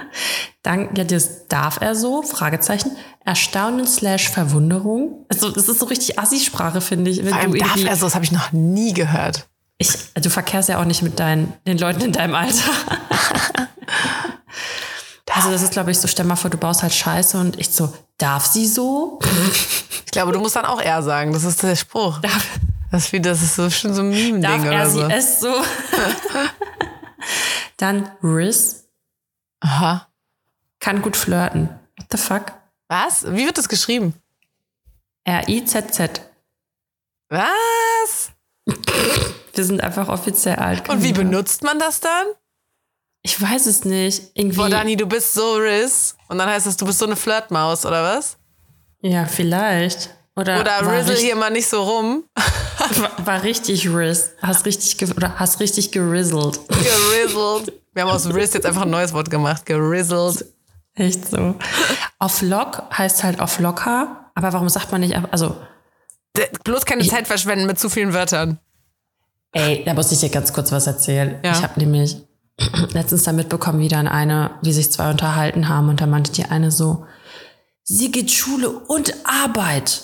Dann, 0.63 0.95
ja, 0.95 1.05
das 1.05 1.49
darf 1.49 1.81
er 1.81 1.95
so? 1.95 2.21
Fragezeichen. 2.21 2.91
Erstaunen 3.25 3.87
slash 3.87 4.29
Verwunderung. 4.29 5.25
Also, 5.31 5.49
das 5.49 5.67
ist 5.71 5.79
so 5.81 5.87
richtig 5.87 6.19
Assi-Sprache, 6.19 6.83
finde 6.83 7.11
ich. 7.11 7.25
Wenn 7.25 7.31
Vor 7.31 7.39
allem 7.39 7.59
darf 7.59 7.83
er 7.83 7.97
so, 7.97 8.05
das 8.05 8.15
habe 8.15 8.27
ich 8.27 8.33
noch 8.33 8.53
nie 8.53 8.93
gehört. 8.93 9.47
Ich, 9.79 9.89
du 10.13 10.29
verkehrst 10.29 10.69
ja 10.69 10.79
auch 10.79 10.85
nicht 10.85 11.01
mit 11.01 11.19
deinen, 11.19 11.55
den 11.67 11.79
Leuten 11.79 12.03
in 12.03 12.13
deinem 12.13 12.35
Alter. 12.35 12.71
also 15.33 15.51
das 15.51 15.63
ist, 15.63 15.73
glaube 15.73 15.91
ich, 15.91 15.99
so, 15.99 16.07
stell 16.07 16.27
mal 16.27 16.37
vor, 16.37 16.51
du 16.51 16.59
baust 16.59 16.83
halt 16.83 16.93
Scheiße 16.93 17.39
und 17.39 17.59
ich 17.59 17.71
so, 17.71 17.91
darf 18.19 18.45
sie 18.45 18.67
so? 18.67 19.21
Ich 20.05 20.13
glaube, 20.13 20.33
du 20.33 20.39
musst 20.39 20.55
dann 20.55 20.67
auch 20.67 20.83
er 20.83 21.03
sagen. 21.03 21.33
Das 21.33 21.45
ist 21.45 21.63
der 21.63 21.77
Spruch. 21.77 22.21
Darf, 22.21 22.47
Das 22.95 23.07
ist, 23.07 23.13
wie, 23.13 23.21
das 23.21 23.43
ist 23.43 23.57
so 23.57 23.69
schon 23.71 23.93
so 23.93 24.03
ein 24.03 24.11
Meme-Ding 24.11 24.41
darf 24.41 24.61
oder 24.61 24.73
er 24.73 24.89
sie 24.89 25.01
so. 25.01 25.09
es 25.09 25.41
so? 25.41 25.53
Dann 27.77 28.09
Riz 28.23 28.85
Aha. 29.59 30.07
kann 30.79 31.03
gut 31.03 31.17
flirten. 31.17 31.71
What 31.97 32.07
the 32.13 32.19
fuck? 32.19 32.53
Was? 32.87 33.25
Wie 33.33 33.47
wird 33.47 33.59
das 33.59 33.69
geschrieben? 33.69 34.15
R-I-Z-Z. 35.25 36.21
Was? 37.31 38.31
Wir 38.65 39.65
sind 39.65 39.81
einfach 39.81 40.09
offiziell 40.09 40.55
alt. 40.55 40.89
Und 40.89 41.03
wie 41.03 41.13
benutzt 41.13 41.65
man 41.65 41.81
das 41.81 41.99
dann? 41.99 42.29
Ich 43.23 43.43
weiß 43.43 43.67
es 43.67 43.85
nicht. 43.85 44.31
Irgendwie. 44.35 44.57
Boah, 44.57 44.69
Dani, 44.69 44.95
du 44.95 45.07
bist 45.07 45.35
so 45.35 45.57
Riz. 45.57 46.17
Und 46.29 46.39
dann 46.39 46.49
heißt 46.49 46.69
es, 46.69 46.77
du 46.77 46.87
bist 46.87 47.01
so 47.01 47.07
eine 47.07 47.17
Flirtmaus, 47.17 47.87
oder 47.87 48.05
was? 48.05 48.37
ja, 49.01 49.27
vielleicht. 49.27 50.15
Oder, 50.37 50.61
Oder 50.61 50.93
Rizzle 50.93 51.17
hier 51.17 51.37
mal 51.37 51.51
nicht 51.51 51.69
so 51.69 51.83
rum. 51.83 52.25
War, 52.99 53.27
war 53.27 53.43
richtig 53.43 53.89
Riz. 53.89 54.33
Hast 54.43 54.67
richtig, 54.67 54.99
ge 54.99 55.09
oder 55.17 55.39
hast 55.39 55.59
richtig 55.59 55.91
gerizzelt. 55.91 56.61
Gerizzled. 56.69 57.73
Wir 57.95 58.03
haben 58.03 58.11
aus 58.11 58.27
Riz 58.27 58.53
jetzt 58.53 58.67
einfach 58.67 58.83
ein 58.83 58.91
neues 58.91 59.13
Wort 59.15 59.31
gemacht. 59.31 59.65
Gerizzled. 59.65 60.45
Echt 60.95 61.31
so. 61.31 61.55
Auf 62.19 62.43
Lock 62.43 62.83
heißt 62.97 63.25
halt 63.25 63.41
auf 63.41 63.59
locker, 63.59 64.31
aber 64.35 64.53
warum 64.53 64.69
sagt 64.69 64.93
man 64.93 65.01
nicht, 65.01 65.17
also, 65.31 65.57
Bloß 66.65 66.85
keine 66.85 67.07
Zeit 67.07 67.29
verschwenden 67.29 67.67
mit 67.67 67.79
zu 67.79 67.89
vielen 67.89 68.13
Wörtern. 68.13 68.59
ey, 69.53 69.85
da 69.85 69.95
muss 69.95 70.11
ich 70.11 70.19
dir 70.19 70.31
ganz 70.31 70.53
kurz 70.53 70.73
was 70.73 70.87
erzählen. 70.87 71.39
Ja. 71.45 71.53
Ich 71.53 71.63
habe 71.63 71.79
nämlich 71.79 72.17
letztens 72.93 73.23
da 73.23 73.33
mitbekommen, 73.33 73.79
wie 73.79 73.89
dann 73.89 74.09
eine, 74.09 74.51
wie 74.63 74.73
sich 74.73 74.91
zwei 74.91 75.11
unterhalten 75.11 75.69
haben 75.69 75.89
und 75.89 76.01
da 76.01 76.07
meinte 76.07 76.33
die 76.33 76.45
eine 76.45 76.71
so, 76.73 77.07
sie 77.85 78.11
geht 78.11 78.33
Schule 78.33 78.69
und 78.69 79.15
Arbeit. 79.25 80.03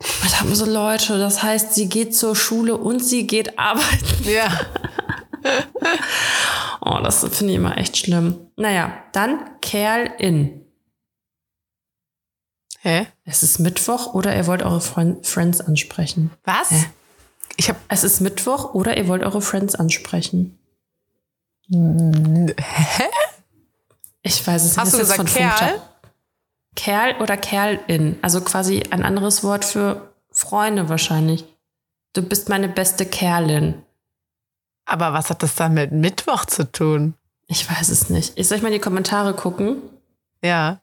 Da 0.00 0.40
haben 0.40 0.54
so 0.54 0.64
Leute, 0.64 1.18
das 1.18 1.42
heißt, 1.42 1.74
sie 1.74 1.88
geht 1.88 2.16
zur 2.16 2.34
Schule 2.34 2.76
und 2.76 3.00
sie 3.00 3.26
geht 3.26 3.58
arbeiten. 3.58 4.24
Ja. 4.28 4.48
Oh, 6.82 6.98
das 7.02 7.20
finde 7.20 7.52
ich 7.52 7.56
immer 7.56 7.76
echt 7.78 7.96
schlimm. 7.98 8.50
Naja, 8.56 8.92
dann 9.12 9.58
Kerl 9.60 10.10
in. 10.18 10.64
Hä? 12.80 13.06
Es 13.24 13.42
ist 13.42 13.58
Mittwoch 13.58 14.14
oder 14.14 14.34
ihr 14.36 14.46
wollt 14.46 14.62
eure 14.62 14.80
Fren- 14.80 15.22
Friends 15.22 15.60
ansprechen. 15.60 16.30
Was? 16.44 16.70
Hä? 16.70 16.84
Ich 17.56 17.68
hab. 17.68 17.76
Es 17.88 18.02
ist 18.04 18.20
Mittwoch 18.20 18.74
oder 18.74 18.96
ihr 18.96 19.08
wollt 19.08 19.22
eure 19.22 19.40
Friends 19.42 19.74
ansprechen. 19.74 20.58
Hä? 21.70 23.04
Ich 24.22 24.46
weiß 24.46 24.62
es 24.64 24.70
nicht. 24.70 24.78
Hast 24.78 24.94
du 24.94 24.98
gesagt 24.98 25.16
von 25.16 25.26
Funkta- 25.26 25.82
Kerl? 26.80 27.14
Oder 27.20 27.36
Kerlin. 27.36 28.18
Also 28.22 28.40
quasi 28.40 28.82
ein 28.90 29.02
anderes 29.04 29.44
Wort 29.44 29.66
für 29.66 30.14
Freunde 30.32 30.88
wahrscheinlich. 30.88 31.44
Du 32.14 32.22
bist 32.22 32.48
meine 32.48 32.70
beste 32.70 33.04
Kerlin. 33.04 33.82
Aber 34.86 35.12
was 35.12 35.28
hat 35.28 35.42
das 35.42 35.54
dann 35.56 35.74
mit 35.74 35.92
Mittwoch 35.92 36.46
zu 36.46 36.72
tun? 36.72 37.12
Ich 37.48 37.68
weiß 37.70 37.90
es 37.90 38.08
nicht. 38.08 38.32
Ich 38.36 38.48
soll 38.48 38.56
ich 38.56 38.62
mal 38.62 38.68
in 38.68 38.74
die 38.74 38.80
Kommentare 38.80 39.34
gucken? 39.34 39.76
Ja. 40.42 40.80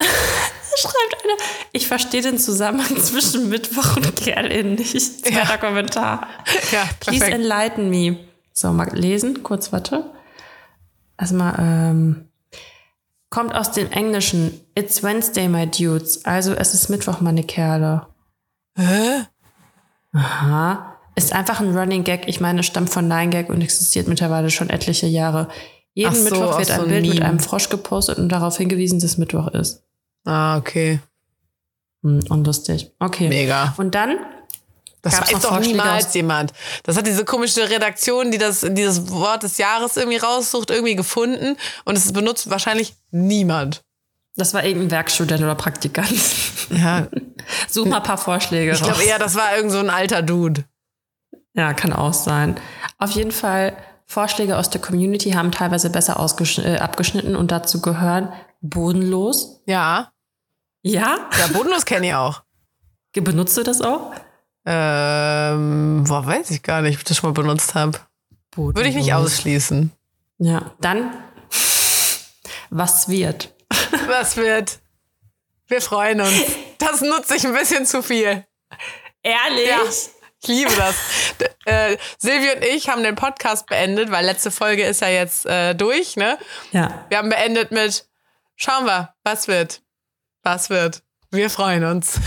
Schreibt 0.00 1.24
einer, 1.24 1.36
ich 1.70 1.86
verstehe 1.86 2.22
den 2.22 2.36
Zusammenhang 2.38 2.96
zwischen 3.00 3.48
Mittwoch 3.48 3.96
und 3.96 4.16
Kerlin 4.16 4.74
nicht. 4.74 5.24
Zweiter 5.24 5.58
Kommentar. 5.58 6.26
Ja, 6.72 6.82
Please 6.98 7.20
perfekt. 7.20 7.34
enlighten 7.34 7.90
me. 7.90 8.16
So, 8.52 8.72
mal 8.72 8.88
lesen, 8.92 9.44
kurz, 9.44 9.70
warte. 9.72 10.12
Erstmal, 11.16 11.54
ähm, 11.58 12.29
kommt 13.30 13.54
aus 13.54 13.72
dem 13.72 13.90
Englischen. 13.90 14.60
It's 14.74 15.02
Wednesday, 15.02 15.48
my 15.48 15.66
dudes. 15.66 16.24
Also, 16.24 16.52
es 16.52 16.74
ist 16.74 16.88
Mittwoch, 16.90 17.20
meine 17.20 17.44
Kerle. 17.44 18.06
Hä? 18.76 19.26
Aha. 20.12 20.96
Ist 21.14 21.32
einfach 21.32 21.60
ein 21.60 21.76
Running 21.76 22.04
Gag. 22.04 22.28
Ich 22.28 22.40
meine, 22.40 22.60
es 22.60 22.66
stammt 22.66 22.90
von 22.90 23.08
Nine 23.08 23.30
Gag 23.30 23.48
und 23.48 23.60
existiert 23.60 24.08
mittlerweile 24.08 24.50
schon 24.50 24.70
etliche 24.70 25.06
Jahre. 25.06 25.48
Jeden 25.94 26.14
so, 26.14 26.24
Mittwoch 26.24 26.58
wird 26.58 26.70
ein 26.70 26.80
so 26.80 26.86
Bild 26.86 27.06
mit 27.06 27.14
Meme. 27.14 27.26
einem 27.26 27.40
Frosch 27.40 27.68
gepostet 27.68 28.18
und 28.18 28.28
darauf 28.28 28.56
hingewiesen, 28.56 29.00
dass 29.00 29.18
Mittwoch 29.18 29.48
ist. 29.48 29.84
Ah, 30.24 30.56
okay. 30.56 31.00
Hm, 32.02 32.20
unlustig. 32.28 32.92
Okay. 32.98 33.28
Mega. 33.28 33.74
Und 33.76 33.94
dann 33.94 34.18
Das 35.02 35.16
Gab's 35.16 35.32
weiß 35.32 35.42
doch 35.42 35.60
niemals 35.60 36.06
aus- 36.08 36.14
jemand. 36.14 36.52
Das 36.82 36.96
hat 36.96 37.06
diese 37.06 37.24
komische 37.24 37.68
Redaktion, 37.70 38.30
die 38.30 38.38
das, 38.38 38.60
die 38.60 38.84
das 38.84 39.10
Wort 39.10 39.42
des 39.42 39.56
Jahres 39.58 39.96
irgendwie 39.96 40.18
raussucht, 40.18 40.70
irgendwie 40.70 40.94
gefunden. 40.96 41.56
Und 41.84 41.96
es 41.96 42.12
benutzt 42.12 42.50
wahrscheinlich 42.50 42.94
niemand. 43.10 43.82
Das 44.36 44.54
war 44.54 44.62
irgendein 44.64 44.90
Werkstudent 44.92 45.42
oder 45.42 45.54
Praktikant. 45.54 46.12
Ja. 46.70 47.08
Such 47.68 47.86
mal 47.86 47.96
ein 47.96 48.02
paar 48.02 48.18
Vorschläge 48.18 48.72
Ich 48.72 48.82
glaube 48.82 49.02
eher, 49.02 49.18
das 49.18 49.34
war 49.34 49.56
irgend 49.56 49.72
so 49.72 49.78
ein 49.78 49.90
alter 49.90 50.22
Dude. 50.22 50.64
Ja, 51.54 51.72
kann 51.74 51.92
auch 51.92 52.12
sein. 52.14 52.60
Auf 52.98 53.10
jeden 53.10 53.32
Fall, 53.32 53.76
Vorschläge 54.06 54.56
aus 54.56 54.70
der 54.70 54.80
Community 54.80 55.32
haben 55.32 55.50
teilweise 55.50 55.90
besser 55.90 56.14
äh, 56.58 56.76
abgeschnitten 56.78 57.34
und 57.34 57.50
dazu 57.50 57.80
gehören 57.80 58.32
bodenlos. 58.60 59.62
Ja. 59.66 60.12
Ja? 60.82 61.28
Ja, 61.38 61.46
bodenlos 61.52 61.84
kenne 61.86 62.08
ich 62.08 62.14
auch. 62.14 62.42
Benutzt 63.14 63.56
du 63.56 63.62
das 63.62 63.80
auch? 63.80 64.12
Ähm, 64.66 66.04
boah, 66.06 66.26
weiß 66.26 66.50
ich 66.50 66.62
gar 66.62 66.82
nicht, 66.82 66.94
ob 66.94 66.98
ich 67.00 67.04
das 67.04 67.16
schon 67.16 67.30
mal 67.30 67.34
benutzt 67.40 67.74
habe. 67.74 67.98
Würde 68.54 68.88
ich 68.88 68.94
nicht 68.94 69.14
ausschließen. 69.14 69.92
Ja, 70.38 70.72
dann, 70.80 71.12
was 72.70 73.08
wird? 73.08 73.54
Was 74.08 74.36
wird? 74.36 74.80
Wir 75.68 75.80
freuen 75.80 76.20
uns. 76.20 76.32
Das 76.78 77.02
nutze 77.02 77.36
ich 77.36 77.46
ein 77.46 77.52
bisschen 77.52 77.84
zu 77.84 78.02
viel. 78.02 78.46
Ehrlich? 79.22 79.68
Ja. 79.68 79.82
Ich 80.40 80.48
liebe 80.48 80.72
das. 80.74 80.94
äh, 81.66 81.98
Silvi 82.18 82.56
und 82.56 82.64
ich 82.64 82.88
haben 82.88 83.02
den 83.02 83.16
Podcast 83.16 83.66
beendet, 83.66 84.10
weil 84.10 84.24
letzte 84.24 84.50
Folge 84.50 84.84
ist 84.84 85.02
ja 85.02 85.08
jetzt 85.08 85.44
äh, 85.44 85.74
durch, 85.74 86.16
ne? 86.16 86.38
Ja. 86.72 87.04
Wir 87.10 87.18
haben 87.18 87.28
beendet 87.28 87.70
mit 87.70 88.08
Schauen 88.56 88.86
wir, 88.86 89.14
was 89.24 89.46
wird? 89.46 89.82
Was 90.42 90.68
wird? 90.70 91.02
Wir 91.30 91.48
freuen 91.50 91.84
uns. 91.84 92.18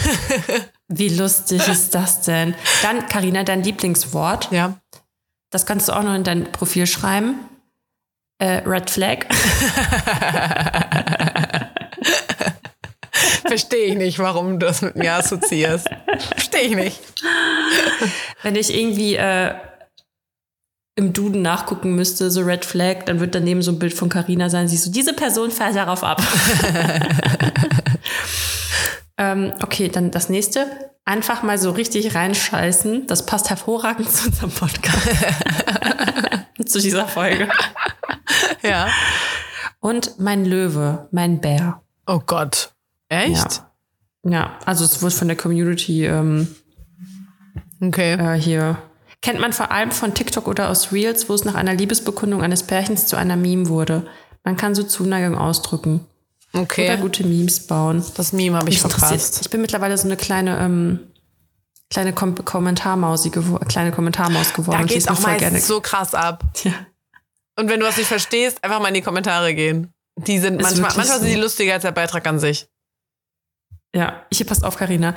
Wie 0.87 1.09
lustig 1.09 1.67
ist 1.67 1.95
das 1.95 2.21
denn? 2.21 2.55
Dann, 2.81 3.07
Karina, 3.07 3.43
dein 3.43 3.63
Lieblingswort. 3.63 4.51
ja. 4.51 4.77
Das 5.49 5.65
kannst 5.67 5.87
du 5.87 5.93
auch 5.93 6.01
noch 6.01 6.15
in 6.15 6.23
dein 6.23 6.51
Profil 6.51 6.87
schreiben. 6.87 7.35
Äh, 8.39 8.63
Red 8.65 8.89
Flag. 8.89 9.27
Verstehe 13.45 13.85
ich 13.85 13.95
nicht, 13.95 14.17
warum 14.17 14.59
du 14.59 14.65
das 14.65 14.81
mit 14.81 14.95
mir 14.95 15.13
assoziierst. 15.13 15.87
Verstehe 16.31 16.61
ich 16.61 16.75
nicht. 16.75 16.99
Wenn 18.41 18.55
ich 18.55 18.73
irgendwie 18.75 19.15
äh, 19.15 19.53
im 20.95 21.13
Duden 21.13 21.43
nachgucken 21.43 21.95
müsste, 21.95 22.31
so 22.31 22.41
Red 22.41 22.65
Flag, 22.65 23.05
dann 23.05 23.19
wird 23.19 23.35
daneben 23.35 23.61
so 23.61 23.71
ein 23.71 23.79
Bild 23.79 23.93
von 23.93 24.09
Carina 24.09 24.49
sein. 24.49 24.67
Siehst 24.67 24.87
du, 24.87 24.89
diese 24.89 25.13
Person 25.13 25.51
fährt 25.51 25.75
darauf 25.75 26.03
ab. 26.03 26.21
ähm, 29.17 29.53
okay, 29.61 29.89
dann 29.89 30.11
das 30.11 30.29
nächste. 30.29 30.65
Einfach 31.05 31.43
mal 31.43 31.57
so 31.57 31.71
richtig 31.71 32.15
reinscheißen. 32.15 33.07
Das 33.07 33.25
passt 33.25 33.49
hervorragend 33.49 34.09
zu 34.09 34.27
unserem 34.27 34.51
Podcast. 34.51 35.09
zu 36.65 36.79
dieser 36.79 37.07
Folge. 37.07 37.49
Ja. 38.61 38.87
Und 39.79 40.19
mein 40.19 40.45
Löwe, 40.45 41.07
mein 41.11 41.41
Bär. 41.41 41.81
Oh 42.07 42.19
Gott. 42.25 42.73
Echt? 43.09 43.35
Ja. 43.35 43.69
Ja, 44.25 44.57
also 44.65 44.85
es 44.85 45.01
wurde 45.01 45.13
von 45.13 45.27
der 45.27 45.35
Community 45.35 46.05
ähm, 46.05 46.47
Okay. 47.81 48.13
äh, 48.13 48.39
hier. 48.39 48.77
Kennt 49.21 49.39
man 49.41 49.51
vor 49.51 49.71
allem 49.71 49.91
von 49.91 50.13
TikTok 50.13 50.47
oder 50.47 50.69
aus 50.69 50.93
Reels, 50.93 51.27
wo 51.29 51.33
es 51.33 51.43
nach 51.43 51.55
einer 51.55 51.73
Liebesbekundung 51.73 52.41
eines 52.41 52.63
Pärchens 52.63 53.07
zu 53.07 53.17
einer 53.17 53.35
Meme 53.35 53.67
wurde. 53.67 54.05
Man 54.45 54.55
kann 54.57 54.75
so 54.75 54.83
Zuneigung 54.83 55.37
ausdrücken. 55.37 56.05
Oder 56.53 56.61
Okay. 56.63 56.97
gute 56.97 57.23
Memes 57.25 57.65
bauen. 57.67 58.03
Das 58.15 58.31
Meme 58.31 58.57
habe 58.57 58.69
ich 58.69 58.79
verpasst. 58.79 59.39
Ich 59.41 59.49
bin 59.49 59.61
mittlerweile 59.61 59.97
so 59.97 60.05
eine 60.05 60.17
kleine, 60.17 60.59
ähm, 60.59 60.99
kleine 61.89 62.13
Kom 62.13 62.35
Kommentarmausi 62.35 63.29
gewo 63.31 63.57
kleine 63.57 63.91
Kommentarmaus 63.91 64.53
geworden. 64.53 64.79
Da 64.79 64.85
geht 64.85 65.09
auch 65.09 65.19
meistens 65.19 65.67
so 65.67 65.81
krass 65.81 66.13
ab. 66.13 66.43
Ja. 66.63 66.73
Und 67.59 67.69
wenn 67.69 67.79
du 67.79 67.85
was 67.85 67.97
nicht 67.97 68.07
verstehst, 68.07 68.63
einfach 68.63 68.79
mal 68.79 68.87
in 68.89 68.93
die 68.95 69.01
Kommentare 69.01 69.53
gehen. 69.53 69.93
Die 70.15 70.37
sind 70.39 70.59
Ist 70.59 70.63
manchmal, 70.77 70.95
manchmal 70.95 71.19
sind 71.19 71.27
die 71.29 71.35
so. 71.35 71.41
lustiger 71.41 71.73
als 71.73 71.81
der 71.83 71.91
Beitrag 71.91 72.25
an 72.27 72.39
sich. 72.39 72.67
Ja, 73.95 74.25
hier 74.31 74.45
passt 74.45 74.63
auf, 74.63 74.75
Karina. 74.75 75.13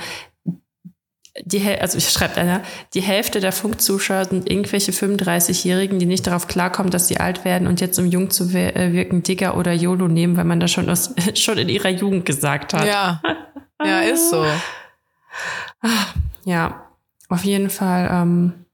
Die, 1.43 1.63
also 1.79 1.97
ich 1.97 2.09
schreibt 2.09 2.37
einer, 2.37 2.61
die 2.93 3.01
Hälfte 3.01 3.39
der 3.39 3.51
Funkzuschauer 3.51 4.25
sind 4.25 4.49
irgendwelche 4.49 4.91
35-Jährigen, 4.91 5.99
die 5.99 6.05
nicht 6.05 6.25
darauf 6.25 6.47
klarkommen, 6.47 6.91
dass 6.91 7.07
sie 7.07 7.19
alt 7.19 7.45
werden 7.45 7.67
und 7.67 7.79
jetzt, 7.79 7.99
um 7.99 8.05
jung 8.05 8.31
zu 8.31 8.45
äh, 8.55 8.91
wirken, 8.91 9.23
Digger 9.23 9.55
oder 9.55 9.71
YOLO 9.71 10.07
nehmen, 10.07 10.35
weil 10.35 10.45
man 10.45 10.59
das 10.59 10.71
schon, 10.71 10.89
aus, 10.89 11.13
schon 11.35 11.57
in 11.57 11.69
ihrer 11.69 11.89
Jugend 11.89 12.25
gesagt 12.25 12.73
hat. 12.73 12.87
Ja. 12.87 13.21
Ja, 13.83 14.01
ist 14.01 14.31
so. 14.31 14.45
Ja, 16.45 16.87
auf 17.29 17.43
jeden 17.43 17.69
Fall, 17.69 18.09
ähm, 18.11 18.65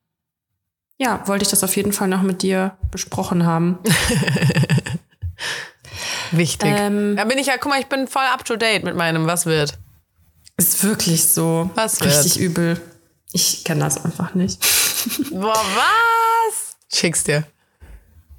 ja, 0.97 1.27
wollte 1.27 1.43
ich 1.43 1.49
das 1.49 1.63
auf 1.63 1.75
jeden 1.75 1.91
Fall 1.91 2.07
noch 2.07 2.21
mit 2.21 2.41
dir 2.41 2.77
besprochen 2.91 3.45
haben. 3.45 3.79
Wichtig. 6.31 6.71
Ähm, 6.73 7.15
da 7.17 7.25
bin 7.25 7.37
ich 7.37 7.47
ja, 7.47 7.57
guck 7.59 7.71
mal, 7.71 7.79
ich 7.79 7.87
bin 7.87 8.07
voll 8.07 8.23
up 8.31 8.45
to 8.45 8.55
date 8.55 8.83
mit 8.83 8.95
meinem 8.95 9.27
Was 9.27 9.45
wird. 9.45 9.77
Ist 10.57 10.83
wirklich 10.83 11.25
so. 11.27 11.69
Was 11.75 11.99
wird? 12.01 12.11
Richtig 12.11 12.39
übel. 12.39 12.79
Ich 13.31 13.63
kann 13.63 13.79
das 13.79 14.03
einfach 14.03 14.33
nicht. 14.35 14.59
Boah, 15.31 15.53
was? 15.55 16.75
Schick's 16.93 17.23
dir. 17.23 17.45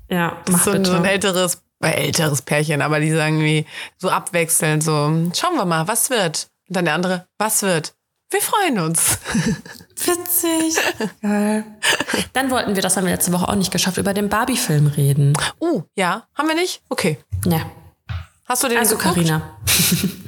Ja, 0.08 0.36
Das 0.44 0.52
mach 0.52 0.60
ist 0.60 0.68
ein, 0.68 0.82
bitte. 0.82 0.90
so 0.90 0.96
ein 0.98 1.04
älteres, 1.04 1.62
äh, 1.82 1.90
älteres 1.90 2.42
Pärchen, 2.42 2.82
aber 2.82 3.00
die 3.00 3.10
sagen 3.10 3.40
wie 3.40 3.66
so 3.98 4.10
abwechselnd 4.10 4.82
so, 4.84 4.90
schauen 5.34 5.56
wir 5.56 5.64
mal, 5.64 5.88
was 5.88 6.10
wird? 6.10 6.48
Und 6.68 6.76
dann 6.76 6.84
der 6.84 6.94
andere, 6.94 7.26
was 7.38 7.62
wird? 7.62 7.94
Wir 8.30 8.40
freuen 8.40 8.78
uns. 8.80 9.18
Witzig. 9.96 10.76
Geil. 11.22 11.64
Dann 12.32 12.50
wollten 12.50 12.74
wir, 12.74 12.82
das 12.82 12.96
haben 12.96 13.04
wir 13.04 13.12
letzte 13.12 13.32
Woche 13.32 13.48
auch 13.48 13.54
nicht 13.54 13.70
geschafft, 13.72 13.96
über 13.96 14.12
den 14.14 14.28
Barbie-Film 14.28 14.86
reden. 14.88 15.34
Uh, 15.60 15.82
ja, 15.94 16.26
haben 16.34 16.48
wir 16.48 16.54
nicht? 16.54 16.82
Okay. 16.88 17.18
Ja. 17.46 17.60
Hast 18.46 18.62
du 18.62 18.68
den 18.68 18.78
Also, 18.78 18.96
geguckt? 18.96 19.14
Carina. 19.14 19.58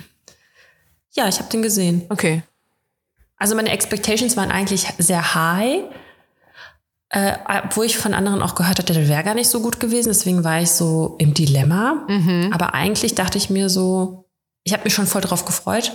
ja, 1.17 1.29
ich 1.29 1.39
habe 1.39 1.49
den 1.51 1.63
gesehen. 1.63 2.07
Okay. 2.09 2.43
Also 3.39 3.55
meine 3.55 3.71
Expectations 3.71 4.37
waren 4.37 4.51
eigentlich 4.51 4.87
sehr 4.99 5.35
high. 5.35 5.85
Äh, 7.09 7.37
obwohl 7.65 7.87
ich 7.87 7.97
von 7.97 8.15
anderen 8.15 8.43
auch 8.43 8.55
gehört 8.55 8.79
hatte, 8.79 8.93
der 8.93 9.09
wäre 9.09 9.23
gar 9.23 9.35
nicht 9.35 9.49
so 9.49 9.61
gut 9.61 9.79
gewesen. 9.81 10.09
Deswegen 10.09 10.45
war 10.45 10.61
ich 10.61 10.71
so 10.71 11.17
im 11.19 11.35
Dilemma. 11.35 12.07
Aber 12.53 12.75
eigentlich 12.75 13.15
dachte 13.15 13.39
ich 13.39 13.51
mir 13.51 13.69
so, 13.69 14.29
ich 14.65 14.73
habe 14.73 14.85
mich 14.85 14.95
schon 14.95 15.07
voll 15.07 15.21
drauf 15.21 15.45
gefreut. 15.45 15.93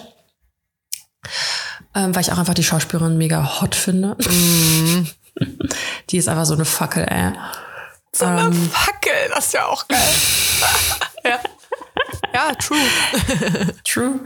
Ähm, 1.94 2.16
weil 2.16 2.22
ich 2.22 2.32
auch 2.32 2.38
einfach 2.38 2.54
die 2.54 2.64
Schauspielerin 2.64 3.18
mega 3.18 3.62
hot 3.62 3.76
finde. 3.76 4.16
die 6.10 6.18
ist 6.18 6.30
einfach 6.30 6.46
so 6.46 6.54
eine 6.54 6.66
Fackel, 6.66 7.04
ey. 7.04 7.34
So 8.14 8.26
eine 8.26 8.54
Fackel, 8.54 9.30
das 9.34 9.48
ist 9.48 9.54
ja 9.54 9.66
auch 9.66 9.88
geil. 9.88 10.16
ja. 11.24 11.40
ja, 12.34 12.56
true. 12.56 12.78
True. 13.84 14.20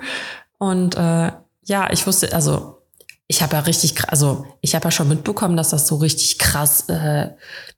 Und 0.58 0.96
äh, 0.96 1.32
ja, 1.66 1.92
ich 1.92 2.06
wusste, 2.08 2.34
also 2.34 2.82
ich 3.28 3.42
habe 3.42 3.54
ja 3.56 3.62
richtig, 3.62 3.96
also 4.10 4.46
ich 4.62 4.76
habe 4.76 4.86
ja 4.86 4.92
schon 4.92 5.10
mitbekommen, 5.10 5.58
dass 5.58 5.70
das 5.70 5.88
so 5.88 5.96
richtig 5.98 6.38
krass, 6.40 6.88
äh, 6.90 7.30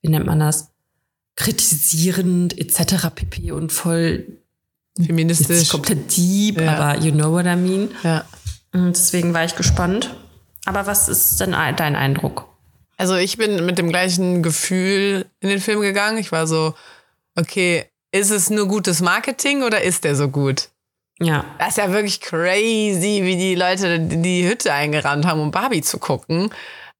wie 0.01 0.09
nennt 0.09 0.25
man 0.25 0.39
das, 0.39 0.69
kritisierend 1.35 2.57
etc. 2.57 3.09
pp. 3.13 3.51
und 3.51 3.71
voll 3.71 4.39
Feministisch. 5.03 5.69
komplett 5.69 6.15
deep, 6.17 6.59
Ja. 6.59 6.73
aber 6.75 6.99
you 7.01 7.11
know 7.11 7.31
what 7.31 7.45
I 7.45 7.55
mean. 7.55 7.89
Ja. 8.03 8.25
Und 8.73 8.95
deswegen 8.97 9.33
war 9.33 9.45
ich 9.45 9.55
gespannt. 9.55 10.15
Aber 10.65 10.85
was 10.85 11.07
ist 11.07 11.39
denn 11.39 11.53
ein- 11.53 11.75
dein 11.77 11.95
Eindruck? 11.95 12.47
Also 12.97 13.15
ich 13.15 13.37
bin 13.37 13.65
mit 13.65 13.77
dem 13.77 13.89
gleichen 13.89 14.41
Gefühl 14.43 15.25
in 15.39 15.49
den 15.49 15.61
Film 15.61 15.79
gegangen. 15.81 16.17
Ich 16.17 16.31
war 16.31 16.47
so, 16.47 16.73
okay, 17.35 17.85
ist 18.11 18.31
es 18.31 18.49
nur 18.49 18.67
gutes 18.67 19.01
Marketing 19.01 19.61
oder 19.63 19.81
ist 19.83 20.03
der 20.03 20.15
so 20.15 20.27
gut? 20.27 20.69
Ja, 21.19 21.45
Das 21.57 21.69
ist 21.69 21.77
ja 21.77 21.91
wirklich 21.91 22.21
crazy, 22.21 23.21
wie 23.23 23.35
die 23.37 23.55
Leute 23.55 23.99
die 23.99 24.47
Hütte 24.47 24.71
eingerannt 24.71 25.25
haben, 25.25 25.39
um 25.41 25.51
Barbie 25.51 25.81
zu 25.81 25.97
gucken. 25.97 26.51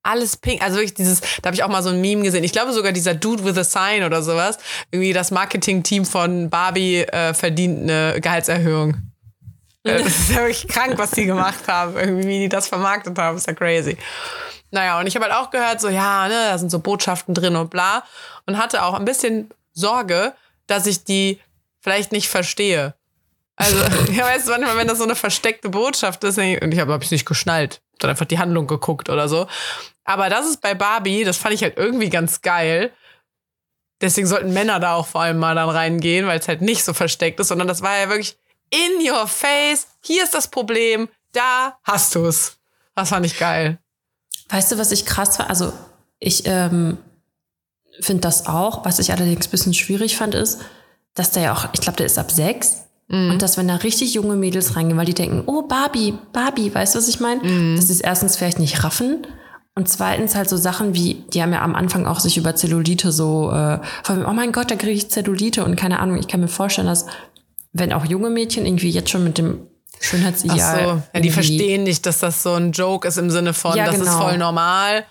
Alles 0.01 0.38
pink. 0.38 0.61
Also 0.61 0.78
wirklich 0.78 0.93
dieses, 0.93 1.22
da 1.41 1.47
habe 1.47 1.55
ich 1.55 1.63
auch 1.63 1.68
mal 1.70 1.84
so 1.84 1.89
ein 1.89 2.01
Meme 2.01 2.24
gesehen. 2.24 2.43
Ich 2.43 2.51
glaube 2.53 2.72
sogar 2.74 2.93
dieser 2.93 3.13
Dude 3.13 3.43
with 3.43 3.57
a 3.57 3.63
Sign 3.63 4.03
oder 4.03 4.24
sowas. 4.24 4.57
Irgendwie 4.89 5.13
das 5.13 5.32
Marketing-Team 5.32 6.05
von 6.05 6.49
Barbie 6.49 6.99
äh, 7.01 7.34
verdient 7.34 7.84
eine 7.84 8.20
Gehaltserhöhung. 8.22 8.95
Äh, 9.84 10.01
Das 10.03 10.07
ist 10.07 10.30
ja 10.32 10.38
wirklich 10.38 10.68
krank, 10.68 10.93
was 10.97 11.11
die 11.11 11.26
gemacht 11.26 11.68
haben. 11.68 11.97
Irgendwie, 11.97 12.28
wie 12.28 12.39
die 12.39 12.49
das 12.49 12.68
vermarktet 12.70 13.18
haben, 13.20 13.38
ist 13.38 13.47
ja 13.47 13.53
crazy. 13.53 13.97
Naja, 14.72 14.99
und 14.99 15.07
ich 15.07 15.15
habe 15.15 15.26
halt 15.26 15.36
auch 15.36 15.49
gehört, 15.51 15.80
so, 15.80 15.89
ja, 15.89 16.28
ne, 16.28 16.47
da 16.49 16.57
sind 16.57 16.70
so 16.70 16.80
Botschaften 16.80 17.34
drin 17.34 17.55
und 17.55 17.70
bla. 17.70 18.03
Und 18.45 18.57
hatte 18.57 18.84
auch 18.84 18.93
ein 18.95 19.05
bisschen 19.05 19.49
Sorge, 19.74 20.34
dass 20.68 20.88
ich 20.88 21.03
die 21.03 21.39
vielleicht 21.82 22.11
nicht 22.11 22.30
verstehe. 22.30 22.93
Also, 23.57 23.77
ja, 24.13 24.25
weißt 24.25 24.47
du, 24.47 24.51
manchmal, 24.51 24.77
wenn 24.77 24.87
das 24.87 24.99
so 24.99 25.03
eine 25.03 25.15
versteckte 25.15 25.69
Botschaft 25.69 26.23
ist, 26.23 26.37
und 26.37 26.71
ich 26.71 26.79
habe 26.79 26.97
es 27.01 27.11
nicht 27.11 27.25
geschnallt, 27.25 27.81
dann 27.99 28.11
einfach 28.11 28.25
die 28.25 28.39
Handlung 28.39 28.67
geguckt 28.67 29.09
oder 29.09 29.27
so. 29.27 29.47
Aber 30.05 30.29
das 30.29 30.47
ist 30.47 30.61
bei 30.61 30.73
Barbie, 30.73 31.25
das 31.25 31.37
fand 31.37 31.53
ich 31.53 31.63
halt 31.63 31.77
irgendwie 31.77 32.09
ganz 32.09 32.41
geil. 32.41 32.93
Deswegen 33.99 34.27
sollten 34.27 34.53
Männer 34.53 34.79
da 34.79 34.93
auch 34.93 35.07
vor 35.07 35.21
allem 35.21 35.39
mal 35.39 35.55
dann 35.55 35.69
reingehen, 35.69 36.27
weil 36.27 36.39
es 36.39 36.47
halt 36.47 36.61
nicht 36.61 36.83
so 36.83 36.93
versteckt 36.93 37.39
ist, 37.39 37.47
sondern 37.47 37.67
das 37.67 37.81
war 37.81 37.97
ja 37.97 38.09
wirklich 38.09 38.37
in 38.69 39.09
your 39.09 39.27
face. 39.27 39.87
Hier 40.01 40.23
ist 40.23 40.33
das 40.33 40.47
Problem, 40.47 41.09
da 41.33 41.77
hast 41.83 42.15
du's. 42.15 42.57
Das 42.95 43.09
fand 43.09 43.25
ich 43.25 43.37
geil. 43.37 43.79
Weißt 44.49 44.71
du, 44.71 44.77
was 44.77 44.91
ich 44.91 45.05
krass 45.05 45.39
war? 45.39 45.49
Also, 45.49 45.73
ich 46.19 46.45
ähm, 46.45 46.99
finde 47.99 48.21
das 48.21 48.45
auch. 48.45 48.85
Was 48.85 48.99
ich 48.99 49.11
allerdings 49.11 49.47
ein 49.47 49.51
bisschen 49.51 49.73
schwierig 49.73 50.15
fand, 50.15 50.35
ist, 50.35 50.61
dass 51.15 51.31
der 51.31 51.43
ja 51.43 51.53
auch, 51.53 51.67
ich 51.73 51.81
glaube, 51.81 51.97
der 51.97 52.05
ist 52.05 52.19
ab 52.19 52.31
sechs. 52.31 52.86
Und 53.09 53.41
dass, 53.41 53.55
wenn 53.57 53.69
da 53.69 53.75
richtig 53.77 54.13
junge 54.13 54.35
Mädels 54.35 54.75
reingehen, 54.75 54.97
weil 54.97 55.05
die 55.05 55.13
denken, 55.13 55.43
oh, 55.45 55.61
Barbie, 55.61 56.13
Barbie, 56.33 56.73
weißt 56.75 56.93
du, 56.93 56.99
was 56.99 57.07
ich 57.07 57.21
meine? 57.21 57.75
Dass 57.75 57.87
sie 57.87 57.93
es 57.93 58.01
erstens 58.01 58.35
vielleicht 58.35 58.59
nicht 58.59 58.83
raffen. 58.83 59.25
Und 59.75 59.87
zweitens 59.87 60.35
halt 60.35 60.49
so 60.49 60.57
Sachen 60.57 60.93
wie, 60.93 61.23
die 61.31 61.41
haben 61.41 61.53
ja 61.53 61.61
am 61.61 61.75
Anfang 61.75 62.05
auch 62.05 62.19
sich 62.19 62.35
über 62.37 62.55
Zellulite 62.55 63.11
so, 63.13 63.51
äh, 63.51 63.79
von, 64.03 64.25
oh 64.25 64.33
mein 64.33 64.51
Gott, 64.51 64.71
da 64.71 64.75
kriege 64.75 64.91
ich 64.93 65.09
Zellulite. 65.09 65.63
Und 65.63 65.77
keine 65.77 65.99
Ahnung, 65.99 66.17
ich 66.17 66.27
kann 66.27 66.41
mir 66.41 66.47
vorstellen, 66.49 66.87
dass, 66.87 67.05
wenn 67.71 67.93
auch 67.93 68.03
junge 68.03 68.29
Mädchen 68.29 68.65
irgendwie 68.65 68.89
jetzt 68.89 69.09
schon 69.09 69.23
mit 69.23 69.37
dem 69.37 69.67
Ach 69.99 70.03
Schönheitsideal. 70.03 70.83
so, 70.83 71.01
ja, 71.13 71.19
die 71.21 71.29
verstehen 71.29 71.83
nicht, 71.83 72.05
dass 72.05 72.19
das 72.19 72.43
so 72.43 72.55
ein 72.55 72.71
Joke 72.73 73.07
ist 73.07 73.17
im 73.17 73.29
Sinne 73.29 73.53
von, 73.53 73.75
Ja, 73.77 73.85
das 73.85 73.95
ist 73.99 74.01
genau. 74.05 74.21
voll 74.21 74.37
normal, 74.37 75.05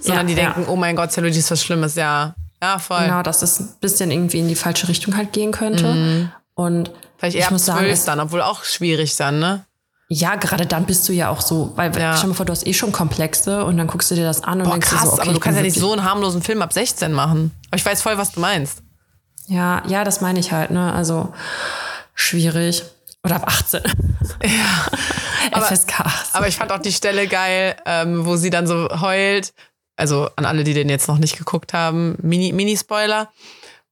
sondern 0.00 0.28
Ja, 0.28 0.34
die 0.34 0.40
denken, 0.40 0.64
oh 0.68 0.74
mein 0.76 0.96
Gott, 0.96 1.12
Zellulite 1.12 1.38
ist 1.38 1.50
was 1.50 1.62
Schlimmes, 1.62 1.94
ja. 1.94 2.34
Ja, 2.60 2.78
voll. 2.78 3.04
Genau, 3.04 3.22
dass 3.22 3.40
das 3.40 3.60
ein 3.60 3.68
bisschen 3.80 4.10
irgendwie 4.10 4.40
in 4.40 4.48
die 4.48 4.56
falsche 4.56 4.88
Richtung 4.88 5.16
halt 5.16 5.32
gehen 5.32 5.52
könnte. 5.52 6.30
Und 6.54 6.90
Vielleicht 7.18 7.36
ich 7.36 7.42
eher 7.42 7.50
muss 7.50 7.64
sagen, 7.66 7.84
es, 7.86 8.04
dann, 8.04 8.20
obwohl 8.20 8.42
auch 8.42 8.64
schwierig 8.64 9.16
dann, 9.16 9.38
ne? 9.40 9.64
Ja, 10.08 10.36
gerade 10.36 10.64
dann 10.64 10.86
bist 10.86 11.06
du 11.08 11.12
ja 11.12 11.28
auch 11.28 11.42
so, 11.42 11.72
weil 11.76 11.94
Ja. 11.98 12.16
stell 12.16 12.28
mal 12.30 12.34
vor, 12.34 12.46
du 12.46 12.52
hast 12.52 12.66
eh 12.66 12.72
schon 12.72 12.92
Komplexe 12.92 13.64
und 13.64 13.76
dann 13.76 13.86
guckst 13.88 14.10
du 14.10 14.14
dir 14.14 14.24
das 14.24 14.42
an 14.42 14.58
und 14.60 14.64
Boah, 14.64 14.70
denkst 14.72 14.88
krass, 14.88 15.00
dir 15.02 15.06
so, 15.06 15.12
okay, 15.14 15.20
aber 15.22 15.30
du 15.32 15.36
ich 15.36 15.40
kannst 15.42 15.56
ja 15.58 15.62
nicht 15.62 15.78
so 15.78 15.92
einen 15.92 16.02
harmlosen 16.04 16.40
Film 16.42 16.62
ab 16.62 16.72
16 16.72 17.12
machen. 17.12 17.50
Aber 17.70 17.76
ich 17.76 17.84
weiß 17.84 18.00
voll, 18.00 18.16
was 18.16 18.32
du 18.32 18.40
meinst. 18.40 18.78
Ja, 19.48 19.82
ja, 19.86 20.04
das 20.04 20.20
meine 20.22 20.38
ich 20.40 20.52
halt, 20.52 20.70
ne? 20.70 20.92
Also 20.94 21.32
schwierig. 22.14 22.84
Oder 23.24 23.36
ab 23.36 23.44
18. 23.48 23.82
Ja. 24.42 24.86
Aber- 25.52 25.66
FSK. 25.66 26.04
Aber 26.32 26.48
ich 26.48 26.56
fand 26.56 26.70
auch 26.72 26.78
die 26.78 26.92
Stelle 26.92 27.26
geil, 27.26 27.76
ähm, 27.86 28.24
wo 28.26 28.36
sie 28.36 28.50
dann 28.50 28.66
so 28.66 28.88
heult. 29.00 29.52
Also 29.96 30.28
an 30.36 30.44
alle, 30.44 30.62
die 30.64 30.74
den 30.74 30.88
jetzt 30.88 31.08
noch 31.08 31.18
nicht 31.18 31.36
geguckt 31.36 31.72
haben, 31.72 32.16
Mini- 32.22 32.52
Mini-Spoiler. 32.52 33.28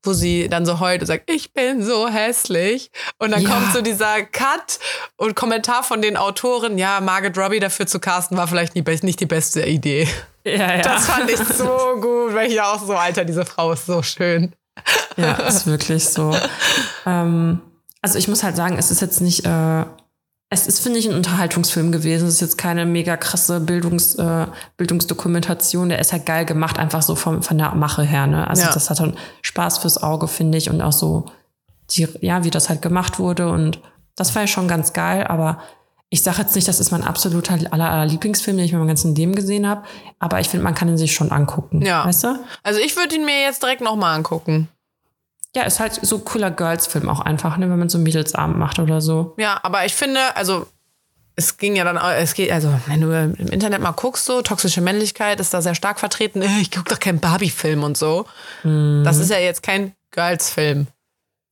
Wo 0.02 0.12
sie 0.12 0.48
dann 0.48 0.64
so 0.66 0.78
heult 0.80 1.00
und 1.00 1.06
sagt, 1.06 1.28
ich 1.30 1.52
bin 1.52 1.82
so 1.82 2.08
hässlich. 2.08 2.90
Und 3.18 3.32
dann 3.32 3.42
Ja. 3.42 3.50
kommt 3.50 3.72
so 3.72 3.80
dieser 3.82 4.22
Cut 4.22 4.78
und 5.16 5.34
Kommentar 5.34 5.82
von 5.82 6.00
den 6.02 6.16
Autoren, 6.16 6.78
ja, 6.78 7.00
Margaret 7.00 7.36
Robbie 7.36 7.58
dafür 7.60 7.86
zu 7.86 7.98
casten, 7.98 8.36
war 8.36 8.46
vielleicht 8.46 8.74
nicht 8.74 9.20
die 9.20 9.26
beste 9.26 9.64
Idee. 9.66 10.08
Ja, 10.44 10.76
ja. 10.76 10.82
Das 10.82 11.06
fand 11.06 11.28
ich 11.28 11.38
so 11.38 11.66
gut, 12.00 12.32
weil 12.34 12.52
ich 12.52 12.60
auch 12.60 12.80
so, 12.80 12.94
Alter, 12.94 13.24
diese 13.24 13.44
Frau 13.44 13.72
ist 13.72 13.86
so 13.86 14.02
schön. 14.02 14.52
Ja, 15.16 15.32
ist 15.48 15.66
wirklich 15.66 16.08
so. 16.08 16.36
ähm, 17.06 17.60
also 18.02 18.18
ich 18.18 18.28
muss 18.28 18.44
halt 18.44 18.54
sagen, 18.54 18.76
es 18.78 18.90
ist 18.92 19.00
jetzt 19.00 19.20
nicht, 19.20 19.44
äh, 19.44 19.84
es 20.48 20.66
ist, 20.68 20.80
finde 20.80 20.98
ich, 21.00 21.08
ein 21.08 21.14
Unterhaltungsfilm 21.16 21.90
gewesen. 21.90 22.28
Es 22.28 22.34
ist 22.34 22.40
jetzt 22.40 22.58
keine 22.58 22.86
mega 22.86 23.16
krasse 23.16 23.58
Bildungs, 23.60 24.14
äh, 24.14 24.46
Bildungsdokumentation. 24.76 25.88
Der 25.88 25.98
ist 25.98 26.12
halt 26.12 26.26
geil 26.26 26.44
gemacht, 26.44 26.78
einfach 26.78 27.02
so 27.02 27.16
vom, 27.16 27.42
von 27.42 27.58
der 27.58 27.74
Mache 27.74 28.02
her. 28.02 28.26
Ne? 28.26 28.46
Also 28.48 28.62
Ja. 28.62 28.72
das 28.72 28.88
hat 28.90 29.00
dann 29.00 29.16
Spaß 29.42 29.78
fürs 29.78 30.02
Auge, 30.02 30.28
finde 30.28 30.58
ich. 30.58 30.70
Und 30.70 30.80
auch 30.82 30.92
so, 30.92 31.26
die, 31.90 32.06
ja, 32.20 32.44
wie 32.44 32.50
das 32.50 32.68
halt 32.68 32.82
gemacht 32.82 33.18
wurde. 33.18 33.48
Und 33.50 33.80
das 34.14 34.34
war 34.34 34.42
ja 34.42 34.48
schon 34.48 34.68
ganz 34.68 34.92
geil, 34.92 35.26
aber 35.26 35.58
ich 36.08 36.22
sage 36.22 36.38
jetzt 36.42 36.54
nicht, 36.54 36.68
das 36.68 36.78
ist 36.78 36.92
mein 36.92 37.02
absoluter 37.02 37.58
aller, 37.72 37.90
aller 37.90 38.06
Lieblingsfilm, 38.06 38.56
den 38.56 38.66
ich 38.66 38.72
in 38.72 38.78
meinem 38.78 38.86
ganzen 38.88 39.14
Leben 39.16 39.34
gesehen 39.34 39.66
habe. 39.66 39.82
Aber 40.20 40.38
ich 40.38 40.48
finde, 40.48 40.62
man 40.62 40.74
kann 40.76 40.88
ihn 40.88 40.96
sich 40.96 41.12
schon 41.12 41.32
angucken. 41.32 41.82
Ja. 41.84 42.06
Weißt 42.06 42.22
du? 42.22 42.38
Also 42.62 42.78
ich 42.78 42.96
würde 42.96 43.16
ihn 43.16 43.24
mir 43.24 43.42
jetzt 43.42 43.62
direkt 43.62 43.80
nochmal 43.80 44.14
angucken. 44.14 44.68
Ja, 45.54 45.62
ist 45.62 45.80
halt 45.80 45.94
so 46.02 46.18
cooler 46.18 46.50
Girls-Film 46.50 47.08
auch 47.08 47.20
einfach, 47.20 47.56
ne, 47.56 47.70
wenn 47.70 47.78
man 47.78 47.88
so 47.88 47.98
Mädelsabend 47.98 48.58
macht 48.58 48.78
oder 48.78 49.00
so. 49.00 49.34
Ja, 49.38 49.58
aber 49.62 49.86
ich 49.86 49.94
finde, 49.94 50.20
also 50.36 50.66
es 51.34 51.56
ging 51.56 51.76
ja 51.76 51.84
dann, 51.84 51.96
auch- 51.98 52.10
es 52.10 52.34
geht, 52.34 52.50
also 52.52 52.72
wenn 52.86 53.00
du 53.00 53.10
im 53.12 53.48
Internet 53.48 53.80
mal 53.80 53.92
guckst, 53.92 54.24
so 54.26 54.42
toxische 54.42 54.80
Männlichkeit 54.80 55.40
ist 55.40 55.54
da 55.54 55.62
sehr 55.62 55.74
stark 55.74 55.98
vertreten. 55.98 56.42
Äh, 56.42 56.60
Ich 56.60 56.70
gucke 56.70 56.90
doch 56.90 56.98
keinen 57.00 57.20
Barbie-Film 57.20 57.82
und 57.84 57.96
so. 57.96 58.26
Das 58.64 59.18
ist 59.18 59.30
ja 59.30 59.38
jetzt 59.38 59.62
kein 59.62 59.94
Girls-Film. 60.12 60.88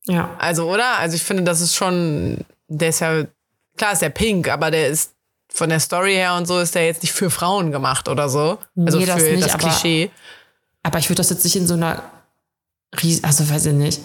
Ja. 0.07 0.29
Also, 0.37 0.71
oder? 0.71 0.97
Also 0.99 1.15
ich 1.15 1.23
finde, 1.23 1.43
das 1.43 1.61
ist 1.61 1.75
schon, 1.75 2.45
der 2.67 2.89
ist 2.89 2.99
ja, 2.99 3.23
klar 3.77 3.93
ist 3.93 4.01
der 4.03 4.09
pink, 4.09 4.49
aber 4.49 4.69
der 4.69 4.87
ist 4.87 5.13
von 5.51 5.69
der 5.69 5.79
Story 5.79 6.13
her 6.13 6.35
und 6.35 6.45
so 6.47 6.59
ist 6.59 6.75
der 6.75 6.85
jetzt 6.85 7.01
nicht 7.01 7.13
für 7.13 7.29
Frauen 7.31 7.71
gemacht 7.71 8.07
oder 8.07 8.29
so. 8.29 8.59
Also 8.77 8.99
Nee, 8.99 9.05
für 9.05 9.11
das 9.13 9.23
nicht, 9.23 9.43
das 9.43 9.53
aber- 9.55 9.63
Klischee. 9.69 10.11
Aber 10.83 10.99
ich 10.99 11.09
würde 11.09 11.17
das 11.17 11.29
jetzt 11.31 11.43
nicht 11.43 11.55
in 11.55 11.65
so 11.65 11.73
einer 11.73 12.03
also 13.23 13.49
weiß 13.49 13.65
ich 13.67 13.73
nicht. 13.73 14.01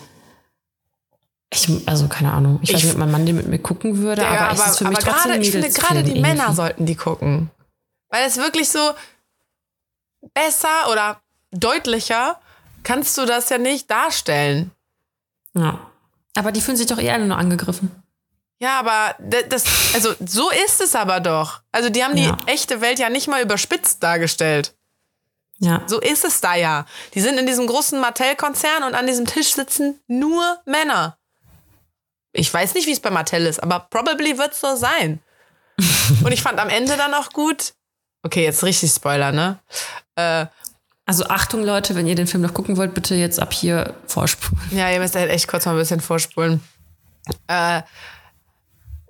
Ich, 1.52 1.68
also 1.88 2.06
keine 2.08 2.32
Ahnung. 2.32 2.60
Ich, 2.62 2.72
weiß 2.72 2.78
Ich- 2.78 2.84
nicht, 2.84 2.92
ob 2.94 2.98
mein 3.00 3.10
Mann 3.10 3.26
den 3.26 3.36
mit 3.36 3.48
mir 3.48 3.58
gucken 3.58 3.98
würde, 3.98 4.22
Ja, 4.22 4.48
aber, 4.50 4.52
es 4.64 4.70
ist 4.70 4.78
für 4.78 4.84
mich 4.88 4.98
trotzdem 4.98 5.40
ich 5.40 5.50
finde, 5.50 5.68
gerade 5.70 6.02
die 6.02 6.10
irgendwie. 6.10 6.20
Männer 6.22 6.52
sollten 6.54 6.86
die 6.86 6.94
gucken. 6.94 7.50
Weil 8.08 8.26
es 8.26 8.36
wirklich 8.36 8.68
so 8.68 8.92
besser 10.34 10.90
oder 10.90 11.20
deutlicher 11.50 12.40
kannst 12.82 13.16
du 13.18 13.26
das 13.26 13.48
ja 13.48 13.58
nicht 13.58 13.90
darstellen. 13.90 14.70
Ja. 15.54 15.80
Aber 16.36 16.52
die 16.52 16.60
fühlen 16.60 16.76
sich 16.76 16.86
doch 16.86 16.98
eher 16.98 17.14
alle 17.14 17.26
nur 17.26 17.36
angegriffen. 17.38 17.90
Ja, 18.60 18.78
aber 18.78 19.16
das, 19.48 19.64
also 19.94 20.14
so 20.24 20.50
ist 20.50 20.80
es 20.80 20.94
aber 20.94 21.20
doch. 21.20 21.62
Also 21.72 21.88
die 21.90 22.04
haben 22.04 22.16
Ja. 22.16 22.36
die 22.36 22.48
echte 22.52 22.80
Welt 22.80 22.98
ja 22.98 23.08
nicht 23.10 23.26
mal 23.26 23.42
überspitzt 23.42 24.02
dargestellt. 24.02 24.74
Ja. 25.60 25.82
So 25.86 26.00
ist 26.00 26.24
es 26.24 26.40
da 26.40 26.54
ja. 26.54 26.86
Die 27.14 27.20
sind 27.20 27.38
in 27.38 27.46
diesem 27.46 27.66
großen 27.66 28.00
Mattel-Konzern 28.00 28.82
und 28.82 28.94
an 28.94 29.06
diesem 29.06 29.26
Tisch 29.26 29.54
sitzen 29.54 30.00
nur 30.08 30.58
Männer. 30.64 31.16
Ich 32.32 32.52
weiß 32.52 32.74
nicht, 32.74 32.86
wie 32.86 32.92
es 32.92 33.00
bei 33.00 33.10
Mattel 33.10 33.44
ist, 33.46 33.62
aber 33.62 33.86
probably 33.90 34.38
wird 34.38 34.52
es 34.52 34.60
so 34.60 34.74
sein. 34.76 35.20
und 36.24 36.32
ich 36.32 36.42
fand 36.42 36.58
am 36.58 36.68
Ende 36.68 36.96
dann 36.96 37.14
auch 37.14 37.30
gut. 37.30 37.74
Okay, 38.22 38.44
jetzt 38.44 38.64
richtig 38.64 38.90
Spoiler, 38.90 39.32
ne? 39.32 39.58
Äh, 40.16 40.46
Also 41.06 41.26
Achtung, 41.26 41.62
Leute, 41.64 41.94
wenn 41.94 42.06
ihr 42.06 42.14
den 42.14 42.26
Film 42.26 42.42
noch 42.42 42.54
gucken 42.54 42.76
wollt, 42.76 42.94
bitte 42.94 43.14
jetzt 43.14 43.40
ab 43.40 43.52
hier 43.52 43.94
vorspulen. 44.06 44.62
ja, 44.70 44.90
ihr 44.90 45.00
müsst 45.00 45.14
halt 45.16 45.30
echt 45.30 45.48
kurz 45.48 45.66
mal 45.66 45.72
ein 45.72 45.78
bisschen 45.78 46.00
vorspulen. 46.00 46.62
Äh, 47.48 47.82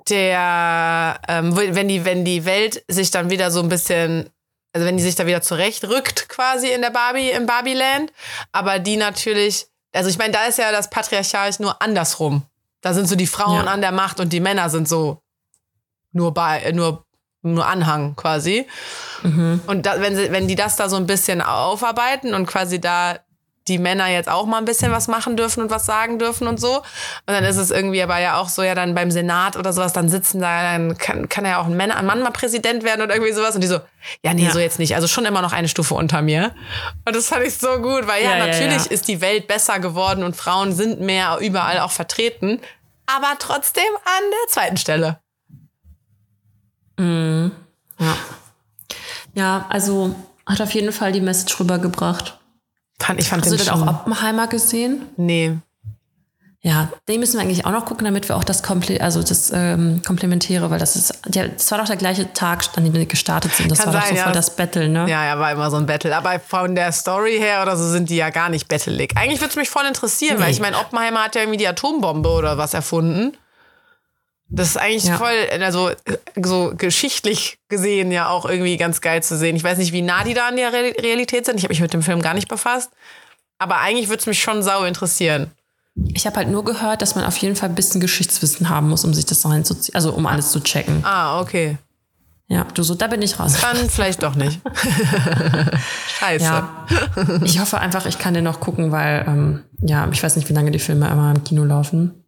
der, 0.08 1.20
ähm, 1.28 1.54
wenn 1.56 1.88
die, 1.88 2.04
wenn 2.04 2.24
die 2.24 2.44
Welt 2.44 2.82
sich 2.88 3.10
dann 3.10 3.30
wieder 3.30 3.50
so 3.50 3.60
ein 3.60 3.68
bisschen, 3.68 4.30
also 4.72 4.86
wenn 4.86 4.96
die 4.96 5.02
sich 5.02 5.14
da 5.16 5.26
wieder 5.26 5.42
zurechtrückt 5.42 6.28
quasi 6.28 6.68
in 6.72 6.80
der 6.82 6.90
Barbie, 6.90 7.30
im 7.30 7.46
Barbie-Land, 7.46 8.12
aber 8.52 8.78
die 8.78 8.96
natürlich, 8.96 9.66
also 9.92 10.08
ich 10.10 10.18
meine, 10.18 10.32
da 10.32 10.44
ist 10.46 10.58
ja 10.58 10.70
das 10.72 10.90
Patriarchat 10.90 11.60
nur 11.60 11.80
andersrum. 11.82 12.42
Da 12.80 12.94
sind 12.94 13.08
so 13.08 13.16
die 13.16 13.26
Frauen 13.26 13.66
Ja. 13.66 13.72
an 13.72 13.80
der 13.80 13.92
Macht 13.92 14.20
und 14.20 14.32
die 14.32 14.40
Männer 14.40 14.70
sind 14.70 14.88
so 14.88 15.20
nur 16.12 16.32
bei, 16.32 16.72
nur, 16.72 17.04
nur 17.42 17.66
Anhang 17.66 18.16
quasi. 18.16 18.66
Und 19.22 19.84
da, 19.86 20.00
wenn, 20.00 20.16
sie, 20.16 20.30
wenn 20.32 20.48
die 20.48 20.54
das 20.54 20.76
da 20.76 20.88
so 20.88 20.96
ein 20.96 21.06
bisschen 21.06 21.42
aufarbeiten 21.42 22.32
und 22.34 22.46
quasi 22.46 22.80
da 22.80 23.18
die 23.70 23.78
Männer 23.78 24.08
jetzt 24.08 24.28
auch 24.28 24.44
mal 24.44 24.58
ein 24.58 24.66
bisschen 24.66 24.92
was 24.92 25.08
machen 25.08 25.36
dürfen 25.36 25.62
und 25.62 25.70
was 25.70 25.86
sagen 25.86 26.18
dürfen 26.18 26.46
und 26.46 26.60
so. 26.60 26.78
Und 26.78 26.84
dann 27.26 27.44
ist 27.44 27.56
es 27.56 27.70
irgendwie 27.70 28.02
aber 28.02 28.18
ja 28.18 28.38
auch 28.38 28.48
so, 28.50 28.62
ja, 28.62 28.74
dann 28.74 28.94
beim 28.94 29.10
Senat 29.10 29.56
oder 29.56 29.72
sowas, 29.72 29.94
dann 29.94 30.08
sitzen 30.10 30.40
da, 30.40 30.72
dann 30.72 30.98
kann, 30.98 31.28
kann 31.28 31.46
ja 31.46 31.58
auch 31.60 31.66
ein, 31.66 31.76
Männer, 31.76 31.96
ein 31.96 32.04
Mann 32.04 32.20
mal 32.22 32.30
Präsident 32.32 32.82
werden 32.84 33.00
oder 33.00 33.14
irgendwie 33.14 33.32
sowas. 33.32 33.54
Und 33.54 33.62
die 33.62 33.68
so, 33.68 33.80
ja, 34.22 34.34
nee, 34.34 34.44
Ja. 34.44 34.50
so 34.50 34.58
jetzt 34.58 34.78
nicht. 34.78 34.94
Also 34.94 35.06
schon 35.08 35.24
immer 35.24 35.40
noch 35.40 35.52
eine 35.52 35.68
Stufe 35.68 35.94
unter 35.94 36.20
mir. 36.20 36.54
Und 37.06 37.16
das 37.16 37.28
fand 37.28 37.46
ich 37.46 37.56
so 37.56 37.78
gut, 37.80 38.06
weil 38.06 38.22
ja, 38.22 38.36
Ja, 38.36 38.46
natürlich 38.46 38.84
ja. 38.84 38.90
ist 38.90 39.08
die 39.08 39.20
Welt 39.20 39.46
besser 39.46 39.78
geworden 39.78 40.24
und 40.24 40.36
Frauen 40.36 40.74
sind 40.74 41.00
mehr 41.00 41.38
überall 41.40 41.78
auch 41.80 41.92
vertreten. 41.92 42.60
Aber 43.06 43.36
trotzdem 43.38 43.84
an 44.04 44.22
der 44.30 44.52
zweiten 44.52 44.76
Stelle. 44.76 45.20
Ja. 46.98 47.50
Ja, 49.34 49.66
also 49.68 50.14
hat 50.46 50.60
auf 50.60 50.72
jeden 50.72 50.92
Fall 50.92 51.12
die 51.12 51.20
Message 51.20 51.58
rübergebracht. 51.60 52.39
Fand, 53.00 53.18
ich 53.20 53.28
fand 53.28 53.42
Hast 53.44 53.52
du 53.52 53.56
den 53.56 53.66
denn 53.66 53.74
auch. 53.74 54.00
Oppenheimer 54.02 54.46
gesehen? 54.46 55.02
Nee. 55.16 55.56
Ja, 56.62 56.90
den 57.08 57.20
müssen 57.20 57.34
wir 57.38 57.40
eigentlich 57.40 57.64
auch 57.64 57.70
noch 57.70 57.86
gucken, 57.86 58.04
damit 58.04 58.28
wir 58.28 58.36
auch 58.36 58.44
das 58.44 58.62
Komple 58.62 59.00
also 59.00 59.22
das 59.22 59.50
ähm, 59.54 60.02
Komplementäre, 60.06 60.70
weil 60.70 60.78
das 60.78 60.94
ist, 60.94 61.18
ja, 61.34 61.48
das 61.48 61.70
war 61.70 61.78
doch 61.78 61.86
der 61.86 61.96
gleiche 61.96 62.30
Tag, 62.34 62.64
an 62.76 62.84
dem 62.84 62.92
wir 62.92 63.06
gestartet 63.06 63.54
sind. 63.54 63.70
Das 63.70 63.78
Kann 63.78 63.86
war 63.94 63.94
doch 63.94 64.06
sein, 64.06 64.10
so 64.16 64.18
ja. 64.18 64.24
voll 64.24 64.32
das 64.34 64.54
Battle, 64.56 64.88
ne? 64.90 65.08
Ja, 65.08 65.24
ja, 65.24 65.38
war 65.38 65.50
immer 65.52 65.70
so 65.70 65.78
ein 65.78 65.86
Battle. 65.86 66.14
Aber 66.14 66.38
von 66.38 66.74
der 66.74 66.92
Story 66.92 67.38
her 67.38 67.62
oder 67.62 67.78
so 67.78 67.88
sind 67.88 68.10
die 68.10 68.16
ja 68.16 68.28
gar 68.28 68.50
nicht 68.50 68.68
battelig. 68.68 69.16
Eigentlich 69.16 69.40
würde 69.40 69.52
es 69.52 69.56
mich 69.56 69.70
voll 69.70 69.86
interessieren, 69.86 70.38
weil 70.38 70.48
Nee. 70.48 70.52
ich 70.52 70.60
meine, 70.60 70.76
Oppenheimer 70.76 71.24
hat 71.24 71.34
ja 71.34 71.40
irgendwie 71.40 71.56
die 71.56 71.66
Atombombe 71.66 72.28
oder 72.28 72.58
was 72.58 72.74
erfunden. 72.74 73.32
Das 74.52 74.68
ist 74.70 74.76
eigentlich 74.76 75.04
Ja. 75.04 75.16
voll, 75.16 75.32
also 75.62 75.90
so 76.42 76.72
geschichtlich 76.76 77.58
gesehen 77.68 78.10
ja 78.10 78.28
auch 78.28 78.44
irgendwie 78.44 78.76
ganz 78.76 79.00
geil 79.00 79.22
zu 79.22 79.36
sehen. 79.38 79.54
Ich 79.56 79.62
weiß 79.64 79.78
nicht, 79.78 79.92
wie 79.92 80.02
nah 80.02 80.24
die 80.24 80.34
da 80.34 80.48
an 80.48 80.56
der 80.56 80.72
Re 80.72 80.92
Realität 81.00 81.46
sind. 81.46 81.56
Ich 81.56 81.62
habe 81.62 81.72
mich 81.72 81.80
mit 81.80 81.92
dem 81.94 82.02
Film 82.02 82.20
gar 82.20 82.34
nicht 82.34 82.48
befasst. 82.48 82.90
Aber 83.58 83.78
eigentlich 83.78 84.08
würde 84.08 84.20
es 84.20 84.26
mich 84.26 84.42
schon 84.42 84.62
sau 84.62 84.84
interessieren. 84.84 85.50
Ich 86.14 86.26
habe 86.26 86.36
halt 86.36 86.48
nur 86.48 86.64
gehört, 86.64 87.02
dass 87.02 87.14
man 87.14 87.24
auf 87.24 87.36
jeden 87.36 87.56
Fall 87.56 87.68
ein 87.68 87.74
bisschen 87.74 88.00
Geschichtswissen 88.00 88.68
haben 88.68 88.88
muss, 88.88 89.04
um 89.04 89.12
sich 89.14 89.26
das 89.26 89.44
reinzuziehen, 89.44 89.94
also 89.94 90.12
um 90.12 90.26
alles 90.26 90.50
zu 90.50 90.60
checken. 90.60 91.04
Ah, 91.04 91.40
okay. 91.40 91.76
Ja, 92.48 92.64
du 92.74 92.82
so, 92.82 92.94
da 92.96 93.06
bin 93.06 93.22
ich 93.22 93.38
raus. 93.38 93.58
Dann 93.60 93.88
vielleicht 93.88 94.22
doch 94.24 94.34
nicht. 94.34 94.60
Scheiße. 96.18 96.44
Ja, 96.44 96.86
ich 97.44 97.60
hoffe 97.60 97.78
einfach, 97.78 98.06
ich 98.06 98.18
kann 98.18 98.34
den 98.34 98.44
noch 98.44 98.60
gucken, 98.60 98.90
weil, 98.92 99.24
ähm, 99.26 99.62
ja, 99.80 100.08
ich 100.10 100.22
weiß 100.22 100.36
nicht, 100.36 100.48
wie 100.48 100.52
lange 100.52 100.70
die 100.70 100.78
Filme 100.78 101.08
immer 101.08 101.30
im 101.30 101.44
Kino 101.44 101.64
laufen. 101.64 102.24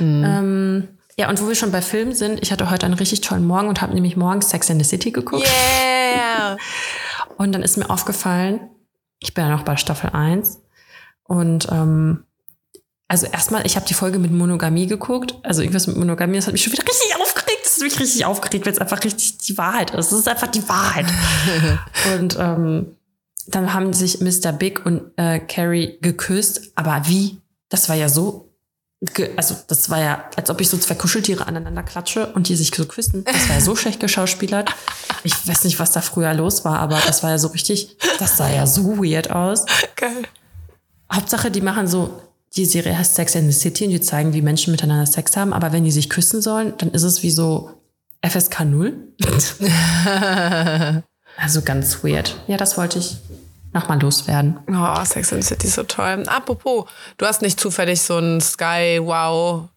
Ähm, 0.00 0.88
ja, 1.16 1.28
und 1.28 1.40
wo 1.40 1.48
wir 1.48 1.54
schon 1.54 1.72
bei 1.72 1.82
Filmen 1.82 2.14
sind, 2.14 2.42
ich 2.42 2.52
hatte 2.52 2.70
heute 2.70 2.86
einen 2.86 2.94
richtig 2.94 3.20
tollen 3.20 3.46
Morgen 3.46 3.68
und 3.68 3.82
habe 3.82 3.94
nämlich 3.94 4.16
morgens 4.16 4.50
Sex 4.50 4.70
and 4.70 4.82
the 4.82 4.88
City 4.88 5.10
geguckt. 5.10 5.46
Yeah. 5.46 6.56
Und 7.36 7.52
dann 7.52 7.62
ist 7.62 7.76
mir 7.76 7.90
aufgefallen, 7.90 8.60
ich 9.20 9.34
bin 9.34 9.44
ja 9.44 9.50
noch 9.50 9.62
bei 9.62 9.76
Staffel 9.76 10.10
1 10.10 10.60
und 11.24 11.68
ähm, 11.70 12.24
also 13.12 13.26
erstmal, 13.26 13.66
ich 13.66 13.76
habe 13.76 13.84
die 13.84 13.92
Folge 13.92 14.18
mit 14.18 14.32
Monogamie 14.32 14.86
geguckt. 14.86 15.34
Also 15.42 15.60
irgendwas 15.60 15.86
mit 15.86 15.98
Monogamie, 15.98 16.36
das 16.36 16.46
hat 16.46 16.54
mich 16.54 16.62
schon 16.62 16.72
wieder 16.72 16.84
richtig 16.84 17.14
aufgeregt. 17.20 17.60
Das 17.62 17.74
hat 17.74 17.82
mich 17.82 18.00
richtig 18.00 18.24
aufgeregt, 18.24 18.64
weil 18.64 18.72
es 18.72 18.78
einfach 18.78 19.04
richtig 19.04 19.36
die 19.36 19.58
Wahrheit 19.58 19.90
ist. 19.90 20.12
Es 20.12 20.20
ist 20.20 20.28
einfach 20.28 20.46
die 20.46 20.66
Wahrheit. 20.66 21.04
und 22.16 22.38
ähm, 22.40 22.96
dann 23.48 23.74
haben 23.74 23.92
sich 23.92 24.22
Mr. 24.22 24.52
Big 24.52 24.86
und 24.86 25.12
äh, 25.16 25.40
Carrie 25.40 25.98
geküsst. 26.00 26.72
Aber 26.74 27.02
wie? 27.06 27.42
Das 27.68 27.90
war 27.90 27.96
ja 27.96 28.08
so. 28.08 28.51
Also, 29.36 29.56
das 29.66 29.90
war 29.90 30.00
ja, 30.00 30.24
als 30.36 30.48
ob 30.48 30.60
ich 30.60 30.68
so 30.68 30.78
zwei 30.78 30.94
Kuscheltiere 30.94 31.46
aneinander 31.46 31.82
klatsche 31.82 32.26
und 32.34 32.48
die 32.48 32.54
sich 32.54 32.72
so 32.72 32.86
küssen. 32.86 33.24
Das 33.24 33.48
war 33.48 33.56
ja 33.56 33.60
so 33.60 33.74
schlecht 33.74 33.98
geschauspielert. 33.98 34.70
Ich 35.24 35.34
weiß 35.46 35.64
nicht, 35.64 35.80
was 35.80 35.90
da 35.90 36.00
früher 36.00 36.32
los 36.34 36.64
war, 36.64 36.78
aber 36.78 37.00
das 37.04 37.24
war 37.24 37.30
ja 37.30 37.38
so 37.38 37.48
richtig, 37.48 37.96
das 38.20 38.36
sah 38.36 38.48
ja 38.48 38.66
so 38.66 38.98
weird 38.98 39.30
aus. 39.30 39.66
Geil. 39.96 40.22
Hauptsache, 41.12 41.50
die 41.50 41.60
machen 41.60 41.88
so, 41.88 42.22
die 42.54 42.64
Serie 42.64 42.96
heißt 42.96 43.16
Sex 43.16 43.34
in 43.34 43.50
the 43.50 43.58
City 43.58 43.84
und 43.86 43.90
die 43.90 44.00
zeigen, 44.00 44.34
wie 44.34 44.42
Menschen 44.42 44.70
miteinander 44.70 45.06
Sex 45.06 45.36
haben, 45.36 45.52
aber 45.52 45.72
wenn 45.72 45.84
die 45.84 45.90
sich 45.90 46.08
küssen 46.08 46.40
sollen, 46.40 46.74
dann 46.78 46.92
ist 46.92 47.02
es 47.02 47.24
wie 47.24 47.30
so 47.30 47.70
FSK 48.24 48.64
0? 48.64 48.94
also 51.36 51.62
ganz 51.62 52.04
weird. 52.04 52.40
Ja, 52.46 52.56
das 52.56 52.76
wollte 52.76 53.00
ich 53.00 53.16
nochmal 53.72 54.00
loswerden. 54.00 54.58
Oh, 54.68 55.04
Sex 55.04 55.32
and 55.32 55.42
the 55.42 55.48
City 55.48 55.66
ist 55.66 55.74
so 55.74 55.82
toll. 55.82 56.24
Apropos, 56.26 56.86
du 57.18 57.26
hast 57.26 57.42
nicht 57.42 57.58
zufällig 57.58 58.00
so 58.00 58.18
ein 58.18 58.40
Sky 58.40 58.98
Wow 59.02 59.68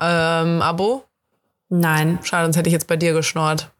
ähm, 0.00 0.62
Abo? 0.62 1.04
Nein. 1.68 2.18
Schade, 2.22 2.46
sonst 2.46 2.56
hätte 2.56 2.68
ich 2.68 2.72
jetzt 2.72 2.86
bei 2.86 2.96
dir 2.96 3.12
geschnort. 3.12 3.70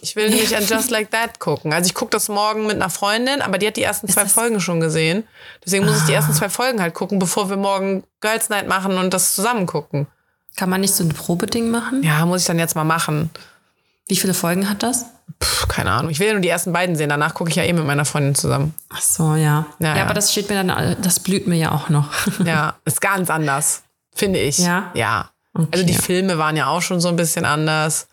Ich 0.00 0.16
will 0.16 0.28
nämlich 0.28 0.54
an 0.54 0.66
Just 0.66 0.90
Like 0.90 1.10
That 1.12 1.38
gucken. 1.38 1.72
Also 1.72 1.86
ich 1.86 1.94
gucke 1.94 2.10
das 2.10 2.28
morgen 2.28 2.66
mit 2.66 2.76
einer 2.76 2.90
Freundin, 2.90 3.40
aber 3.40 3.56
die 3.56 3.66
hat 3.66 3.76
die 3.76 3.82
ersten 3.82 4.08
zwei 4.08 4.26
Folgen 4.26 4.60
schon 4.60 4.80
gesehen. 4.80 5.24
Deswegen 5.64 5.86
muss 5.86 5.98
ich 5.98 6.04
die 6.04 6.12
ersten 6.12 6.34
zwei 6.34 6.50
Folgen 6.50 6.82
halt 6.82 6.92
gucken, 6.92 7.18
bevor 7.18 7.48
wir 7.48 7.56
morgen 7.56 8.04
Girls 8.20 8.50
Night 8.50 8.68
machen 8.68 8.98
und 8.98 9.14
das 9.14 9.34
zusammen 9.34 9.66
gucken. 9.66 10.06
Kann 10.56 10.68
man 10.68 10.82
nicht 10.82 10.94
so 10.94 11.04
ein 11.04 11.08
Probeding 11.08 11.70
machen? 11.70 12.02
Ja, 12.02 12.26
muss 12.26 12.42
ich 12.42 12.46
dann 12.46 12.58
jetzt 12.58 12.76
mal 12.76 12.84
machen. 12.84 13.30
Wie 14.08 14.16
viele 14.16 14.34
Folgen 14.34 14.68
hat 14.68 14.82
das? 14.82 15.06
Puh, 15.38 15.66
keine 15.68 15.90
Ahnung. 15.92 16.10
Ich 16.10 16.18
will 16.20 16.26
ja 16.26 16.32
nur 16.34 16.42
die 16.42 16.48
ersten 16.48 16.72
beiden 16.72 16.94
sehen. 16.96 17.08
Danach 17.08 17.34
gucke 17.34 17.48
ich 17.50 17.56
ja 17.56 17.62
eh 17.62 17.72
mit 17.72 17.86
meiner 17.86 18.04
Freundin 18.04 18.34
zusammen. 18.34 18.74
Ach 18.90 19.00
so, 19.00 19.34
ja. 19.34 19.66
Ja, 19.78 19.88
Ja, 19.88 19.96
ja. 19.96 20.04
aber 20.04 20.14
das 20.14 20.30
steht 20.30 20.48
mir 20.50 20.62
dann, 20.62 20.96
das 21.00 21.20
blüht 21.20 21.46
mir 21.46 21.56
ja 21.56 21.72
auch 21.72 21.88
noch. 21.88 22.10
Ja, 22.44 22.74
ist 22.84 23.00
ganz 23.00 23.30
anders, 23.30 23.82
finde 24.14 24.38
ich. 24.40 24.58
Ja? 24.58 24.90
Ja. 24.94 25.30
Okay. 25.54 25.68
Also 25.72 25.86
die 25.86 25.94
Filme 25.94 26.36
waren 26.36 26.56
ja 26.56 26.66
auch 26.66 26.82
schon 26.82 27.00
so 27.00 27.08
ein 27.08 27.16
bisschen 27.16 27.44
anders. 27.44 28.08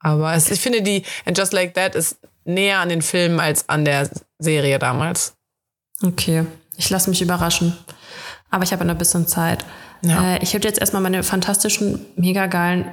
Aber 0.00 0.32
es, 0.34 0.50
ich 0.50 0.60
finde, 0.60 0.82
die 0.82 1.04
And 1.26 1.36
Just 1.36 1.52
Like 1.52 1.74
That 1.74 1.94
ist 1.94 2.16
näher 2.44 2.78
an 2.80 2.88
den 2.88 3.02
Filmen 3.02 3.38
als 3.40 3.68
an 3.68 3.84
der 3.84 4.08
Serie 4.38 4.78
damals. 4.78 5.34
Okay, 6.02 6.44
ich 6.76 6.90
lasse 6.90 7.10
mich 7.10 7.22
überraschen. 7.22 7.76
Aber 8.50 8.64
ich 8.64 8.72
habe 8.72 8.84
noch 8.84 8.94
ein 8.94 8.98
bisschen 8.98 9.26
Zeit. 9.28 9.64
Ja. 10.02 10.34
Äh, 10.34 10.42
ich 10.42 10.52
würde 10.52 10.66
jetzt 10.66 10.80
erstmal 10.80 11.02
meine 11.02 11.22
fantastischen, 11.22 12.04
mega 12.16 12.46
geilen, 12.46 12.92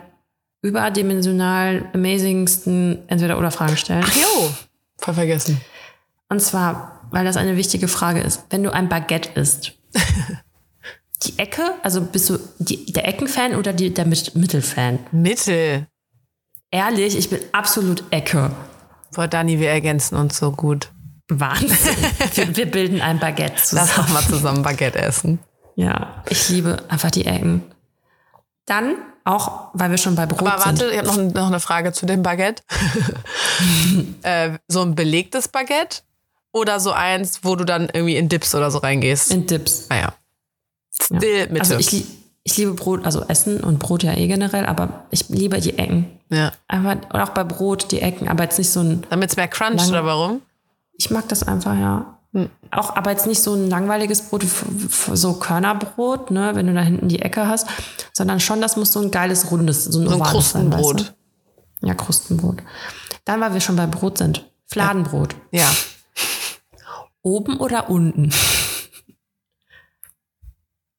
überdimensional 0.62 1.90
amazingsten 1.94 3.04
Entweder-Oder-Fragen 3.08 3.78
stellen. 3.78 4.04
Ach 4.06 4.16
jo, 4.16 4.52
voll 4.98 5.14
vergessen. 5.14 5.62
Und 6.30 6.42
zwar, 6.42 7.08
weil 7.12 7.26
das 7.26 7.38
eine 7.38 7.58
wichtige 7.58 7.88
Frage 7.88 8.20
ist. 8.22 8.44
Wenn 8.50 8.64
du 8.64 8.74
ein 8.74 8.90
Baguette 8.90 9.40
isst, 9.40 9.74
die 11.24 11.38
Ecke, 11.38 11.72
also 11.84 12.02
bist 12.02 12.30
du 12.30 12.38
die, 12.60 12.92
der 12.92 13.08
Eckenfan 13.08 13.56
oder 13.56 13.74
die, 13.74 13.94
der 13.94 14.06
Mit- 14.06 14.36
Mittelfan? 14.36 15.00
Mittel. 15.12 15.88
Ehrlich, 16.72 17.18
ich 17.18 17.30
bin 17.30 17.40
absolut 17.52 18.04
Ecke. 18.12 18.52
Boah, 19.16 19.28
Dani, 19.28 19.60
wir 19.60 19.70
ergänzen 19.72 20.16
uns 20.16 20.38
so 20.38 20.52
gut. 20.52 20.92
Wahnsinn. 21.30 21.96
wir, 22.36 22.56
wir 22.58 22.66
bilden 22.70 23.02
ein 23.02 23.20
Baguette 23.20 23.56
zusammen. 23.64 23.90
Lass 23.96 24.06
doch 24.08 24.14
mal 24.14 24.22
zusammen 24.24 24.62
Baguette 24.62 25.00
essen. 25.00 25.40
Ja, 25.76 26.24
ich 26.30 26.50
liebe 26.50 26.84
einfach 26.90 27.10
die 27.12 27.26
Ecken. 27.26 27.64
Dann 28.66 28.96
auch, 29.30 29.70
weil 29.74 29.92
wir 29.92 29.98
schon 29.98 30.16
bei 30.16 30.26
Brot 30.26 30.42
Aber 30.48 30.66
warte, 30.66 30.78
sind. 30.78 30.92
ich 30.92 30.98
habe 30.98 31.08
noch, 31.08 31.34
noch 31.34 31.48
eine 31.48 31.60
Frage 31.60 31.94
zu 31.94 32.06
dem 32.06 32.24
Baguette. 32.24 32.64
äh, 34.24 34.52
so 34.68 34.82
ein 34.82 34.96
belegtes 34.96 35.48
Baguette 35.48 36.02
oder 36.52 36.80
so 36.80 36.92
eins, 36.92 37.42
wo 37.44 37.56
du 37.56 37.64
dann 37.64 37.90
irgendwie 37.94 38.18
in 38.18 38.28
Dips 38.30 38.56
oder 38.56 38.72
so 38.72 38.80
reingehst? 38.80 39.32
In 39.32 39.46
Dips. 39.46 39.86
Ah 39.90 39.96
ja. 39.96 40.14
Still 40.92 41.48
Mitte. 41.50 41.62
Also 41.62 41.78
ich, 41.78 42.06
ich 42.44 42.58
liebe 42.58 42.74
Brot, 42.74 43.06
also 43.06 43.24
Essen 43.28 43.62
und 43.64 43.80
Brot 43.80 44.04
ja 44.04 44.14
eh 44.14 44.28
generell, 44.28 44.66
aber 44.66 45.06
ich 45.12 45.30
liebe 45.30 45.60
die 45.62 45.78
Ecken. 45.78 46.20
ja. 46.30 46.52
Einfach, 46.68 46.96
und 47.14 47.22
auch 47.22 47.30
bei 47.30 47.44
Brot 47.44 47.92
die 47.92 48.02
Ecken, 48.02 48.28
aber 48.28 48.44
jetzt 48.44 48.58
nicht 48.58 48.70
so 48.72 48.82
ein, 48.82 49.06
Damit 49.10 49.30
es 49.30 49.38
mehr 49.38 49.48
cruncht, 49.48 49.78
Lang- 49.78 49.90
oder 49.90 50.06
warum? 50.06 50.42
ich 50.98 51.12
mag 51.12 51.28
das 51.30 51.44
einfach, 51.44 51.76
ja. 51.76 52.19
Hm. 52.34 52.50
Auch, 52.72 52.96
aber 52.96 53.10
jetzt 53.12 53.26
nicht 53.26 53.42
so 53.42 53.54
ein 53.56 53.70
langweiliges 53.70 54.22
Brot, 54.30 54.46
so 55.14 55.34
Körnerbrot, 55.34 56.30
ne, 56.32 56.52
wenn 56.54 56.68
du 56.68 56.74
da 56.76 56.82
hinten 56.82 57.08
die 57.10 57.22
Ecke 57.24 57.48
hast, 57.48 57.68
sondern 58.14 58.40
schon, 58.40 58.62
das 58.62 58.76
muss 58.78 58.92
so 58.94 59.02
ein 59.02 59.10
geiles, 59.10 59.50
rundes, 59.52 59.86
so 59.86 60.00
ein, 60.02 60.08
So 60.08 60.14
ein 60.16 60.22
ovales 60.22 60.52
sein, 60.52 60.70
Krustenbrot. 60.70 60.96
weißt 61.00 61.14
du? 61.82 61.88
Ja, 61.88 61.94
Krustenbrot. 61.96 62.58
Dann, 63.26 63.42
weil 63.42 63.54
wir 63.54 63.62
schon 63.62 63.76
bei 63.76 63.88
Brot 63.88 64.18
sind. 64.20 64.46
Fladenbrot. 64.68 65.36
Ja. 65.52 65.68
Oben 67.24 67.58
oder 67.58 67.90
unten? 67.90 68.32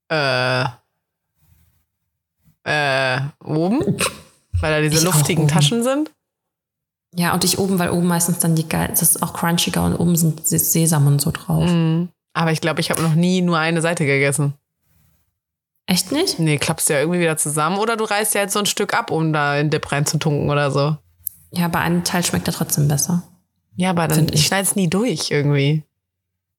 Äh. 0.09 0.65
Äh, 2.65 3.21
oben? 3.45 3.97
Weil 4.61 4.73
da 4.75 4.81
diese 4.81 4.97
Ich 4.97 5.03
luftigen. 5.05 5.49
Taschen 5.49 5.83
sind? 5.83 6.11
Ja, 7.15 7.35
und 7.35 7.45
ich 7.45 7.59
oben, 7.59 7.79
weil 7.79 7.91
oben 7.91 8.07
meistens 8.07 8.39
dann 8.39 8.55
die 8.55 8.69
geil, 8.69 8.89
das 8.91 9.03
ist 9.03 9.23
auch 9.23 9.33
crunchiger 9.33 9.85
und 9.85 9.97
oben 9.97 10.17
sind 10.17 10.47
Sesam 10.47 11.07
und 11.07 11.21
so 11.21 11.31
drauf. 11.33 11.69
Mhm. 11.69 12.09
Aber 12.33 12.53
ich 12.53 12.61
glaube, 12.61 12.81
ich 12.81 12.91
habe 12.91 13.03
noch 13.03 13.15
nie 13.15 13.43
nur 13.43 13.59
eine 13.59 13.81
Seite 13.83 14.07
gegessen. 14.07 14.55
Echt 15.87 16.13
nicht? 16.13 16.39
Nee, 16.39 16.59
klappst 16.59 16.89
ja 16.89 17.01
irgendwie 17.01 17.19
wieder 17.19 17.37
zusammen. 17.37 17.79
Oder 17.79 17.97
du 17.97 18.05
reißt 18.05 18.35
ja 18.35 18.43
jetzt 18.43 18.53
so 18.53 18.61
ein 18.61 18.67
Stück 18.67 18.95
ab, 18.95 19.11
um 19.11 19.33
da 19.33 19.59
in 19.59 19.71
Dip 19.71 19.91
reinzutunken 19.91 20.49
oder 20.49 20.71
so. 20.71 20.97
Ja, 21.53 21.65
aber 21.65 21.81
ein 21.81 22.05
Teil 22.05 22.25
schmeckt 22.25 22.47
ja 22.47 22.53
trotzdem 22.53 22.87
besser. 22.87 23.25
Ja, 23.75 23.91
aber 23.91 24.07
dann, 24.07 24.29
ich. 24.33 24.47
schneide 24.47 24.63
es 24.63 24.77
nie 24.77 24.89
durch 24.89 25.33
irgendwie. 25.33 25.83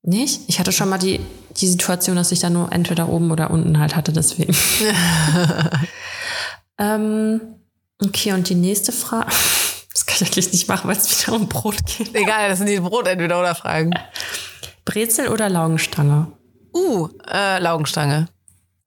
Nicht? 0.04 0.42
Ich 0.48 0.60
hatte 0.60 0.74
schon 0.74 0.90
mal 0.90 0.98
die, 0.98 1.22
die 1.56 1.68
Situation, 1.68 2.18
dass 2.18 2.34
ich 2.34 2.40
da 2.40 2.50
nur 2.50 2.74
entweder 2.74 3.08
oben 3.08 3.32
oder 3.32 3.52
unten 3.52 3.80
halt 3.80 3.96
hatte, 3.96 4.12
deswegen. 4.12 4.54
ähm, 6.78 7.40
okay, 8.04 8.34
und 8.34 8.50
die 8.50 8.56
nächste 8.56 8.92
Frage. 8.92 9.32
Das 9.94 10.06
kann 10.06 10.16
ich 10.16 10.22
eigentlich 10.24 10.52
nicht 10.52 10.68
machen, 10.68 10.88
weil 10.88 10.98
es 10.98 11.28
wieder 11.28 11.36
um 11.36 11.48
Brot 11.50 11.78
geht. 11.86 12.16
Egal, 12.16 12.50
das 12.50 12.60
sind 12.60 12.70
die 12.70 12.80
Brot 12.80 13.08
entweder 13.08 13.40
oder 13.40 13.56
Fragen. 13.56 13.92
Brezel 14.86 15.28
oder 15.28 15.50
Laugenstange? 15.50 16.32
Uh, 16.74 17.10
äh, 17.30 17.60
Laugenstange. 17.60 18.28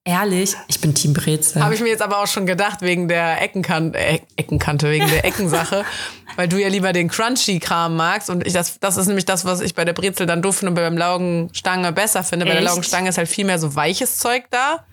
Ehrlich, 0.06 0.54
ich 0.68 0.80
bin 0.80 0.94
Team 0.94 1.14
Brezel. 1.14 1.62
Habe 1.62 1.74
ich 1.74 1.80
mir 1.80 1.88
jetzt 1.88 2.02
aber 2.02 2.18
auch 2.18 2.26
schon 2.26 2.44
gedacht, 2.44 2.82
wegen 2.82 3.08
der 3.08 3.40
Eckenkante, 3.40 3.98
äh, 3.98 4.20
Eckenkante, 4.36 4.90
wegen 4.90 5.08
der 5.08 5.24
Eckensache, 5.24 5.84
weil 6.36 6.46
du 6.46 6.60
ja 6.60 6.68
lieber 6.68 6.92
den 6.92 7.08
Crunchy-Kram 7.08 7.96
magst. 7.96 8.28
Und 8.28 8.46
ich, 8.46 8.52
das, 8.52 8.78
das 8.80 8.98
ist 8.98 9.06
nämlich 9.06 9.24
das, 9.24 9.46
was 9.46 9.62
ich 9.62 9.74
bei 9.74 9.86
der 9.86 9.94
Brezel 9.94 10.26
dann 10.26 10.42
doof 10.42 10.56
finde 10.56 10.70
und 10.70 10.74
beim 10.74 10.98
Laugenstange 10.98 11.92
besser 11.92 12.22
finde. 12.22 12.44
Bei 12.44 12.52
der 12.52 12.60
Echt? 12.60 12.68
Laugenstange 12.68 13.08
ist 13.08 13.16
halt 13.16 13.28
viel 13.28 13.46
mehr 13.46 13.58
so 13.58 13.74
weiches 13.74 14.18
Zeug 14.18 14.44
da. 14.50 14.84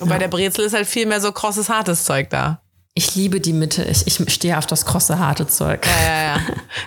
Und 0.00 0.08
bei 0.08 0.18
der 0.18 0.28
Brezel 0.28 0.64
ist 0.64 0.74
halt 0.74 0.86
viel 0.86 1.06
mehr 1.06 1.20
so 1.20 1.32
krosses, 1.32 1.68
hartes 1.68 2.04
Zeug 2.04 2.28
da. 2.30 2.61
Ich 2.94 3.14
liebe 3.14 3.40
die 3.40 3.52
Mitte. 3.52 3.84
Ich, 3.84 4.06
ich 4.06 4.32
stehe 4.32 4.58
auf 4.58 4.66
das 4.66 4.84
krosse, 4.84 5.18
harte 5.18 5.46
Zeug. 5.46 5.86
Ja, 5.86 6.12
ja, 6.12 6.36
ja. 6.36 6.40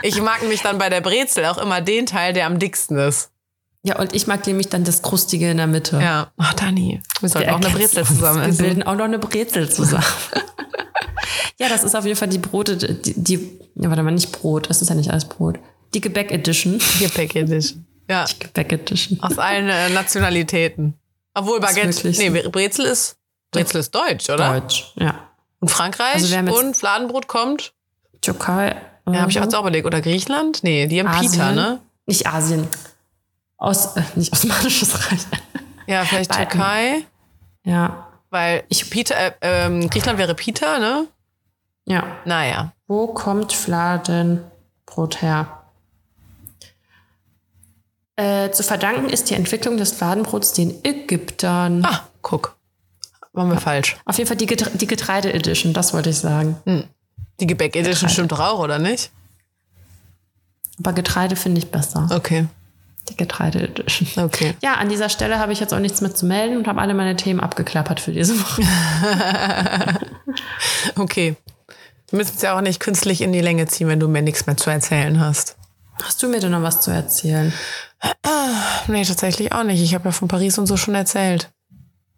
Ich 0.03 0.22
mag 0.22 0.41
nämlich 0.41 0.62
dann 0.62 0.78
bei 0.78 0.89
der 0.89 1.01
Brezel 1.01 1.45
auch 1.45 1.58
immer 1.58 1.82
den 1.82 2.06
Teil, 2.06 2.34
der 2.34 2.45
am 2.45 2.60
dicksten 2.60 2.97
ist. 2.97 3.32
Ja, 3.82 3.99
und 3.99 4.16
ich 4.16 4.26
mag 4.28 4.45
nämlich 4.47 4.70
dann 4.70 4.84
das 4.84 5.01
Krustige 5.01 5.49
in 5.49 5.58
der 5.58 5.68
Mitte. 5.68 5.99
Ja. 6.01 6.32
Ach, 6.38 6.53
Dani, 6.53 7.01
wir 7.20 7.30
sollten 7.30 7.47
Wir 7.47 7.56
auch 7.56 7.62
eine 7.62 7.70
Brezel 7.70 8.06
zusammen 8.06 8.41
Wir 8.41 8.49
essen. 8.49 8.64
bilden 8.64 8.84
auch 8.84 8.95
noch 8.95 9.06
eine 9.06 9.20
Brezel 9.20 9.70
zusammen. 9.70 10.03
ja, 11.60 11.70
das 11.70 11.84
ist 11.84 11.95
auf 11.95 12.06
jeden 12.06 12.18
Fall 12.18 12.28
die 12.28 12.39
Brote, 12.39 12.78
die, 12.78 13.14
die 13.16 13.60
ja, 13.76 13.89
warte 13.89 14.01
mal, 14.03 14.12
nicht 14.12 14.32
Brot, 14.32 14.70
das 14.70 14.82
ist 14.82 14.89
ja 14.89 14.95
nicht 14.95 15.12
alles 15.12 15.26
Brot. 15.26 15.60
Die 15.93 16.01
Gebäck 16.01 16.32
Edition. 16.32 16.80
Gebäck 16.99 17.36
Edition. 17.36 17.86
Ja, 18.10 18.26
Gebäck 18.39 18.72
Edition. 18.72 19.20
aus 19.22 19.38
allen 19.38 19.70
äh, 19.70 19.89
Nationalitäten. 19.89 20.95
Obwohl 21.34 21.60
Baguette, 21.60 22.10
nee. 22.10 22.30
Brezel 22.30 22.86
ist, 22.86 23.18
Brezel 23.51 23.82
ist 23.82 23.93
deutsch, 23.93 24.30
oder? 24.30 24.60
Deutsch, 24.60 24.93
ja. 24.95 25.25
Und 25.66 25.70
Frankreich 25.72 26.36
Also 26.36 26.53
und 26.53 26.78
Fladenbrot 26.78 27.28
kommt. 27.28 27.74
Türkei. 28.22 28.76
Ja, 29.07 29.22
habe 29.22 29.32
ich 29.32 29.38
oder 29.38 29.45
jetzt 29.45 29.55
auch 29.55 29.61
überlegt. 29.61 29.88
Oder 29.88 29.99
Griechenland? 29.99 30.63
Nee, 30.63 30.86
die 30.86 30.99
haben 30.99 31.07
Pita, 31.20 31.43
Asien. 31.45 31.55
ne? 31.55 31.80
Nicht 32.05 32.28
Asien. 32.28 32.68
Aus, 33.57 33.95
äh, 33.97 34.03
nicht 34.13 34.32
Osmanisches 34.32 35.11
Reich. 35.11 35.22
Ja, 35.88 36.05
vielleicht 36.05 36.30
Beiden. 36.30 36.49
Türkei. 36.49 37.03
Ja, 37.63 38.07
Weil 38.30 38.63
ich 38.70 38.88
Pita, 38.91 39.16
äh, 39.16 39.32
ähm, 39.41 39.89
Griechenland 39.89 40.20
wäre 40.20 40.36
Pita, 40.36 40.78
ne? 40.78 41.07
ja. 41.86 42.03
Naja. 42.26 42.74
Wo 42.86 43.07
kommt 43.07 43.51
Fladenbrot 43.51 45.24
her? 45.24 45.63
Äh, 48.18 48.51
zu 48.51 48.61
verdanken 48.61 49.09
ist 49.09 49.32
die 49.32 49.34
Entwicklung 49.34 49.78
des 49.78 49.93
Fladenbrots 49.93 50.53
den 50.53 50.84
Ägyptern. 50.84 51.84
Ah, 51.86 52.01
guck. 52.22 52.55
Waren 53.36 53.50
wir 53.50 53.60
falsch. 53.60 53.98
Auf 54.06 54.18
jeden 54.18 54.28
Fall 54.28 54.38
die, 54.38 54.46
Getre 54.46 54.72
die 54.74 54.88
Getreide-Edition, 54.88 55.74
das 55.74 55.94
wollte 55.94 56.10
ich 56.10 56.18
sagen. 56.18 56.56
Die 57.40 57.48
Gebäck 57.48 57.76
Edition 57.76 57.94
Getreide. 57.94 58.14
stimmt 58.14 58.32
doch 58.32 58.40
auch, 58.40 58.60
oder 58.60 58.80
nicht? 58.80 59.12
Aber 60.80 60.94
Getreide 60.94 61.36
finde 61.36 61.60
ich 61.60 61.70
besser. 61.70 62.08
Okay. 62.12 62.48
Die 63.10 63.18
Getreide-Edition. 63.18 64.26
Okay. 64.26 64.56
Ja, 64.64 64.76
an 64.76 64.90
dieser 64.90 65.10
Stelle 65.10 65.38
habe 65.38 65.54
ich 65.54 65.60
jetzt 65.60 65.74
auch 65.74 65.80
nichts 65.80 66.02
mehr 66.02 66.16
zu 66.16 66.26
melden 66.26 66.58
und 66.58 66.68
habe 66.68 66.82
alle 66.82 66.94
meine 66.94 67.16
Themen 67.16 67.40
abgeklappert 67.40 68.00
für 68.00 68.12
diese 68.12 68.40
Woche. 68.40 68.62
Okay. 70.96 71.36
Wir 72.10 72.18
müssen 72.18 72.36
es 72.36 72.42
ja 72.42 72.56
auch 72.56 72.62
nicht 72.62 72.80
künstlich 72.80 73.22
in 73.22 73.34
die 73.34 73.42
Länge 73.42 73.66
ziehen, 73.68 73.88
wenn 73.88 74.00
du 74.00 74.08
mir 74.08 74.22
nichts 74.22 74.46
mehr 74.46 74.58
zu 74.58 74.70
erzählen 74.70 75.20
hast. 75.20 75.58
Hast 76.04 76.22
du 76.22 76.28
mir 76.28 76.40
denn 76.40 76.52
noch 76.52 76.62
was 76.62 76.82
zu 76.82 76.92
erzählen? 76.92 77.52
Nee, 78.88 79.04
tatsächlich 79.04 79.52
auch 79.52 79.64
nicht. 79.64 79.82
Ich 79.82 79.96
habe 79.96 80.06
ja 80.06 80.12
von 80.12 80.28
Paris 80.28 80.58
und 80.58 80.68
so 80.68 80.78
schon 80.78 80.94
erzählt. 80.94 81.50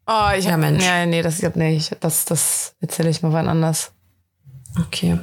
Oh, 0.08 0.30
ich 0.38 0.45
Ja, 0.45 0.53
hab, 0.53 0.60
Mensch. 0.60 0.84
Ja, 0.86 1.05
nee, 1.05 1.22
das, 1.22 1.41
nee, 1.55 1.76
ich, 1.76 1.91
das, 1.99 2.26
das 2.26 2.76
erzähle 2.80 3.10
ich 3.10 3.22
mal 3.22 3.34
wann 3.34 3.47
anders. 3.49 3.91
Okay. 4.80 5.20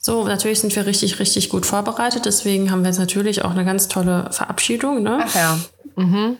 So, 0.00 0.26
natürlich 0.26 0.60
sind 0.60 0.74
wir 0.74 0.84
richtig, 0.84 1.18
richtig 1.20 1.48
gut 1.48 1.64
vorbereitet. 1.64 2.26
Deswegen 2.26 2.70
haben 2.70 2.82
wir 2.82 2.88
jetzt 2.88 2.98
natürlich 2.98 3.44
auch 3.44 3.50
eine 3.52 3.64
ganz 3.64 3.88
tolle 3.88 4.30
Verabschiedung. 4.32 5.02
Ne? 5.02 5.20
Ach 5.24 5.34
ja. 5.34 5.58
Mhm. 5.96 6.36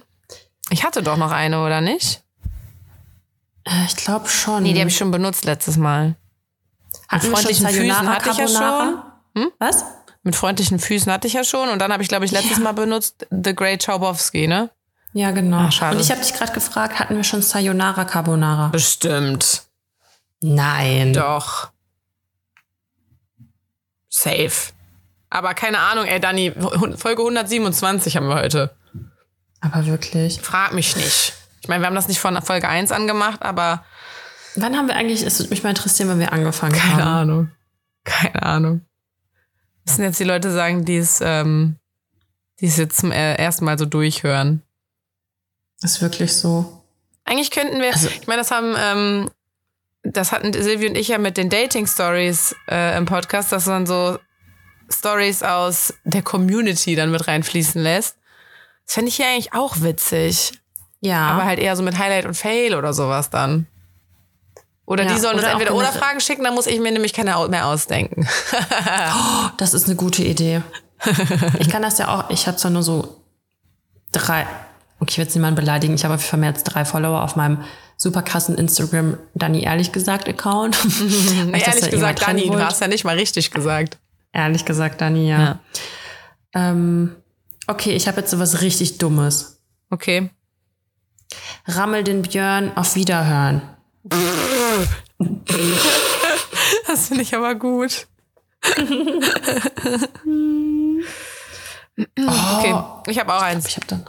Ich 0.71 0.85
hatte 0.85 1.03
doch 1.03 1.17
noch 1.17 1.31
eine, 1.31 1.65
oder 1.65 1.81
nicht? 1.81 2.23
Äh, 3.65 3.85
Ich 3.87 3.97
glaube 3.97 4.29
schon. 4.29 4.65
Nee, 4.65 4.73
die 4.73 4.81
habe 4.81 4.91
ich 4.91 4.97
schon 4.97 5.11
benutzt 5.13 5.45
letztes 5.45 5.77
Mal. 5.77 6.17
Hatten 7.09 7.27
schon 7.27 7.35
freundlichen 7.37 7.69
Füßen 7.69 8.09
hatte 8.09 8.31
ich 8.31 8.37
ja 8.37 8.47
Carbonara? 8.47 9.21
Hm? 9.37 9.51
Was? 9.59 9.85
Mit 10.25 10.35
freundlichen 10.35 10.81
Füßen 10.81 11.13
hatte 11.13 11.29
ich 11.29 11.35
ja 11.35 11.45
schon. 11.45 11.69
Und 11.69 11.79
dann 11.79 11.93
habe 11.93 12.03
ich, 12.03 12.09
glaube 12.09 12.25
ich, 12.25 12.33
letztes 12.33 12.59
Ja. 12.59 12.65
Mal 12.65 12.73
benutzt 12.73 13.27
The 13.31 13.55
Great 13.55 13.85
Chaubowski, 13.85 14.49
ne? 14.49 14.71
Ja, 15.17 15.31
genau. 15.31 15.57
Ah, 15.57 15.71
schade. 15.71 15.97
Und 15.97 16.03
ich 16.03 16.11
habe 16.11 16.21
dich 16.21 16.35
gerade 16.35 16.53
gefragt, 16.53 16.99
hatten 16.99 17.17
wir 17.17 17.25
schon 17.25 17.41
Sayonara 17.41 18.05
Carbonara? 18.05 18.69
Bestimmt. 18.69 19.63
Nein. 20.43 21.15
Doch. 21.15 21.71
Safe. 24.11 24.53
Aber 25.31 25.55
keine 25.55 25.79
Ahnung, 25.79 26.05
ey, 26.05 26.21
Dani, 26.21 26.53
Folge 26.97 27.23
127 27.23 28.15
haben 28.19 28.29
wir 28.29 28.35
heute. 28.35 28.77
Aber 29.63 29.87
wirklich. 29.87 30.39
Frag 30.43 30.75
mich 30.75 30.95
nicht. 30.97 31.33
Ich 31.63 31.69
meine, 31.69 31.83
wir 31.83 31.87
haben 31.87 31.95
das 31.95 32.09
nicht 32.09 32.21
von 32.21 32.41
Folge 32.43 32.69
1 32.69 32.93
angemacht, 32.93 33.43
aber 33.43 33.87
Wann 34.55 34.77
haben 34.77 34.87
wir 34.87 34.97
eigentlich, 34.97 35.23
es 35.23 35.39
würde 35.39 35.49
mich 35.49 35.63
mal 35.63 35.71
interessieren, 35.71 36.11
wann 36.11 36.21
wir 36.21 36.35
angefangen 36.35 36.75
keine 36.75 37.05
haben. 37.07 37.31
Ahnung. 37.31 37.51
Keine 38.05 38.43
Ahnung. 38.43 38.81
Müssen 39.87 40.03
jetzt 40.03 40.21
die 40.21 40.25
Leute 40.25 40.53
sagen, 40.53 40.85
die 40.85 40.99
es, 40.99 41.23
ähm, 41.23 41.77
die 42.61 42.67
es 42.67 42.77
jetzt 42.77 42.99
zum 42.99 43.13
äh, 43.13 43.37
ersten 43.37 43.65
Mal 43.65 43.79
so 43.79 43.87
durchhören. 43.87 44.63
Ist 45.87 46.03
wirklich 46.03 46.35
so. 46.37 46.83
Eigentlich 47.25 47.51
könnten 47.53 47.81
wir, 47.81 47.93
Also- 47.93 48.09
ich 48.09 48.27
meine, 48.27 48.41
das 48.41 48.51
haben, 48.51 48.75
ähm, 48.77 49.31
das 50.03 50.33
hatten 50.33 50.53
Silvi 50.53 50.89
und 50.89 50.97
ich 50.97 51.09
ja 51.09 51.19
mit 51.19 51.37
den 51.37 51.49
Dating 51.49 51.87
Stories 51.87 52.55
äh, 52.69 52.97
im 52.99 53.07
Podcast, 53.07 53.53
dass 53.53 53.67
man 53.67 53.87
so 53.87 54.19
Stories 54.91 55.43
aus 55.45 55.95
der 56.05 56.23
Community 56.23 56.97
dann 56.97 57.11
mit 57.13 57.27
reinfließen 57.29 57.81
lässt. 57.81 58.17
Das 58.85 58.95
fände 58.95 59.09
ich 59.11 59.17
hier 59.17 59.27
eigentlich 59.27 59.53
auch 59.53 59.81
witzig. 59.81 60.53
Ja. 61.01 61.29
Aber 61.29 61.45
halt 61.45 61.61
eher 61.61 61.77
so 61.77 61.83
mit 61.85 61.99
Highlight 61.99 62.25
und 62.27 62.35
Fail 62.35 62.75
oder 62.75 62.93
sowas 62.93 63.31
dann. 63.31 63.67
Oder 64.87 65.05
Ja, 65.05 65.13
die 65.15 65.21
sollen 65.21 65.35
uns 65.35 65.43
oder 65.43 65.51
auch 65.51 65.61
entweder 65.61 65.75
oder 65.75 65.93
Fragen 65.93 66.21
schicken, 66.21 66.43
dann 66.45 66.55
muss 66.55 66.67
ich 66.67 66.81
mir 66.81 66.91
nämlich 66.93 67.13
keine 67.13 67.37
mehr 67.49 67.67
ausdenken. 67.67 68.29
Das 69.57 69.73
ist 69.75 69.87
eine 69.87 69.95
gute 69.97 70.23
Idee. 70.25 70.63
ich 71.61 71.69
kann 71.69 71.83
das 71.83 71.99
ja 71.99 72.09
auch, 72.09 72.31
ich 72.31 72.47
habe 72.47 72.57
zwar 72.57 72.71
nur 72.71 72.83
so 72.83 73.23
drei, 74.13 74.47
okay, 75.01 75.11
ich 75.11 75.19
will 75.19 75.25
jetzt 75.25 75.35
niemanden 75.35 75.57
beleidigen, 75.57 75.95
ich 75.95 76.05
habe 76.05 76.15
auf 76.15 76.21
jeden 76.21 76.31
Fall 76.31 76.41
mehr 76.41 76.53
als 76.53 76.65
drei 76.65 76.85
Follower 76.85 77.23
auf 77.23 77.37
meinem 77.37 77.63
super 77.97 78.23
krassen 78.23 78.57
Instagram 78.57 79.19
Dani 79.35 79.65
ehrlich 79.65 79.93
gesagt 79.93 80.29
Account. 80.29 80.77
Ich 80.85 81.65
das 81.65 81.69
ehrlich 81.69 81.85
ja 81.85 81.91
gesagt, 81.91 82.23
Dani, 82.23 82.47
du 82.47 82.59
hast 82.59 82.81
ja 82.81 82.89
nicht 82.89 83.05
mal 83.05 83.17
richtig 83.17 83.51
gesagt. 83.51 83.99
Ehrlich 84.33 84.65
gesagt, 84.65 85.01
Dani, 85.01 85.29
ja. 85.29 85.41
Ja. 85.41 85.59
Ähm, 86.55 87.17
okay, 87.67 87.93
ich 87.93 88.09
habe 88.09 88.21
jetzt 88.21 88.31
sowas 88.31 88.61
richtig 88.61 88.99
Dummes. 88.99 89.61
Okay. 89.91 90.31
Rammel 91.67 92.05
den 92.05 92.23
Björn 92.23 92.73
auf 92.77 92.97
Wiederhören. 92.97 93.63
Das 96.87 97.09
finde 97.09 97.23
ich 97.23 97.35
aber 97.35 97.55
gut. 97.55 98.07
okay, 98.65 98.75
ich 103.07 103.19
habe 103.19 103.35
auch 103.35 103.43
eins. 103.43 103.67
Ich 103.67 103.77
habe 103.77 103.87
dann. 103.87 104.05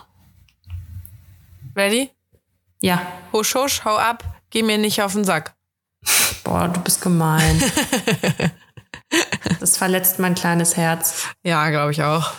Ready? 1.77 2.09
Ja. 2.81 3.01
Husch, 3.31 3.53
husch, 3.55 3.85
hau 3.85 3.95
ab, 3.97 4.23
geh 4.49 4.63
mir 4.63 4.77
nicht 4.79 5.01
auf 5.01 5.13
den 5.13 5.23
Sack. 5.23 5.55
Boah, 6.43 6.67
du 6.67 6.79
bist 6.81 7.01
gemein. 7.01 7.61
das 9.59 9.77
verletzt 9.77 10.19
mein 10.19 10.35
kleines 10.35 10.75
Herz. 10.75 11.27
Ja, 11.43 11.69
glaube 11.69 11.91
ich 11.91 12.01
auch. 12.03 12.33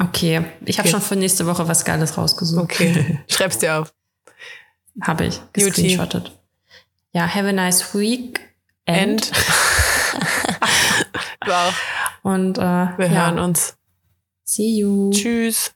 Okay, 0.00 0.44
ich 0.64 0.78
habe 0.78 0.88
Okay. 0.88 0.96
schon 0.96 1.02
für 1.02 1.16
nächste 1.16 1.46
Woche 1.46 1.68
was 1.68 1.84
Geiles 1.84 2.16
rausgesucht. 2.16 2.62
Okay. 2.64 3.20
Schreib's 3.28 3.58
dir 3.58 3.80
auf. 3.80 3.92
Habe 5.02 5.26
ich 5.26 5.40
gescreenshottet. 5.52 6.32
Ja, 7.12 7.26
have 7.26 7.48
a 7.48 7.52
nice 7.52 7.94
week. 7.94 8.40
End. 8.84 9.30
du 11.44 11.52
auch. 11.52 11.72
Und 12.22 12.58
äh, 12.58 12.62
Wir 12.62 13.06
ja, 13.06 13.26
hören 13.26 13.38
uns. 13.38 13.76
see 14.44 14.78
you. 14.78 15.10
Tschüss. 15.10 15.72